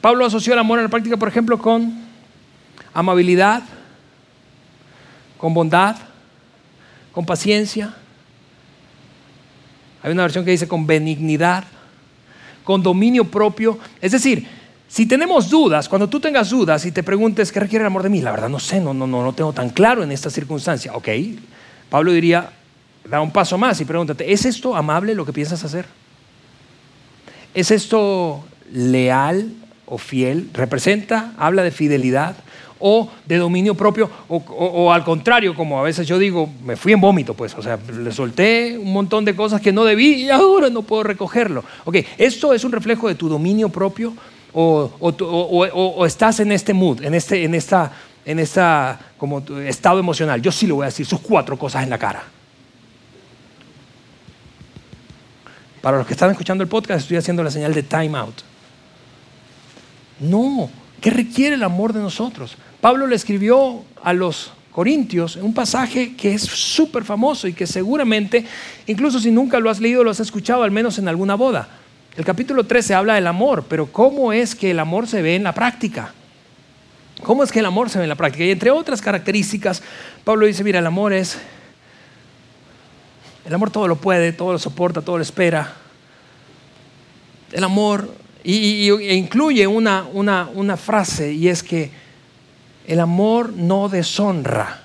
Pablo 0.00 0.24
asoció 0.24 0.52
el 0.52 0.60
amor 0.60 0.78
en 0.78 0.84
la 0.84 0.90
práctica, 0.90 1.16
por 1.16 1.26
ejemplo, 1.26 1.58
con 1.58 1.92
amabilidad, 2.94 3.64
con 5.38 5.52
bondad, 5.54 5.96
con 7.10 7.26
paciencia, 7.26 7.96
hay 10.02 10.12
una 10.12 10.22
versión 10.22 10.44
que 10.44 10.50
dice 10.50 10.68
con 10.68 10.86
benignidad, 10.86 11.64
con 12.64 12.82
dominio 12.82 13.24
propio. 13.24 13.78
Es 14.00 14.12
decir, 14.12 14.46
si 14.88 15.06
tenemos 15.06 15.48
dudas, 15.48 15.88
cuando 15.88 16.08
tú 16.08 16.20
tengas 16.20 16.50
dudas 16.50 16.84
y 16.84 16.92
te 16.92 17.02
preguntes 17.02 17.52
qué 17.52 17.60
requiere 17.60 17.84
el 17.84 17.86
amor 17.86 18.02
de 18.02 18.08
mí, 18.08 18.20
la 18.20 18.30
verdad 18.30 18.48
no 18.48 18.58
sé, 18.58 18.80
no, 18.80 18.92
no, 18.92 19.06
no, 19.06 19.22
no 19.22 19.32
tengo 19.32 19.52
tan 19.52 19.70
claro 19.70 20.02
en 20.02 20.12
esta 20.12 20.28
circunstancia. 20.28 20.92
Ok, 20.94 21.08
Pablo 21.88 22.12
diría, 22.12 22.50
da 23.08 23.20
un 23.20 23.30
paso 23.30 23.56
más 23.56 23.80
y 23.80 23.84
pregúntate, 23.84 24.32
¿es 24.32 24.44
esto 24.44 24.76
amable 24.76 25.14
lo 25.14 25.24
que 25.24 25.32
piensas 25.32 25.64
hacer? 25.64 25.86
¿Es 27.54 27.70
esto 27.70 28.44
leal 28.72 29.52
o 29.86 29.98
fiel? 29.98 30.50
¿Representa, 30.52 31.32
habla 31.36 31.62
de 31.62 31.70
fidelidad? 31.70 32.36
O 32.82 33.08
de 33.24 33.38
dominio 33.38 33.74
propio, 33.74 34.10
o, 34.28 34.92
al 34.92 35.04
contrario, 35.04 35.54
como 35.54 35.78
a 35.78 35.82
veces 35.82 36.06
yo 36.06 36.18
digo, 36.18 36.48
me 36.64 36.76
fui 36.76 36.92
en 36.92 37.00
vómito, 37.00 37.34
pues, 37.34 37.54
o 37.54 37.62
sea, 37.62 37.78
le 37.96 38.10
solté 38.12 38.76
un 38.76 38.92
montón 38.92 39.24
de 39.24 39.34
cosas 39.34 39.60
que 39.60 39.72
no 39.72 39.84
debí 39.84 40.24
y 40.24 40.30
ahora 40.30 40.68
no 40.68 40.82
puedo 40.82 41.04
recogerlo. 41.04 41.64
Ok, 41.84 41.96
¿esto 42.18 42.52
es 42.52 42.64
un 42.64 42.72
reflejo 42.72 43.08
de 43.08 43.14
tu 43.14 43.28
dominio 43.28 43.68
propio 43.68 44.12
o, 44.52 46.04
estás 46.04 46.40
en 46.40 46.52
este 46.52 46.74
mood, 46.74 47.02
en, 47.02 47.14
este, 47.14 47.44
en 47.44 47.54
esta, 47.54 47.92
en 48.24 48.38
esta 48.40 48.98
como 49.16 49.38
estado 49.64 50.00
emocional? 50.00 50.42
Yo 50.42 50.50
sí 50.50 50.66
lo 50.66 50.76
voy 50.76 50.84
a 50.84 50.86
decir, 50.86 51.06
sus 51.06 51.20
cuatro 51.20 51.56
cosas 51.56 51.84
en 51.84 51.90
la 51.90 51.98
cara. 51.98 52.24
Para 55.80 55.98
los 55.98 56.06
que 56.06 56.12
están 56.12 56.30
escuchando 56.30 56.62
el 56.62 56.68
podcast, 56.68 57.00
estoy 57.00 57.16
haciendo 57.16 57.42
la 57.42 57.50
señal 57.50 57.74
de 57.74 57.82
time 57.82 58.16
out. 58.16 58.40
No, 60.20 60.70
¿qué 61.02 61.10
requiere 61.10 61.56
el 61.56 61.64
amor 61.64 61.92
de 61.92 62.00
nosotros? 62.00 62.56
Pablo 62.80 63.06
le 63.06 63.16
escribió 63.16 63.84
a 64.02 64.14
los 64.14 64.52
Corintios 64.70 65.36
un 65.36 65.52
pasaje 65.52 66.16
que 66.16 66.32
es 66.32 66.42
súper 66.42 67.04
famoso 67.04 67.46
y 67.46 67.52
que 67.52 67.66
seguramente, 67.66 68.46
incluso 68.86 69.20
si 69.20 69.30
nunca 69.30 69.60
lo 69.60 69.68
has 69.68 69.80
leído, 69.80 70.02
lo 70.02 70.10
has 70.10 70.20
escuchado 70.20 70.62
al 70.62 70.70
menos 70.70 70.98
en 70.98 71.08
alguna 71.08 71.34
boda. 71.34 71.68
El 72.16 72.24
capítulo 72.24 72.64
13 72.64 72.94
habla 72.94 73.16
del 73.16 73.26
amor, 73.26 73.66
pero 73.68 73.92
¿cómo 73.92 74.32
es 74.32 74.54
que 74.54 74.70
el 74.70 74.78
amor 74.78 75.06
se 75.06 75.20
ve 75.20 75.34
en 75.34 75.42
la 75.42 75.52
práctica? 75.52 76.14
¿Cómo 77.22 77.42
es 77.42 77.52
que 77.52 77.58
el 77.58 77.66
amor 77.66 77.90
se 77.90 77.98
ve 77.98 78.04
en 78.04 78.08
la 78.08 78.16
práctica? 78.16 78.44
Y 78.44 78.50
entre 78.50 78.70
otras 78.70 79.02
características, 79.02 79.82
Pablo 80.24 80.46
dice, 80.46 80.64
mira, 80.64 80.78
el 80.78 80.86
amor 80.86 81.12
es, 81.12 81.38
el 83.44 83.52
amor 83.52 83.70
todo 83.70 83.88
lo 83.88 83.96
puede, 83.96 84.32
todo 84.32 84.52
lo 84.52 84.58
soporta, 84.58 85.02
todo 85.02 85.16
lo 85.16 85.22
espera. 85.22 85.74
El 87.50 87.64
amor, 87.64 88.21
y, 88.44 88.88
e 88.90 89.14
incluye 89.14 89.66
una, 89.66 90.04
una, 90.12 90.48
una 90.54 90.76
frase, 90.76 91.32
y 91.32 91.48
es 91.48 91.62
que 91.62 91.90
el 92.86 93.00
amor 93.00 93.52
no 93.52 93.88
deshonra. 93.88 94.82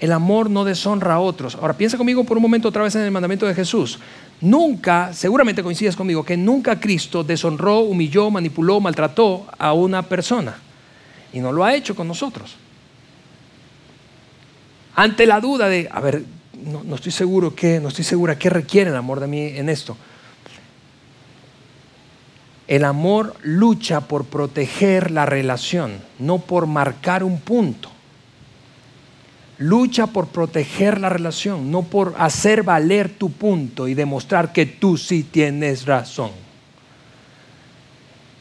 El 0.00 0.12
amor 0.12 0.50
no 0.50 0.64
deshonra 0.64 1.14
a 1.14 1.20
otros. 1.20 1.54
Ahora 1.54 1.76
piensa 1.76 1.96
conmigo 1.96 2.24
por 2.24 2.36
un 2.36 2.42
momento 2.42 2.68
otra 2.68 2.82
vez 2.82 2.94
en 2.96 3.02
el 3.02 3.10
mandamiento 3.10 3.46
de 3.46 3.54
Jesús. 3.54 3.98
Nunca, 4.40 5.12
seguramente 5.14 5.62
coincides 5.62 5.96
conmigo, 5.96 6.22
que 6.22 6.36
nunca 6.36 6.78
Cristo 6.78 7.24
deshonró, 7.24 7.80
humilló, 7.80 8.30
manipuló, 8.30 8.80
maltrató 8.80 9.46
a 9.58 9.72
una 9.72 10.02
persona. 10.02 10.56
Y 11.32 11.40
no 11.40 11.52
lo 11.52 11.64
ha 11.64 11.74
hecho 11.74 11.94
con 11.94 12.08
nosotros. 12.08 12.56
Ante 14.94 15.26
la 15.26 15.40
duda 15.40 15.68
de, 15.68 15.88
a 15.90 16.00
ver, 16.00 16.24
no, 16.64 16.82
no 16.84 16.94
estoy 16.94 17.12
seguro 17.12 17.54
qué, 17.54 17.80
no 17.80 17.88
estoy 17.88 18.04
segura 18.04 18.38
qué 18.38 18.50
requiere 18.50 18.90
el 18.90 18.96
amor 18.96 19.20
de 19.20 19.26
mí 19.26 19.40
en 19.40 19.68
esto. 19.68 19.96
El 22.68 22.84
amor 22.84 23.34
lucha 23.42 24.00
por 24.00 24.24
proteger 24.24 25.10
la 25.10 25.24
relación, 25.24 26.00
no 26.18 26.38
por 26.38 26.66
marcar 26.66 27.22
un 27.22 27.38
punto. 27.38 27.90
Lucha 29.58 30.08
por 30.08 30.26
proteger 30.28 31.00
la 31.00 31.08
relación, 31.08 31.70
no 31.70 31.82
por 31.82 32.14
hacer 32.18 32.62
valer 32.62 33.08
tu 33.08 33.30
punto 33.30 33.88
y 33.88 33.94
demostrar 33.94 34.52
que 34.52 34.66
tú 34.66 34.96
sí 34.96 35.22
tienes 35.22 35.86
razón. 35.86 36.45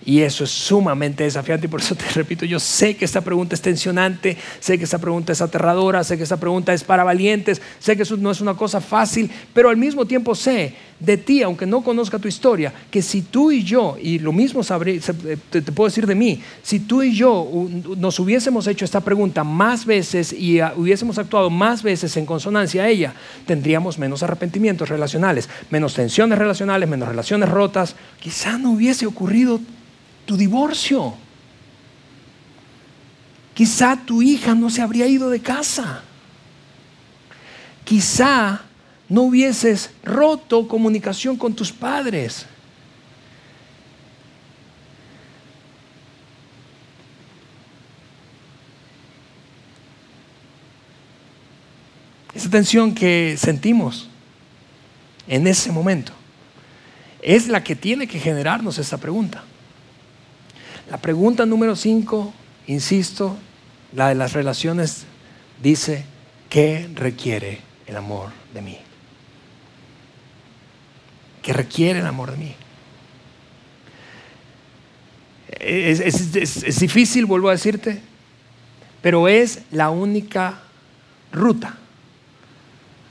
Y 0.05 0.21
eso 0.21 0.43
es 0.43 0.51
sumamente 0.51 1.23
desafiante 1.23 1.65
y 1.65 1.69
por 1.69 1.81
eso 1.81 1.95
te 1.95 2.05
repito, 2.13 2.45
yo 2.45 2.59
sé 2.59 2.95
que 2.95 3.05
esta 3.05 3.21
pregunta 3.21 3.55
es 3.55 3.61
tensionante, 3.61 4.37
sé 4.59 4.77
que 4.77 4.83
esta 4.83 4.99
pregunta 4.99 5.31
es 5.31 5.41
aterradora, 5.41 6.03
sé 6.03 6.15
que 6.15 6.23
esta 6.23 6.37
pregunta 6.37 6.73
es 6.73 6.83
para 6.83 7.03
valientes, 7.03 7.59
sé 7.79 7.95
que 7.97 8.03
eso 8.03 8.15
no 8.15 8.29
es 8.29 8.39
una 8.39 8.53
cosa 8.53 8.81
fácil, 8.81 9.31
pero 9.53 9.69
al 9.69 9.77
mismo 9.77 10.05
tiempo 10.05 10.35
sé 10.35 10.73
de 10.99 11.17
ti, 11.17 11.41
aunque 11.41 11.65
no 11.65 11.81
conozca 11.81 12.19
tu 12.19 12.27
historia, 12.27 12.71
que 12.89 13.01
si 13.01 13.23
tú 13.23 13.51
y 13.51 13.63
yo, 13.63 13.97
y 14.01 14.19
lo 14.19 14.31
mismo 14.31 14.63
sabré, 14.63 14.99
te, 14.99 15.61
puedo 15.63 15.89
decir 15.89 16.05
de 16.05 16.15
mí, 16.15 16.41
si 16.61 16.81
tú 16.81 17.01
y 17.01 17.13
yo 17.13 17.49
nos 17.97 18.19
hubiésemos 18.19 18.67
hecho 18.67 18.85
esta 18.85 19.01
pregunta 19.01 19.43
más 19.43 19.85
veces 19.85 20.31
y 20.31 20.61
hubiésemos 20.75 21.17
actuado 21.17 21.49
más 21.49 21.83
veces 21.83 22.15
en 22.15 22.25
consonancia 22.25 22.83
a 22.83 22.89
ella, 22.89 23.13
tendríamos 23.45 23.97
menos 23.97 24.23
arrepentimientos 24.23 24.87
relacionales, 24.87 25.49
menos 25.69 25.95
tensiones 25.95 26.37
relacionales, 26.37 26.87
menos 26.87 27.09
relaciones 27.09 27.49
rotas, 27.49 27.95
quizá 28.19 28.57
no 28.57 28.71
hubiese 28.71 29.05
ocurrido 29.05 29.59
tu 30.25 30.37
divorcio. 30.37 31.15
Quizá 33.53 33.95
tu 33.95 34.21
hija 34.21 34.53
no 34.53 34.69
se 34.69 34.81
habría 34.81 35.07
ido 35.07 35.29
de 35.29 35.39
casa. 35.39 36.03
Quizá 37.85 38.61
no 39.07 39.21
hubieses 39.21 39.91
roto 40.03 40.67
comunicación 40.67 41.37
con 41.37 41.53
tus 41.53 41.71
padres. 41.71 42.45
Esa 52.33 52.49
tensión 52.49 52.93
que 52.93 53.37
sentimos 53.37 54.09
en 55.27 55.47
ese 55.47 55.71
momento 55.71 56.11
es 57.21 57.47
la 57.47 57.63
que 57.63 57.75
tiene 57.75 58.07
que 58.07 58.19
generarnos 58.19 58.77
esta 58.77 58.97
pregunta. 58.97 59.43
La 60.89 60.97
pregunta 60.97 61.45
número 61.45 61.75
5, 61.75 62.33
insisto, 62.67 63.35
la 63.93 64.09
de 64.09 64.15
las 64.15 64.33
relaciones, 64.33 65.05
dice, 65.61 66.05
¿qué 66.47 66.89
requiere 66.93 67.59
el 67.87 67.97
amor 67.97 68.29
de 68.53 68.61
mí? 68.61 68.77
¿Qué 71.41 71.53
requiere 71.53 71.99
el 71.99 72.05
amor 72.05 72.31
de 72.31 72.37
mí? 72.37 72.55
Es, 75.59 76.79
difícil, 76.79 77.25
vuelvo 77.25 77.49
a 77.49 77.53
decirte, 77.53 78.01
pero 79.01 79.27
es 79.27 79.61
la 79.71 79.89
única 79.89 80.59
ruta 81.31 81.77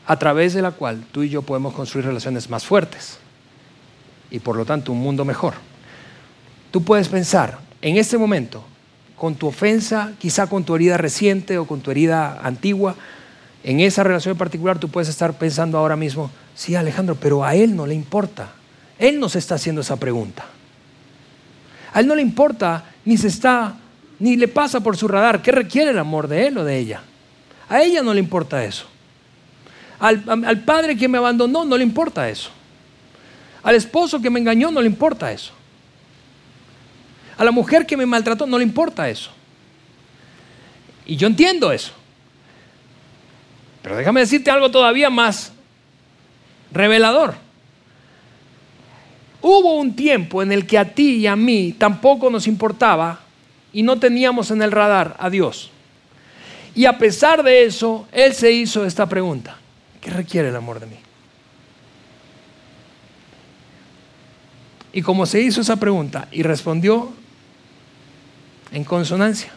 a 0.06 0.18
través 0.18 0.54
de 0.54 0.62
la 0.62 0.70
cual 0.70 1.04
tú 1.10 1.22
y 1.22 1.28
yo 1.28 1.42
podemos 1.42 1.74
construir 1.74 2.06
relaciones 2.06 2.48
más 2.50 2.64
fuertes 2.64 3.18
y 4.30 4.38
por 4.38 4.56
lo 4.56 4.64
tanto 4.64 4.92
un 4.92 5.00
mundo 5.00 5.24
mejor. 5.24 5.54
Tú 6.70 6.82
puedes 6.82 7.08
pensar 7.08 7.63
en 7.85 7.99
este 7.99 8.16
momento, 8.16 8.64
con 9.14 9.35
tu 9.35 9.47
ofensa, 9.47 10.12
quizá 10.18 10.47
con 10.47 10.64
tu 10.64 10.74
herida 10.74 10.97
reciente 10.97 11.59
o 11.59 11.66
con 11.66 11.82
tu 11.82 11.91
herida 11.91 12.41
antigua, 12.43 12.97
en 13.62 13.80
esa 13.80 14.03
relación 14.03 14.39
particular 14.39 14.78
tú 14.78 14.89
puedes 14.89 15.11
estar 15.11 15.35
pensando 15.35 15.76
ahora 15.76 15.95
mismo, 15.95 16.30
sí 16.55 16.74
Alejandro, 16.74 17.14
pero 17.14 17.45
a 17.45 17.55
él 17.55 17.76
no 17.76 17.87
le 17.87 17.95
importa. 17.95 18.53
Él 18.99 19.20
nos 19.20 19.37
está 19.37 19.57
haciendo 19.57 19.82
esa 19.82 19.97
pregunta. 19.97 20.47
A 21.93 22.01
él 22.01 22.07
no 22.07 22.14
le 22.14 22.22
importa, 22.22 22.87
ni 23.05 23.18
se 23.18 23.28
está, 23.28 23.76
ni 24.18 24.37
le 24.37 24.49
pasa 24.49 24.80
por 24.80 24.97
su 24.97 25.07
radar 25.07 25.43
qué 25.43 25.53
requiere 25.53 25.91
el 25.91 25.99
amor 25.99 26.26
de 26.26 26.47
él 26.47 26.57
o 26.57 26.64
de 26.64 26.78
ella. 26.78 27.03
A 27.68 27.82
ella 27.82 28.01
no 28.01 28.14
le 28.14 28.20
importa 28.20 28.64
eso. 28.64 28.87
Al 30.01 30.62
padre 30.64 30.97
que 30.97 31.07
me 31.07 31.18
abandonó 31.18 31.66
no 31.66 31.76
le 31.76 31.85
importa 31.85 32.30
eso. 32.30 32.49
Al 33.62 33.74
esposo 33.74 34.22
que 34.22 34.30
me 34.30 34.41
engañó 34.41 34.70
no 34.70 34.80
le 34.80 34.87
importa 34.87 35.30
eso. 35.30 35.53
A 37.37 37.45
la 37.45 37.51
mujer 37.51 37.87
que 37.87 37.97
me 37.97 38.07
maltrató 38.07 38.47
no 38.47 38.59
le 38.59 38.64
importa 38.64 39.09
eso. 39.09 39.30
Y 41.07 41.16
yo 41.16 41.26
entiendo 41.26 41.72
eso. 41.72 41.93
Pero 43.82 43.97
déjame 43.97 44.20
decirte 44.20 44.51
algo 44.51 44.70
todavía 44.70 45.11
más 45.11 45.53
revelador. 46.72 47.35
hubo 49.43 49.78
un 49.78 49.95
tiempo 49.95 50.43
en 50.43 50.53
el 50.53 50.66
que 50.66 50.78
a 50.78 50.95
ti 50.95 51.16
y 51.16 51.26
a 51.26 51.37
mí 51.37 51.74
tampoco 51.76 52.30
nos 52.30 52.47
importaba 52.47 53.20
y 53.74 53.82
no 53.82 53.99
teníamos 53.99 54.51
en 54.51 54.62
el 54.62 54.72
radar 54.72 55.16
a 55.18 55.28
Dios. 55.28 55.70
Y 56.74 56.87
a 56.87 56.97
pesar 56.97 57.43
de 57.43 57.64
eso, 57.64 58.09
Él 58.11 58.32
se 58.35 58.51
hizo 58.51 58.87
esta 58.87 59.07
pregunta. 59.07 59.59
¿Qué 60.01 60.11
requiere 60.11 60.49
el 60.49 60.57
amor 60.57 60.80
de 60.80 60.87
mí? 60.87 60.97
Y 64.95 65.03
como 65.03 65.26
se 65.26 65.41
hizo 65.41 65.61
esa 65.61 65.76
pregunta 65.76 66.28
y 66.32 66.43
respondió 66.43 67.12
en 68.74 68.84
consonancia, 68.84 69.52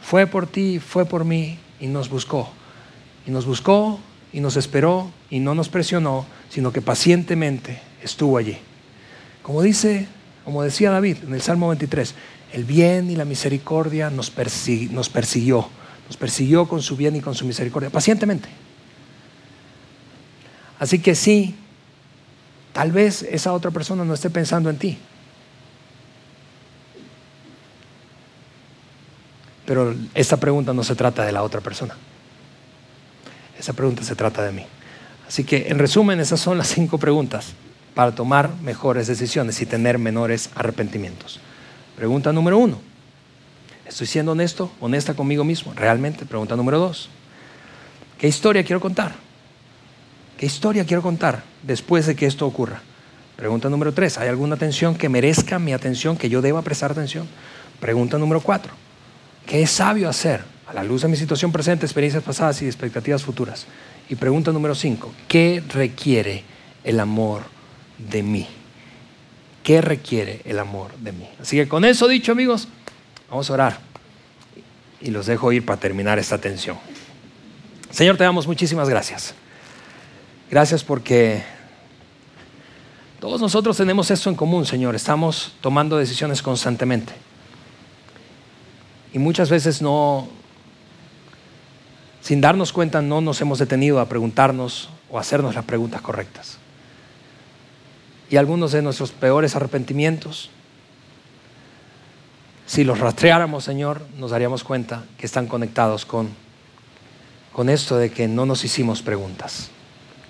fue 0.00 0.26
por 0.26 0.46
ti, 0.46 0.78
fue 0.78 1.04
por 1.04 1.24
mí 1.24 1.58
y 1.80 1.88
nos 1.88 2.08
buscó. 2.08 2.48
Y 3.26 3.30
nos 3.30 3.46
buscó 3.46 3.98
y 4.32 4.40
nos 4.40 4.56
esperó 4.56 5.10
y 5.28 5.40
no 5.40 5.54
nos 5.54 5.68
presionó, 5.68 6.24
sino 6.48 6.72
que 6.72 6.80
pacientemente 6.80 7.80
estuvo 8.02 8.38
allí. 8.38 8.58
Como 9.42 9.60
dice, 9.60 10.06
como 10.44 10.62
decía 10.62 10.92
David 10.92 11.18
en 11.24 11.34
el 11.34 11.42
Salmo 11.42 11.68
23, 11.68 12.14
el 12.52 12.64
bien 12.64 13.10
y 13.10 13.16
la 13.16 13.24
misericordia 13.24 14.08
nos, 14.08 14.32
nos 14.90 15.08
persiguió, 15.08 15.68
nos 16.06 16.16
persiguió 16.16 16.68
con 16.68 16.80
su 16.80 16.96
bien 16.96 17.16
y 17.16 17.20
con 17.20 17.34
su 17.34 17.44
misericordia, 17.44 17.90
pacientemente. 17.90 18.48
Así 20.78 21.00
que 21.00 21.16
sí, 21.16 21.56
tal 22.72 22.92
vez 22.92 23.22
esa 23.22 23.52
otra 23.52 23.72
persona 23.72 24.04
no 24.04 24.14
esté 24.14 24.30
pensando 24.30 24.70
en 24.70 24.78
ti. 24.78 24.98
Pero 29.72 29.94
esta 30.12 30.36
pregunta 30.36 30.74
no 30.74 30.84
se 30.84 30.94
trata 30.94 31.24
de 31.24 31.32
la 31.32 31.42
otra 31.42 31.62
persona. 31.62 31.96
Esa 33.58 33.72
pregunta 33.72 34.04
se 34.04 34.14
trata 34.14 34.42
de 34.42 34.52
mí. 34.52 34.66
Así 35.26 35.44
que, 35.44 35.68
en 35.68 35.78
resumen, 35.78 36.20
esas 36.20 36.40
son 36.40 36.58
las 36.58 36.68
cinco 36.68 36.98
preguntas 36.98 37.54
para 37.94 38.14
tomar 38.14 38.50
mejores 38.60 39.06
decisiones 39.06 39.62
y 39.62 39.64
tener 39.64 39.96
menores 39.96 40.50
arrepentimientos. 40.56 41.40
Pregunta 41.96 42.34
número 42.34 42.58
uno. 42.58 42.82
¿Estoy 43.86 44.06
siendo 44.06 44.32
honesto, 44.32 44.70
honesta 44.78 45.14
conmigo 45.14 45.42
mismo? 45.42 45.72
Realmente. 45.74 46.26
Pregunta 46.26 46.54
número 46.54 46.78
dos. 46.78 47.08
¿Qué 48.18 48.28
historia 48.28 48.64
quiero 48.64 48.80
contar? 48.80 49.14
¿Qué 50.36 50.44
historia 50.44 50.84
quiero 50.84 51.00
contar 51.00 51.44
después 51.62 52.04
de 52.04 52.14
que 52.14 52.26
esto 52.26 52.46
ocurra? 52.46 52.82
Pregunta 53.36 53.70
número 53.70 53.94
tres. 53.94 54.18
¿Hay 54.18 54.28
alguna 54.28 54.56
atención 54.56 54.94
que 54.96 55.08
merezca 55.08 55.58
mi 55.58 55.72
atención, 55.72 56.18
que 56.18 56.28
yo 56.28 56.42
deba 56.42 56.60
prestar 56.60 56.90
atención? 56.90 57.26
Pregunta 57.80 58.18
número 58.18 58.42
cuatro. 58.42 58.74
¿Qué 59.46 59.62
es 59.62 59.70
sabio 59.70 60.08
hacer 60.08 60.52
a 60.72 60.74
la 60.74 60.84
luz 60.84 61.02
de 61.02 61.08
mi 61.08 61.16
situación 61.16 61.52
presente, 61.52 61.86
experiencias 61.86 62.22
pasadas 62.22 62.62
y 62.62 62.66
expectativas 62.66 63.22
futuras. 63.22 63.66
Y 64.08 64.14
pregunta 64.14 64.52
número 64.52 64.74
cinco, 64.74 65.12
¿qué 65.28 65.62
requiere 65.68 66.44
el 66.82 66.98
amor 66.98 67.42
de 67.98 68.22
mí? 68.22 68.46
¿Qué 69.62 69.80
requiere 69.80 70.40
el 70.44 70.58
amor 70.58 70.96
de 70.96 71.12
mí? 71.12 71.28
Así 71.40 71.56
que 71.56 71.68
con 71.68 71.84
eso 71.84 72.08
dicho, 72.08 72.32
amigos, 72.32 72.68
vamos 73.30 73.48
a 73.50 73.52
orar. 73.52 73.78
Y 75.00 75.10
los 75.10 75.26
dejo 75.26 75.52
ir 75.52 75.64
para 75.64 75.78
terminar 75.78 76.18
esta 76.18 76.36
atención. 76.36 76.78
Señor, 77.90 78.16
te 78.16 78.24
damos 78.24 78.46
muchísimas 78.46 78.88
gracias. 78.88 79.34
Gracias 80.50 80.82
porque 80.82 81.42
todos 83.20 83.40
nosotros 83.40 83.76
tenemos 83.76 84.10
esto 84.10 84.30
en 84.30 84.36
común, 84.36 84.64
Señor. 84.64 84.94
Estamos 84.94 85.54
tomando 85.60 85.96
decisiones 85.96 86.42
constantemente. 86.42 87.12
Y 89.12 89.18
muchas 89.18 89.50
veces 89.50 89.82
no, 89.82 90.28
sin 92.22 92.40
darnos 92.40 92.72
cuenta, 92.72 93.02
no 93.02 93.20
nos 93.20 93.40
hemos 93.40 93.58
detenido 93.58 94.00
a 94.00 94.08
preguntarnos 94.08 94.88
o 95.10 95.18
hacernos 95.18 95.54
las 95.54 95.64
preguntas 95.64 96.00
correctas. 96.00 96.58
Y 98.30 98.36
algunos 98.36 98.72
de 98.72 98.80
nuestros 98.80 99.12
peores 99.12 99.54
arrepentimientos, 99.54 100.50
si 102.64 102.84
los 102.84 103.00
rastreáramos, 103.00 103.64
Señor, 103.64 104.06
nos 104.16 104.30
daríamos 104.30 104.64
cuenta 104.64 105.04
que 105.18 105.26
están 105.26 105.46
conectados 105.46 106.06
con, 106.06 106.30
con 107.52 107.68
esto 107.68 107.98
de 107.98 108.10
que 108.10 108.28
no 108.28 108.46
nos 108.46 108.64
hicimos 108.64 109.02
preguntas 109.02 109.68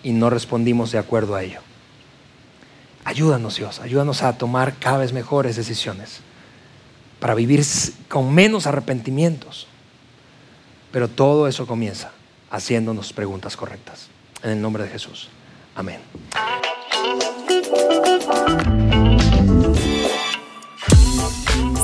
y 0.03 0.11
no 0.11 0.29
respondimos 0.31 0.91
de 0.91 0.99
acuerdo 0.99 1.37
a 1.37 1.45
ello. 1.45 1.61
Ayúdanos, 3.05 3.57
Dios, 3.57 3.79
ayúdanos 3.79 4.23
a 4.23 4.39
tomar 4.39 4.75
cada 4.81 4.99
vez 4.99 5.13
mejores 5.13 5.55
decisiones 5.55 6.21
para 7.23 7.37
vivir 7.37 7.65
con 8.09 8.35
menos 8.35 8.67
arrepentimientos. 8.67 9.69
Pero 10.91 11.07
todo 11.07 11.47
eso 11.47 11.69
comienza 11.69 12.11
haciéndonos 12.51 13.13
preguntas 13.13 13.57
correctas. 13.57 14.09
En 14.43 14.51
el 14.51 14.61
nombre 14.61 14.83
de 14.83 14.91
Jesús. 14.91 15.29
Amén. 15.77 16.01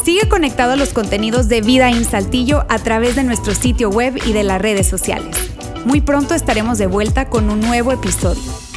Sigue 0.05 0.29
conectado 0.29 0.73
a 0.73 0.77
los 0.77 0.93
contenidos 0.93 1.49
de 1.49 1.61
Vida 1.61 1.89
en 1.89 2.05
Saltillo 2.05 2.67
a 2.69 2.81
través 2.81 3.15
de 3.15 3.23
nuestro 3.23 3.55
sitio 3.55 3.91
web 3.91 4.21
y 4.27 4.33
de 4.33 4.43
las 4.43 4.61
redes 4.61 4.89
sociales. 4.89 5.37
Muy 5.85 6.01
pronto 6.01 6.35
estaremos 6.35 6.79
de 6.79 6.89
vuelta 6.89 7.31
con 7.31 7.49
un 7.49 7.61
nuevo 7.61 7.93
episodio. 7.93 8.68